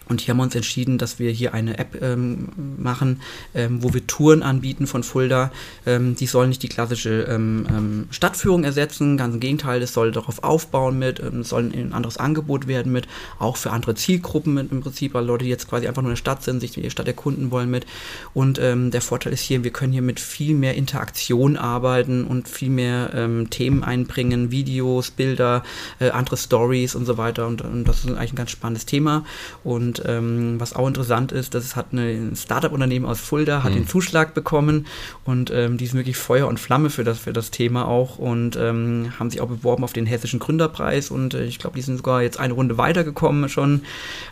und 0.10 0.22
hier 0.22 0.34
haben 0.34 0.39
wir 0.39 0.43
uns 0.43 0.56
entschieden, 0.56 0.98
dass 0.98 1.19
wir 1.19 1.32
hier 1.32 1.54
eine 1.54 1.78
App 1.78 2.02
ähm, 2.02 2.50
machen, 2.78 3.22
ähm, 3.54 3.84
wo 3.84 3.93
wir 3.93 4.06
Touren 4.08 4.43
anbieten 4.43 4.88
von 4.88 5.04
Fulda. 5.04 5.52
Ähm, 5.86 6.15
die 6.15 6.26
sollen 6.26 6.50
nicht 6.50 6.63
die 6.63 6.67
klassische 6.67 7.22
ähm, 7.30 7.67
ähm, 7.69 8.08
Stadtführung 8.10 8.63
ersetzen, 8.63 9.17
ganz 9.17 9.36
im 9.36 9.39
Gegenteil, 9.39 9.82
es 9.82 9.93
soll 9.93 10.12
darauf 10.12 10.43
aufbauen 10.43 10.98
mit, 10.98 11.19
ähm, 11.19 11.43
soll 11.43 11.72
ein 11.72 11.93
anderes 11.93 12.17
Angebot 12.17 12.67
werden 12.67 12.91
mit, 12.91 13.08
auch 13.38 13.56
für 13.56 13.72
andere 13.72 13.95
Zielgruppen 13.95 14.56
mit, 14.56 14.72
im 14.72 14.82
Prinzip, 14.82 15.13
weil 15.13 15.26
Leute, 15.26 15.45
die 15.45 15.50
jetzt 15.52 15.69
quasi 15.69 15.88
einfach 15.88 16.02
nur 16.02 16.10
in 16.10 16.15
der 16.15 16.19
Stadt 16.19 16.43
sind, 16.43 16.60
sich 16.60 16.72
die 16.72 16.89
Stadt 16.89 17.08
erkunden 17.08 17.52
wollen 17.52 17.69
mit. 17.69 17.86
Und 18.34 18.60
der 18.60 19.02
Vorteil 19.02 19.34
ist 19.34 19.41
hier, 19.41 19.63
wir 19.63 19.72
können 19.72 19.93
hier 19.93 20.02
mit 20.02 20.19
viel 20.19 20.56
mehr 20.56 20.76
Interaktion 20.76 21.56
arbeiten 21.56 22.26
und 22.26 22.48
viel 22.48 22.69
mehr 22.69 23.30
Themen 23.50 23.84
einbringen, 23.84 24.52
Videos, 24.52 25.12
Bilder, 25.12 25.63
äh, 26.00 26.10
andere 26.10 26.38
Stories 26.38 26.95
und 26.95 27.06
so 27.06 27.17
weiter. 27.17 27.48
Und, 27.48 27.62
und 27.62 27.86
das 27.86 28.00
ist 28.00 28.10
eigentlich 28.10 28.34
ein 28.34 28.38
ganz 28.38 28.52
spannendes 28.52 28.86
Thema. 28.86 29.26
Und 29.63 29.98
ähm, 30.05 30.59
was 30.59 30.75
auch 30.75 30.88
interessant 30.88 31.31
ist, 31.31 31.53
das 31.53 31.75
hat 31.75 31.93
ein 31.93 32.35
Startup-Unternehmen 32.35 33.05
aus 33.05 33.19
Fulda, 33.19 33.63
hat 33.63 33.71
mhm. 33.71 33.77
den 33.77 33.88
Zuschlag 33.88 34.33
bekommen 34.33 34.88
und 35.25 35.51
ähm, 35.51 35.77
die 35.77 35.88
sind 35.88 35.97
wirklich 35.97 36.17
Feuer 36.17 36.47
und 36.47 36.59
Flamme 36.59 36.89
für 36.89 37.03
das, 37.03 37.19
für 37.19 37.33
das 37.33 37.51
Thema 37.51 37.88
auch 37.88 38.17
und 38.17 38.55
ähm, 38.55 39.13
haben 39.19 39.29
sich 39.29 39.41
auch 39.41 39.47
beworben 39.47 39.83
auf 39.83 39.93
den 39.93 40.05
Hessischen 40.05 40.39
Gründerpreis 40.39 41.12
und 41.12 41.33
äh, 41.33 41.45
ich 41.45 41.59
glaube, 41.59 41.75
die 41.75 41.81
sind 41.81 41.97
sogar 41.97 42.21
jetzt 42.21 42.39
eine 42.39 42.53
Runde 42.53 42.77
weitergekommen 42.77 43.49
schon. 43.49 43.81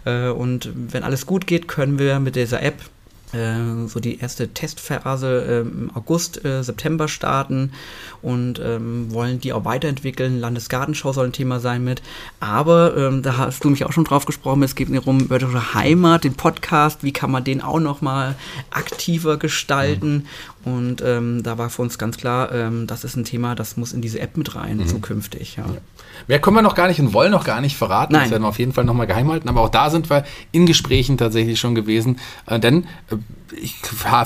Äh, 0.06 0.30
und 0.30 0.70
wenn 0.74 1.04
alles 1.04 1.26
gut 1.26 1.48
geht, 1.48 1.68
können 1.68 2.00
wir 2.00 2.20
mit 2.20 2.36
dieser 2.36 2.62
App 2.62 2.82
so 3.34 4.00
die 4.00 4.20
erste 4.20 4.48
Testphase 4.48 5.44
äh, 5.46 5.60
im 5.60 5.92
August, 5.94 6.46
äh, 6.46 6.64
September 6.64 7.10
starten 7.10 7.74
und 8.22 8.62
ähm, 8.64 9.12
wollen 9.12 9.40
die 9.40 9.52
auch 9.52 9.66
weiterentwickeln. 9.66 10.40
Landesgartenschau 10.40 11.12
soll 11.12 11.28
ein 11.28 11.34
Thema 11.34 11.60
sein 11.60 11.84
mit. 11.84 12.02
Aber 12.40 12.96
ähm, 12.96 13.24
da 13.24 13.36
hast 13.36 13.66
du 13.66 13.70
mich 13.70 13.84
auch 13.84 13.92
schon 13.92 14.06
drauf 14.06 14.26
gesprochen, 14.26 14.64
es 14.64 14.76
geht 14.76 14.88
mir 14.88 15.06
um 15.06 15.30
Wörterische 15.30 15.74
Heimat, 15.74 16.24
den 16.24 16.36
Podcast, 16.36 17.04
wie 17.04 17.12
kann 17.12 17.30
man 17.30 17.44
den 17.44 17.62
auch 17.62 17.82
nochmal 17.82 18.36
aktiver 18.72 19.38
gestalten. 19.38 20.28
Und 20.68 21.02
ähm, 21.02 21.44
da 21.44 21.58
war 21.58 21.70
für 21.70 21.82
uns 21.82 21.98
ganz 21.98 22.18
klar, 22.18 22.52
ähm, 22.52 22.88
das 22.88 23.04
ist 23.04 23.16
ein 23.16 23.24
Thema, 23.24 23.56
das 23.56 23.78
muss 23.78 23.94
in 23.94 24.02
diese 24.02 24.20
App 24.20 24.36
mit 24.36 24.56
rein, 24.56 24.78
mhm. 24.78 24.88
zukünftig. 24.88 25.56
Ja. 25.56 25.66
ja. 25.66 25.78
Mehr 26.28 26.40
können 26.40 26.58
wir 26.58 26.62
noch 26.62 26.76
gar 26.76 26.88
nicht 26.88 27.00
und 27.00 27.14
wollen 27.14 27.32
noch 27.32 27.46
gar 27.46 27.62
nicht 27.62 27.78
verraten. 27.78 28.14
Nein. 28.14 28.24
Das 28.24 28.32
werden 28.32 28.44
wir 28.44 28.50
auf 28.50 28.60
jeden 28.60 28.74
Fall 28.74 28.84
nochmal 28.84 29.08
geheim 29.08 29.32
halten. 29.32 29.48
Aber 29.48 29.62
auch 29.62 29.70
da 29.70 29.90
sind 29.90 30.10
wir 30.10 30.26
in 30.52 30.66
Gesprächen 30.66 31.18
tatsächlich 31.18 31.60
schon 31.60 31.74
gewesen. 31.74 32.20
Äh, 32.48 32.60
denn 32.60 32.84
äh, 33.10 33.16
ich 33.62 33.76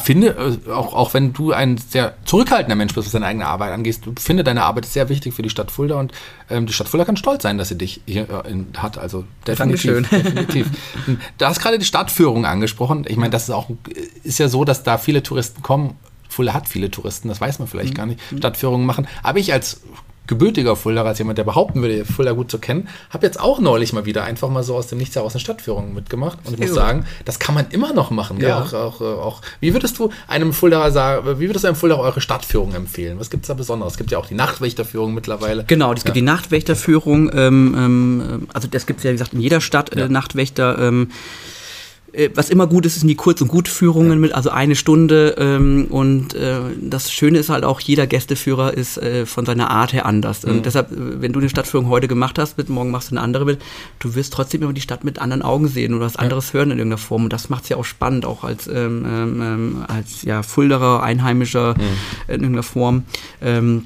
finde, 0.03 0.57
äh, 0.67 0.71
auch, 0.71 0.93
auch 0.95 1.13
wenn 1.13 1.31
du 1.33 1.51
ein 1.51 1.77
sehr 1.77 2.15
zurückhaltender 2.25 2.75
Mensch 2.75 2.95
bist, 2.95 3.05
was 3.05 3.11
deine 3.11 3.27
eigene 3.27 3.45
Arbeit 3.45 3.71
angeht, 3.71 3.99
du 4.03 4.13
finde 4.19 4.43
deine 4.43 4.63
Arbeit 4.63 4.85
sehr 4.85 5.09
wichtig 5.09 5.35
für 5.35 5.43
die 5.43 5.51
Stadt 5.51 5.69
Fulda 5.69 5.99
und 5.99 6.11
ähm, 6.49 6.65
die 6.65 6.73
Stadt 6.73 6.89
Fulda 6.89 7.05
kann 7.05 7.17
stolz 7.17 7.43
sein, 7.43 7.57
dass 7.59 7.69
sie 7.69 7.77
dich 7.77 8.01
hier 8.07 8.27
äh, 8.29 8.49
in, 8.49 8.67
hat. 8.77 8.97
Also 8.97 9.25
definitiv. 9.45 10.09
definitiv. 10.09 10.67
Du 11.37 11.45
hast 11.45 11.59
gerade 11.59 11.77
die 11.77 11.85
Stadtführung 11.85 12.45
angesprochen. 12.45 13.05
Ich 13.07 13.17
meine, 13.17 13.29
das 13.29 13.43
ist 13.43 13.51
auch 13.51 13.69
ist 14.23 14.39
ja 14.39 14.47
so, 14.47 14.65
dass 14.65 14.83
da 14.83 14.97
viele 14.97 15.21
Touristen 15.21 15.61
kommen 15.61 15.97
Fulda 16.31 16.53
hat 16.53 16.69
viele 16.69 16.89
Touristen, 16.89 17.27
das 17.27 17.41
weiß 17.41 17.59
man 17.59 17.67
vielleicht 17.67 17.93
mhm. 17.93 17.97
gar 17.97 18.05
nicht, 18.05 18.19
Stadtführungen 18.37 18.85
machen. 18.85 19.07
Aber 19.21 19.39
ich 19.39 19.51
als 19.51 19.81
gebürtiger 20.27 20.77
Fulda, 20.77 21.03
als 21.03 21.19
jemand, 21.19 21.37
der 21.37 21.43
behaupten 21.43 21.81
würde, 21.81 22.05
Fulda 22.05 22.31
gut 22.31 22.49
zu 22.49 22.57
kennen, 22.57 22.87
habe 23.09 23.25
jetzt 23.25 23.37
auch 23.37 23.59
neulich 23.59 23.91
mal 23.91 24.05
wieder 24.05 24.23
einfach 24.23 24.47
mal 24.49 24.63
so 24.63 24.75
aus 24.77 24.87
dem 24.87 24.97
Nichts 24.97 25.17
heraus 25.17 25.33
eine 25.33 25.41
Stadtführung 25.41 25.93
mitgemacht. 25.93 26.37
Und 26.45 26.53
ich 26.53 26.59
muss 26.61 26.73
sagen, 26.73 27.05
das 27.25 27.37
kann 27.37 27.53
man 27.53 27.65
immer 27.71 27.91
noch 27.91 28.11
machen. 28.11 28.39
Ja. 28.39 28.61
Auch, 28.61 28.73
auch, 28.73 29.01
auch, 29.01 29.41
wie 29.59 29.73
würdest 29.73 29.99
du 29.99 30.09
einem 30.29 30.53
Fulda 30.53 30.89
sagen, 30.91 31.39
wie 31.39 31.49
würdest 31.49 31.65
du 31.65 31.67
einem 31.67 31.75
Fulda 31.75 31.97
eure 31.97 32.21
Stadtführung 32.21 32.73
empfehlen? 32.73 33.19
Was 33.19 33.29
gibt 33.29 33.43
es 33.43 33.49
da 33.49 33.55
Besonderes? 33.55 33.93
Es 33.93 33.97
gibt 33.97 34.11
ja 34.11 34.19
auch 34.19 34.25
die 34.25 34.35
Nachtwächterführung 34.35 35.13
mittlerweile. 35.13 35.65
Genau, 35.65 35.91
es 35.91 36.05
gibt 36.05 36.15
ja. 36.15 36.21
die 36.21 36.21
Nachtwächterführung. 36.21 37.29
Ähm, 37.33 37.75
ähm, 37.77 38.47
also 38.53 38.69
das 38.69 38.85
gibt 38.85 38.99
es 38.99 39.03
ja, 39.03 39.09
wie 39.09 39.15
gesagt, 39.15 39.33
in 39.33 39.41
jeder 39.41 39.59
Stadt 39.59 39.93
äh, 39.93 39.99
ja. 39.99 40.07
Nachtwächter. 40.07 40.79
Ähm, 40.79 41.09
äh, 41.09 41.60
was 42.33 42.49
immer 42.49 42.67
gut 42.67 42.85
ist, 42.85 42.99
sind 42.99 43.07
die 43.07 43.15
Kurz- 43.15 43.41
und 43.41 43.47
Gutführungen 43.47 44.19
mit, 44.19 44.33
also 44.33 44.49
eine 44.49 44.75
Stunde. 44.75 45.35
Ähm, 45.37 45.87
und 45.89 46.33
äh, 46.33 46.59
das 46.81 47.11
Schöne 47.11 47.37
ist 47.37 47.49
halt 47.49 47.63
auch, 47.63 47.79
jeder 47.79 48.05
Gästeführer 48.05 48.73
ist 48.73 48.97
äh, 48.97 49.25
von 49.25 49.45
seiner 49.45 49.69
Art 49.69 49.93
her 49.93 50.05
anders. 50.05 50.45
Mhm. 50.45 50.51
Und 50.51 50.65
deshalb, 50.65 50.91
äh, 50.91 51.21
wenn 51.21 51.31
du 51.31 51.39
eine 51.39 51.49
Stadtführung 51.49 51.87
heute 51.87 52.07
gemacht 52.07 52.37
hast, 52.37 52.57
mit, 52.57 52.69
morgen 52.69 52.91
machst 52.91 53.11
du 53.11 53.15
eine 53.15 53.21
andere 53.21 53.45
mit, 53.45 53.61
du 53.99 54.13
wirst 54.15 54.33
trotzdem 54.33 54.61
immer 54.61 54.73
die 54.73 54.81
Stadt 54.81 55.03
mit 55.03 55.19
anderen 55.19 55.41
Augen 55.41 55.67
sehen 55.67 55.93
oder 55.93 56.05
was 56.05 56.17
anderes 56.17 56.47
ja. 56.47 56.59
hören 56.59 56.71
in 56.71 56.79
irgendeiner 56.79 56.97
Form. 56.97 57.23
Und 57.23 57.33
das 57.33 57.49
macht 57.49 57.63
es 57.63 57.69
ja 57.69 57.77
auch 57.77 57.85
spannend, 57.85 58.25
auch 58.25 58.43
als, 58.43 58.67
ähm, 58.67 59.05
ähm, 59.07 59.85
als 59.87 60.23
ja, 60.23 60.43
Fulderer, 60.43 61.03
Einheimischer 61.03 61.75
mhm. 61.75 61.83
in 62.27 62.41
irgendeiner 62.41 62.63
Form. 62.63 63.03
Ähm, 63.41 63.85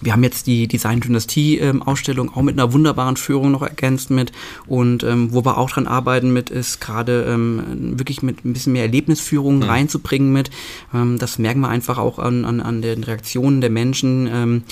wir 0.00 0.12
haben 0.12 0.22
jetzt 0.22 0.46
die 0.46 0.66
Design-Dynastie-Ausstellung 0.66 2.28
ähm, 2.28 2.34
auch 2.34 2.42
mit 2.42 2.58
einer 2.58 2.72
wunderbaren 2.72 3.16
Führung 3.16 3.50
noch 3.50 3.62
ergänzt 3.62 4.10
mit. 4.10 4.32
Und 4.66 5.02
ähm, 5.02 5.32
wo 5.32 5.44
wir 5.44 5.58
auch 5.58 5.70
dran 5.70 5.86
arbeiten 5.86 6.32
mit, 6.32 6.50
ist 6.50 6.80
gerade 6.80 7.24
ähm, 7.28 7.98
wirklich 7.98 8.22
mit 8.22 8.44
ein 8.44 8.52
bisschen 8.52 8.72
mehr 8.72 8.84
Erlebnisführung 8.84 9.56
mhm. 9.56 9.62
reinzubringen 9.64 10.32
mit. 10.32 10.50
Ähm, 10.94 11.18
das 11.18 11.38
merken 11.38 11.60
wir 11.60 11.68
einfach 11.68 11.98
auch 11.98 12.18
an, 12.18 12.44
an, 12.44 12.60
an 12.60 12.82
den 12.82 13.04
Reaktionen 13.04 13.60
der 13.60 13.70
Menschen. 13.70 14.28
Ähm, 14.32 14.62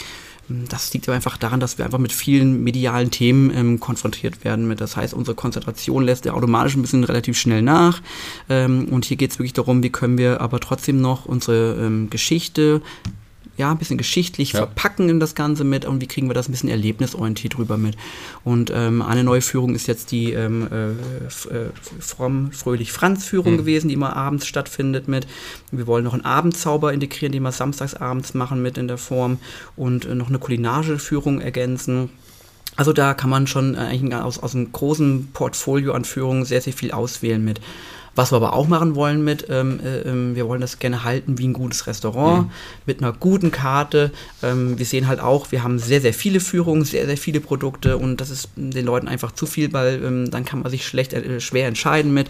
das 0.48 0.92
liegt 0.94 1.06
aber 1.08 1.14
einfach 1.14 1.36
daran, 1.36 1.60
dass 1.60 1.76
wir 1.76 1.84
einfach 1.84 1.98
mit 1.98 2.12
vielen 2.12 2.64
medialen 2.64 3.10
Themen 3.10 3.50
ähm, 3.54 3.80
konfrontiert 3.80 4.44
werden. 4.44 4.66
Mit. 4.66 4.80
Das 4.80 4.96
heißt, 4.96 5.12
unsere 5.12 5.34
Konzentration 5.34 6.04
lässt 6.04 6.24
ja 6.24 6.32
automatisch 6.32 6.74
ein 6.74 6.82
bisschen 6.82 7.04
relativ 7.04 7.36
schnell 7.38 7.60
nach. 7.60 8.00
Ähm, 8.48 8.88
und 8.90 9.04
hier 9.04 9.18
geht 9.18 9.32
es 9.32 9.38
wirklich 9.38 9.52
darum, 9.52 9.82
wie 9.82 9.90
können 9.90 10.16
wir 10.16 10.40
aber 10.40 10.58
trotzdem 10.60 11.02
noch 11.02 11.26
unsere 11.26 11.74
ähm, 11.74 12.08
Geschichte 12.08 12.80
ja, 13.58 13.70
ein 13.72 13.76
bisschen 13.76 13.98
geschichtlich 13.98 14.52
ja. 14.52 14.60
verpacken 14.60 15.08
in 15.08 15.20
das 15.20 15.34
Ganze 15.34 15.64
mit 15.64 15.84
und 15.84 16.00
wie 16.00 16.06
kriegen 16.06 16.28
wir 16.28 16.34
das 16.34 16.48
ein 16.48 16.52
bisschen 16.52 16.70
erlebnisorientiert 16.70 17.58
rüber 17.58 17.76
mit. 17.76 17.96
Und 18.44 18.72
ähm, 18.74 19.02
eine 19.02 19.24
neue 19.24 19.42
Führung 19.42 19.74
ist 19.74 19.88
jetzt 19.88 20.12
die 20.12 20.32
ähm, 20.32 20.68
äh, 20.70 20.90
äh 21.54 21.70
Fromm 21.98 22.52
Fröhlich 22.52 22.92
Franz 22.92 23.26
Führung 23.26 23.54
mhm. 23.54 23.58
gewesen, 23.58 23.88
die 23.88 23.94
immer 23.94 24.16
abends 24.16 24.46
stattfindet 24.46 25.08
mit. 25.08 25.26
Wir 25.72 25.88
wollen 25.88 26.04
noch 26.04 26.14
einen 26.14 26.24
Abendzauber 26.24 26.92
integrieren, 26.92 27.32
den 27.32 27.42
wir 27.42 27.52
samstags 27.52 27.94
abends 27.94 28.32
machen 28.32 28.62
mit 28.62 28.78
in 28.78 28.86
der 28.86 28.98
Form 28.98 29.38
und 29.76 30.06
äh, 30.06 30.14
noch 30.14 30.28
eine 30.28 30.38
kulinarische 30.38 31.00
Führung 31.00 31.40
ergänzen. 31.40 32.10
Also 32.76 32.92
da 32.92 33.12
kann 33.12 33.28
man 33.28 33.48
schon 33.48 33.74
äh, 33.74 33.78
eigentlich 33.78 34.14
aus, 34.14 34.38
aus 34.38 34.54
einem 34.54 34.70
großen 34.70 35.30
Portfolio 35.32 35.94
an 35.94 36.04
Führungen 36.04 36.44
sehr, 36.44 36.60
sehr 36.60 36.72
viel 36.72 36.92
auswählen 36.92 37.44
mit. 37.44 37.60
Was 38.18 38.32
wir 38.32 38.36
aber 38.38 38.52
auch 38.52 38.66
machen 38.66 38.96
wollen 38.96 39.22
mit, 39.22 39.46
ähm, 39.48 39.78
äh, 39.78 40.00
ähm, 40.00 40.34
wir 40.34 40.48
wollen 40.48 40.60
das 40.60 40.80
gerne 40.80 41.04
halten 41.04 41.38
wie 41.38 41.46
ein 41.46 41.52
gutes 41.52 41.86
Restaurant 41.86 42.48
mhm. 42.48 42.52
mit 42.84 43.00
einer 43.00 43.12
guten 43.12 43.52
Karte. 43.52 44.10
Ähm, 44.42 44.76
wir 44.76 44.86
sehen 44.86 45.06
halt 45.06 45.20
auch, 45.20 45.52
wir 45.52 45.62
haben 45.62 45.78
sehr, 45.78 46.00
sehr 46.00 46.12
viele 46.12 46.40
Führungen, 46.40 46.84
sehr, 46.84 47.06
sehr 47.06 47.16
viele 47.16 47.38
Produkte 47.38 47.96
und 47.96 48.20
das 48.20 48.30
ist 48.30 48.48
den 48.56 48.84
Leuten 48.84 49.06
einfach 49.06 49.30
zu 49.30 49.46
viel, 49.46 49.72
weil 49.72 50.02
ähm, 50.02 50.32
dann 50.32 50.44
kann 50.44 50.62
man 50.62 50.70
sich 50.72 50.84
schlecht, 50.84 51.12
äh, 51.12 51.40
schwer 51.40 51.68
entscheiden 51.68 52.12
mit. 52.12 52.28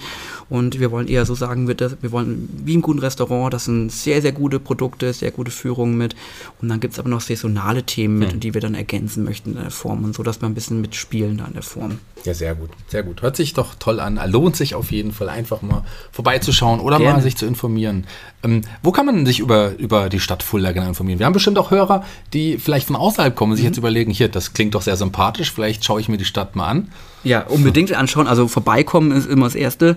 Und 0.51 0.79
wir 0.79 0.90
wollen 0.90 1.09
eher 1.09 1.24
so 1.24 1.35
sagen, 1.35 1.68
wir, 1.68 1.77
wir 1.79 2.12
wollen 2.12 2.51
wie 2.66 2.74
im 2.74 2.83
guten 2.83 2.98
Restaurant, 2.98 3.55
das 3.55 3.64
sind 3.64 3.90
sehr, 3.90 4.20
sehr 4.20 4.33
gute 4.33 4.61
Produkte, 4.61 5.14
sehr 5.14 5.31
gute 5.31 5.51
Führungen 5.51 5.96
mit. 5.96 6.14
Und 6.61 6.68
dann 6.68 6.81
gibt 6.81 6.92
es 6.92 6.98
aber 6.98 7.09
noch 7.09 7.22
saisonale 7.22 7.83
Themen 7.85 8.18
mit, 8.18 8.35
mhm. 8.35 8.40
die 8.40 8.53
wir 8.53 8.61
dann 8.61 8.74
ergänzen 8.74 9.24
möchten 9.24 9.57
in 9.57 9.62
der 9.62 9.70
Form 9.70 10.05
und 10.05 10.14
so, 10.14 10.22
dass 10.22 10.42
wir 10.42 10.51
ein 10.51 10.55
bisschen 10.55 10.83
mitspielen 10.83 11.38
da 11.38 11.46
in 11.46 11.55
der 11.55 11.62
Form. 11.62 11.98
Ja, 12.24 12.35
sehr 12.35 12.55
gut, 12.55 12.70
sehr 12.88 13.03
gut. 13.05 13.22
Hört 13.22 13.37
sich 13.37 13.55
doch 13.55 13.74
toll 13.79 14.01
an. 14.01 14.20
Lohnt 14.31 14.55
sich 14.55 14.74
auf 14.74 14.90
jeden 14.90 15.12
Fall 15.12 15.29
einfach 15.29 15.62
mal 15.62 15.77
vorbeizuschauen 16.12 16.80
oder 16.80 16.98
Gerne. 16.98 17.14
mal 17.14 17.22
sich 17.22 17.36
zu 17.36 17.46
informieren. 17.46 18.06
Ähm, 18.44 18.62
wo 18.83 18.92
kann 18.92 19.07
man 19.07 19.27
sich 19.27 19.40
über, 19.40 19.72
über 19.79 20.09
die 20.09 20.20
Stadt 20.20 20.42
Fulda 20.42 20.72
genau 20.72 20.87
informieren? 20.87 21.18
Wir 21.18 21.27
haben 21.27 21.33
bestimmt 21.33 21.59
auch 21.59 21.70
Hörer, 21.70 22.05
die 22.33 22.59
vielleicht 22.59 22.87
von 22.87 22.96
außerhalb 22.96 23.35
kommen 23.35 23.53
und 23.53 23.57
sich 23.57 23.64
mhm. 23.64 23.70
jetzt 23.70 23.79
überlegen, 23.79 24.11
hier, 24.11 24.29
das 24.29 24.53
klingt 24.53 24.74
doch 24.74 24.83
sehr 24.83 24.96
sympathisch, 24.96 25.53
vielleicht 25.53 25.85
schaue 25.85 26.01
ich 26.01 26.09
mir 26.09 26.18
die 26.18 26.24
Stadt 26.24 26.55
mal 26.55 26.68
an. 26.68 26.88
Ja, 27.24 27.42
unbedingt 27.42 27.92
anschauen. 27.92 28.29
Also 28.29 28.46
vorbeikommen 28.46 29.11
ist 29.11 29.29
immer 29.29 29.46
das 29.46 29.57
Erste. 29.57 29.96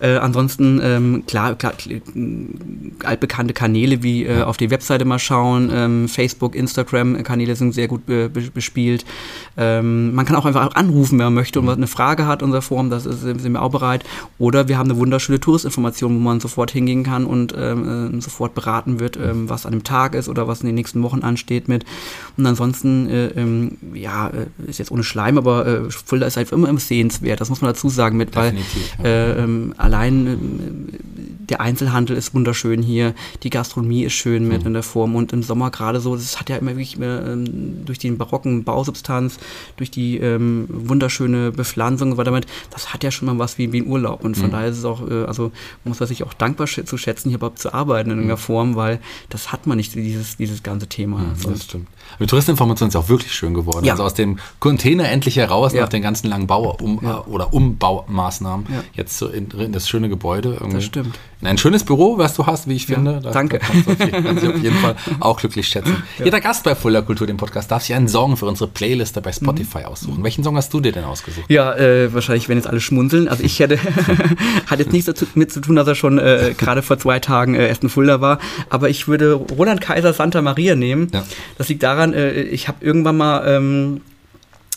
Äh, 0.00 0.16
ansonsten, 0.16 0.80
ähm, 0.82 1.24
klar, 1.26 1.54
klar, 1.54 1.74
altbekannte 3.04 3.52
Kanäle 3.52 4.02
wie 4.02 4.24
äh, 4.24 4.42
auf 4.42 4.56
die 4.56 4.70
Webseite 4.70 5.04
mal 5.04 5.18
schauen. 5.18 5.70
Ähm, 5.72 6.08
Facebook, 6.08 6.54
Instagram-Kanäle 6.54 7.56
sind 7.56 7.74
sehr 7.74 7.88
gut 7.88 8.06
be 8.06 8.30
bespielt. 8.30 9.04
Ähm, 9.56 10.14
man 10.14 10.24
kann 10.24 10.36
auch 10.36 10.46
einfach 10.46 10.74
anrufen, 10.74 11.18
wenn 11.18 11.26
man 11.26 11.34
möchte 11.34 11.60
und 11.60 11.68
eine 11.68 11.86
Frage 11.86 12.26
hat, 12.26 12.42
unserer 12.42 12.62
Form, 12.62 12.88
das 12.88 13.04
ist, 13.04 13.20
sind 13.20 13.52
wir 13.52 13.62
auch 13.62 13.70
bereit. 13.70 14.04
Oder 14.38 14.68
wir 14.68 14.78
haben 14.78 14.90
eine 14.90 14.98
wunderschöne 14.98 15.40
Touristinformation, 15.40 16.14
wo 16.14 16.20
man 16.20 16.40
sofort 16.40 16.70
hingehen 16.70 17.02
kann 17.02 17.26
und 17.26 17.54
ähm, 17.86 18.18
äh, 18.18 18.22
sofort 18.22 18.54
beraten 18.54 19.00
wird, 19.00 19.16
ähm, 19.16 19.48
was 19.48 19.66
an 19.66 19.72
dem 19.72 19.84
Tag 19.84 20.14
ist 20.14 20.28
oder 20.28 20.48
was 20.48 20.60
in 20.60 20.66
den 20.66 20.74
nächsten 20.74 21.02
Wochen 21.02 21.20
ansteht 21.22 21.68
mit. 21.68 21.84
Und 22.36 22.46
ansonsten, 22.46 23.08
äh, 23.08 23.26
ähm, 23.28 23.78
ja, 23.94 24.28
äh, 24.28 24.46
ist 24.68 24.78
jetzt 24.78 24.90
ohne 24.90 25.04
Schleim, 25.04 25.38
aber 25.38 25.66
äh, 25.66 25.90
Fulda 25.90 26.26
ist 26.26 26.36
halt 26.36 26.52
immer 26.52 26.76
sehenswert, 26.78 27.40
das 27.40 27.48
muss 27.48 27.60
man 27.60 27.70
dazu 27.72 27.88
sagen 27.88 28.16
mit, 28.16 28.34
weil 28.36 28.54
ja. 28.98 29.04
äh, 29.04 29.42
ähm, 29.42 29.74
allein 29.76 30.26
äh, 30.26 31.41
der 31.52 31.60
Einzelhandel 31.60 32.16
ist 32.16 32.34
wunderschön 32.34 32.82
hier, 32.82 33.14
die 33.42 33.50
Gastronomie 33.50 34.04
ist 34.04 34.14
schön 34.14 34.48
mit 34.48 34.62
mhm. 34.62 34.68
in 34.68 34.72
der 34.72 34.82
Form 34.82 35.14
und 35.14 35.34
im 35.34 35.42
Sommer 35.42 35.70
gerade 35.70 36.00
so, 36.00 36.16
das 36.16 36.40
hat 36.40 36.48
ja 36.48 36.56
immer 36.56 36.70
wirklich 36.70 36.96
ähm, 36.98 37.84
durch 37.84 37.98
den 37.98 38.16
barocken 38.16 38.64
Bausubstanz, 38.64 39.38
durch 39.76 39.90
die 39.90 40.16
ähm, 40.16 40.66
wunderschöne 40.68 41.52
Bepflanzung 41.52 42.12
und 42.12 42.16
so 42.16 42.22
damit, 42.22 42.46
das 42.70 42.94
hat 42.94 43.04
ja 43.04 43.10
schon 43.10 43.26
mal 43.26 43.38
was 43.38 43.58
wie, 43.58 43.70
wie 43.72 43.82
ein 43.82 43.86
Urlaub 43.86 44.24
und 44.24 44.34
von 44.34 44.46
mhm. 44.46 44.52
daher 44.52 44.68
ist 44.68 44.78
es 44.78 44.86
auch, 44.86 45.06
äh, 45.06 45.24
also 45.24 45.52
muss 45.84 46.00
man 46.00 46.06
sich 46.06 46.24
auch 46.24 46.32
dankbar 46.32 46.66
sch 46.66 46.86
zu 46.86 46.96
schätzen, 46.96 47.28
hier 47.28 47.36
überhaupt 47.36 47.58
zu 47.58 47.74
arbeiten 47.74 48.10
in 48.10 48.16
irgendeiner 48.16 48.38
Form, 48.38 48.74
weil 48.74 48.98
das 49.28 49.52
hat 49.52 49.66
man 49.66 49.76
nicht, 49.76 49.94
dieses, 49.94 50.38
dieses 50.38 50.62
ganze 50.62 50.86
Thema. 50.86 51.18
Mhm, 51.18 51.50
das 51.50 51.64
stimmt. 51.64 51.88
Die 52.18 52.26
Touristinformation 52.26 52.88
ist 52.88 52.96
auch 52.96 53.10
wirklich 53.10 53.32
schön 53.32 53.52
geworden. 53.52 53.84
Ja. 53.84 53.92
Also 53.92 54.04
aus 54.04 54.14
dem 54.14 54.38
Container 54.58 55.10
endlich 55.10 55.36
heraus 55.36 55.74
ja. 55.74 55.82
nach 55.82 55.88
den 55.90 56.02
ganzen 56.02 56.28
langen 56.28 56.46
Bau- 56.46 56.76
um, 56.80 57.00
ja. 57.02 57.24
oder 57.26 57.52
Umbaumaßnahmen 57.52 58.66
jetzt 58.94 59.18
so 59.18 59.28
in, 59.28 59.50
in, 59.50 59.72
das 59.72 59.88
schöne 59.88 60.08
Gebäude. 60.08 60.54
Irgendwie. 60.54 60.76
Das 60.76 60.84
stimmt. 60.84 61.18
In 61.42 61.48
ein 61.48 61.58
schönes 61.58 61.82
Büro, 61.82 62.18
was 62.18 62.34
du 62.34 62.46
hast, 62.46 62.68
wie 62.68 62.76
ich 62.76 62.86
finde. 62.86 63.18
Das, 63.20 63.32
danke. 63.32 63.58
Das 63.98 63.98
kann 64.12 64.38
sich 64.38 64.48
auf 64.48 64.62
jeden 64.62 64.76
Fall 64.76 64.94
auch 65.20 65.40
glücklich 65.40 65.66
schätzen. 65.66 66.00
Jeder 66.22 66.40
Gast 66.40 66.62
bei 66.62 66.76
Fuller 66.76 67.02
Kultur, 67.02 67.26
dem 67.26 67.36
Podcast, 67.36 67.68
darf 67.68 67.82
sich 67.82 67.96
einen 67.96 68.06
Song 68.06 68.36
für 68.36 68.46
unsere 68.46 68.70
Playliste 68.70 69.20
bei 69.20 69.32
Spotify 69.32 69.80
mhm. 69.80 69.84
aussuchen. 69.86 70.22
Welchen 70.22 70.44
Song 70.44 70.56
hast 70.56 70.72
du 70.72 70.78
dir 70.78 70.92
denn 70.92 71.02
ausgesucht? 71.02 71.46
Ja, 71.48 71.74
äh, 71.74 72.14
wahrscheinlich 72.14 72.48
werden 72.48 72.58
jetzt 72.58 72.68
alle 72.68 72.80
schmunzeln. 72.80 73.26
Also 73.26 73.42
ich 73.42 73.58
hätte, 73.58 73.76
hat 74.66 74.78
jetzt 74.78 74.92
nichts 74.92 75.12
damit 75.34 75.50
zu 75.50 75.60
tun, 75.60 75.74
dass 75.74 75.88
er 75.88 75.96
schon 75.96 76.20
äh, 76.20 76.54
gerade 76.56 76.80
vor 76.80 76.96
zwei 76.98 77.18
Tagen 77.18 77.56
äh, 77.56 77.66
erst 77.66 77.82
in 77.82 77.88
Fulda 77.88 78.20
war. 78.20 78.38
Aber 78.70 78.88
ich 78.88 79.08
würde 79.08 79.32
Roland 79.32 79.80
Kaiser 79.80 80.12
Santa 80.12 80.42
Maria 80.42 80.76
nehmen. 80.76 81.08
Ja. 81.12 81.24
Das 81.58 81.68
liegt 81.68 81.82
daran, 81.82 82.14
äh, 82.14 82.40
ich 82.42 82.68
habe 82.68 82.84
irgendwann 82.84 83.16
mal 83.16 83.42
ähm, 83.48 83.96
äh, 83.96 84.11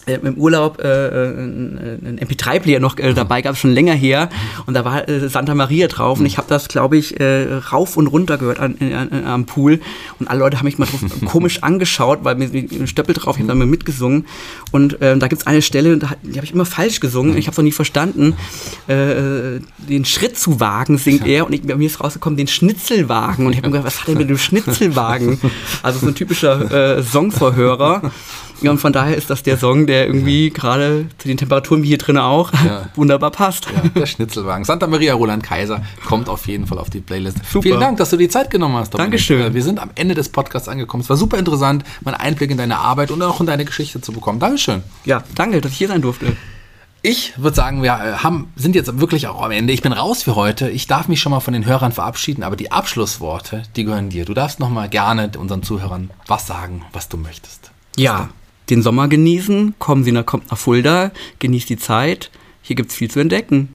im 0.05 0.35
Urlaub 0.35 0.79
äh, 0.83 1.07
äh 1.07 1.35
ein 1.35 2.19
MP3-Player 2.21 2.79
noch 2.79 2.97
äh, 2.97 3.13
dabei, 3.13 3.41
gab 3.41 3.53
es 3.53 3.59
schon 3.59 3.71
länger 3.71 3.93
her. 3.93 4.29
Und 4.65 4.73
da 4.73 4.85
war 4.85 5.07
äh, 5.07 5.27
Santa 5.29 5.55
Maria 5.55 5.87
drauf. 5.87 6.19
Und 6.19 6.25
ich 6.25 6.37
habe 6.37 6.47
das, 6.47 6.67
glaube 6.67 6.97
ich, 6.97 7.19
äh, 7.19 7.53
rauf 7.71 7.97
und 7.97 8.07
runter 8.07 8.37
gehört 8.37 8.59
an, 8.59 8.75
an, 8.79 9.25
am 9.25 9.45
Pool. 9.45 9.79
Und 10.19 10.27
alle 10.27 10.39
Leute 10.39 10.57
haben 10.57 10.65
mich 10.65 10.77
mal 10.77 10.85
drauf 10.85 11.01
komisch 11.25 11.63
angeschaut, 11.63 12.19
weil 12.23 12.35
mir 12.35 12.47
ein 12.47 12.87
Stöppel 12.87 13.15
drauf, 13.15 13.35
ich 13.37 13.43
habe 13.43 13.57
dann 13.57 13.69
mitgesungen. 13.69 14.25
Und 14.71 15.01
äh, 15.01 15.17
da 15.17 15.27
gibt 15.27 15.41
es 15.41 15.47
eine 15.47 15.61
Stelle, 15.61 15.97
da, 15.97 16.11
die 16.21 16.35
habe 16.35 16.45
ich 16.45 16.53
immer 16.53 16.65
falsch 16.65 16.99
gesungen. 16.99 17.37
Ich 17.37 17.47
habe 17.47 17.53
es 17.53 17.57
noch 17.57 17.63
nie 17.63 17.71
verstanden. 17.71 18.35
Äh, 18.87 19.59
den 19.89 20.05
Schritt 20.05 20.37
zu 20.37 20.59
wagen 20.59 20.97
singt 20.97 21.25
er. 21.25 21.45
Und 21.45 21.53
ich, 21.53 21.63
mir 21.63 21.85
ist 21.85 22.01
rausgekommen, 22.01 22.37
den 22.37 22.47
Schnitzelwagen. 22.47 23.45
Und 23.45 23.53
ich 23.53 23.57
habe 23.57 23.69
mir 23.69 23.77
gedacht, 23.77 23.87
was 23.87 24.01
hat 24.01 24.09
er 24.09 24.15
mit 24.15 24.29
dem 24.29 24.37
Schnitzelwagen? 24.37 25.39
Also 25.83 25.99
so 25.99 26.07
ein 26.07 26.15
typischer 26.15 26.97
äh, 26.97 27.03
Songvorhörer. 27.03 28.11
Ja, 28.61 28.71
und 28.71 28.77
von 28.77 28.93
daher 28.93 29.15
ist 29.15 29.29
das 29.29 29.43
der 29.43 29.57
Song, 29.57 29.87
der 29.87 30.07
irgendwie 30.07 30.49
gerade 30.49 31.07
zu 31.17 31.27
den 31.27 31.37
Temperaturen 31.37 31.83
wie 31.83 31.87
hier 31.87 31.97
drin 31.97 32.17
auch 32.17 32.51
ja. 32.53 32.89
wunderbar 32.95 33.31
passt. 33.31 33.67
Ja, 33.67 33.89
der 33.89 34.05
Schnitzelwagen. 34.05 34.65
Santa 34.65 34.87
Maria 34.87 35.13
Roland 35.13 35.43
Kaiser 35.43 35.81
kommt 36.05 36.29
auf 36.29 36.47
jeden 36.47 36.67
Fall 36.67 36.79
auf 36.79 36.89
die 36.89 37.01
Playlist. 37.01 37.37
Super. 37.49 37.63
Vielen 37.63 37.79
Dank, 37.79 37.97
dass 37.97 38.09
du 38.09 38.17
die 38.17 38.29
Zeit 38.29 38.49
genommen 38.49 38.75
hast. 38.75 38.93
Dominik. 38.93 39.11
Dankeschön. 39.11 39.53
Wir 39.53 39.63
sind 39.63 39.79
am 39.79 39.91
Ende 39.95 40.15
des 40.15 40.29
Podcasts 40.29 40.67
angekommen. 40.67 41.01
Es 41.01 41.09
war 41.09 41.17
super 41.17 41.37
interessant, 41.37 41.83
mal 42.03 42.13
einen 42.13 42.21
Einblick 42.21 42.51
in 42.51 42.57
deine 42.57 42.77
Arbeit 42.77 43.11
und 43.11 43.21
auch 43.21 43.39
in 43.39 43.45
deine 43.45 43.65
Geschichte 43.65 44.01
zu 44.01 44.11
bekommen. 44.11 44.39
Dankeschön. 44.39 44.83
Ja, 45.05 45.23
danke, 45.35 45.61
dass 45.61 45.71
ich 45.71 45.77
hier 45.77 45.87
sein 45.87 46.01
durfte. 46.01 46.35
Ich 47.07 47.37
würde 47.37 47.55
sagen, 47.55 47.83
wir 47.83 47.91
äh, 47.91 48.13
haben, 48.23 48.51
sind 48.55 48.73
jetzt 48.73 48.99
wirklich 48.99 49.27
auch 49.27 49.39
am 49.43 49.51
Ende. 49.51 49.71
Ich 49.73 49.83
bin 49.83 49.93
raus 49.93 50.23
für 50.23 50.35
heute. 50.35 50.71
Ich 50.71 50.87
darf 50.87 51.07
mich 51.07 51.21
schon 51.21 51.31
mal 51.31 51.39
von 51.39 51.53
den 51.53 51.63
Hörern 51.63 51.91
verabschieden, 51.91 52.41
aber 52.41 52.55
die 52.55 52.71
Abschlussworte, 52.71 53.61
die 53.75 53.83
gehören 53.83 54.09
dir. 54.09 54.25
Du 54.25 54.33
darfst 54.33 54.59
noch 54.59 54.71
mal 54.71 54.89
gerne 54.89 55.29
unseren 55.37 55.61
Zuhörern 55.61 56.09
was 56.25 56.47
sagen, 56.47 56.83
was 56.93 57.07
du 57.07 57.17
möchtest. 57.17 57.69
Ja, 57.95 58.29
den 58.69 58.81
Sommer 58.81 59.07
genießen, 59.07 59.75
kommen 59.79 60.03
Sie 60.03 60.11
nach, 60.11 60.25
kommt 60.25 60.51
nach 60.51 60.57
Fulda, 60.57 61.11
genießt 61.39 61.69
die 61.69 61.77
Zeit. 61.77 62.31
Hier 62.61 62.75
gibt 62.75 62.91
es 62.91 62.95
viel 62.95 63.09
zu 63.11 63.19
entdecken. 63.19 63.69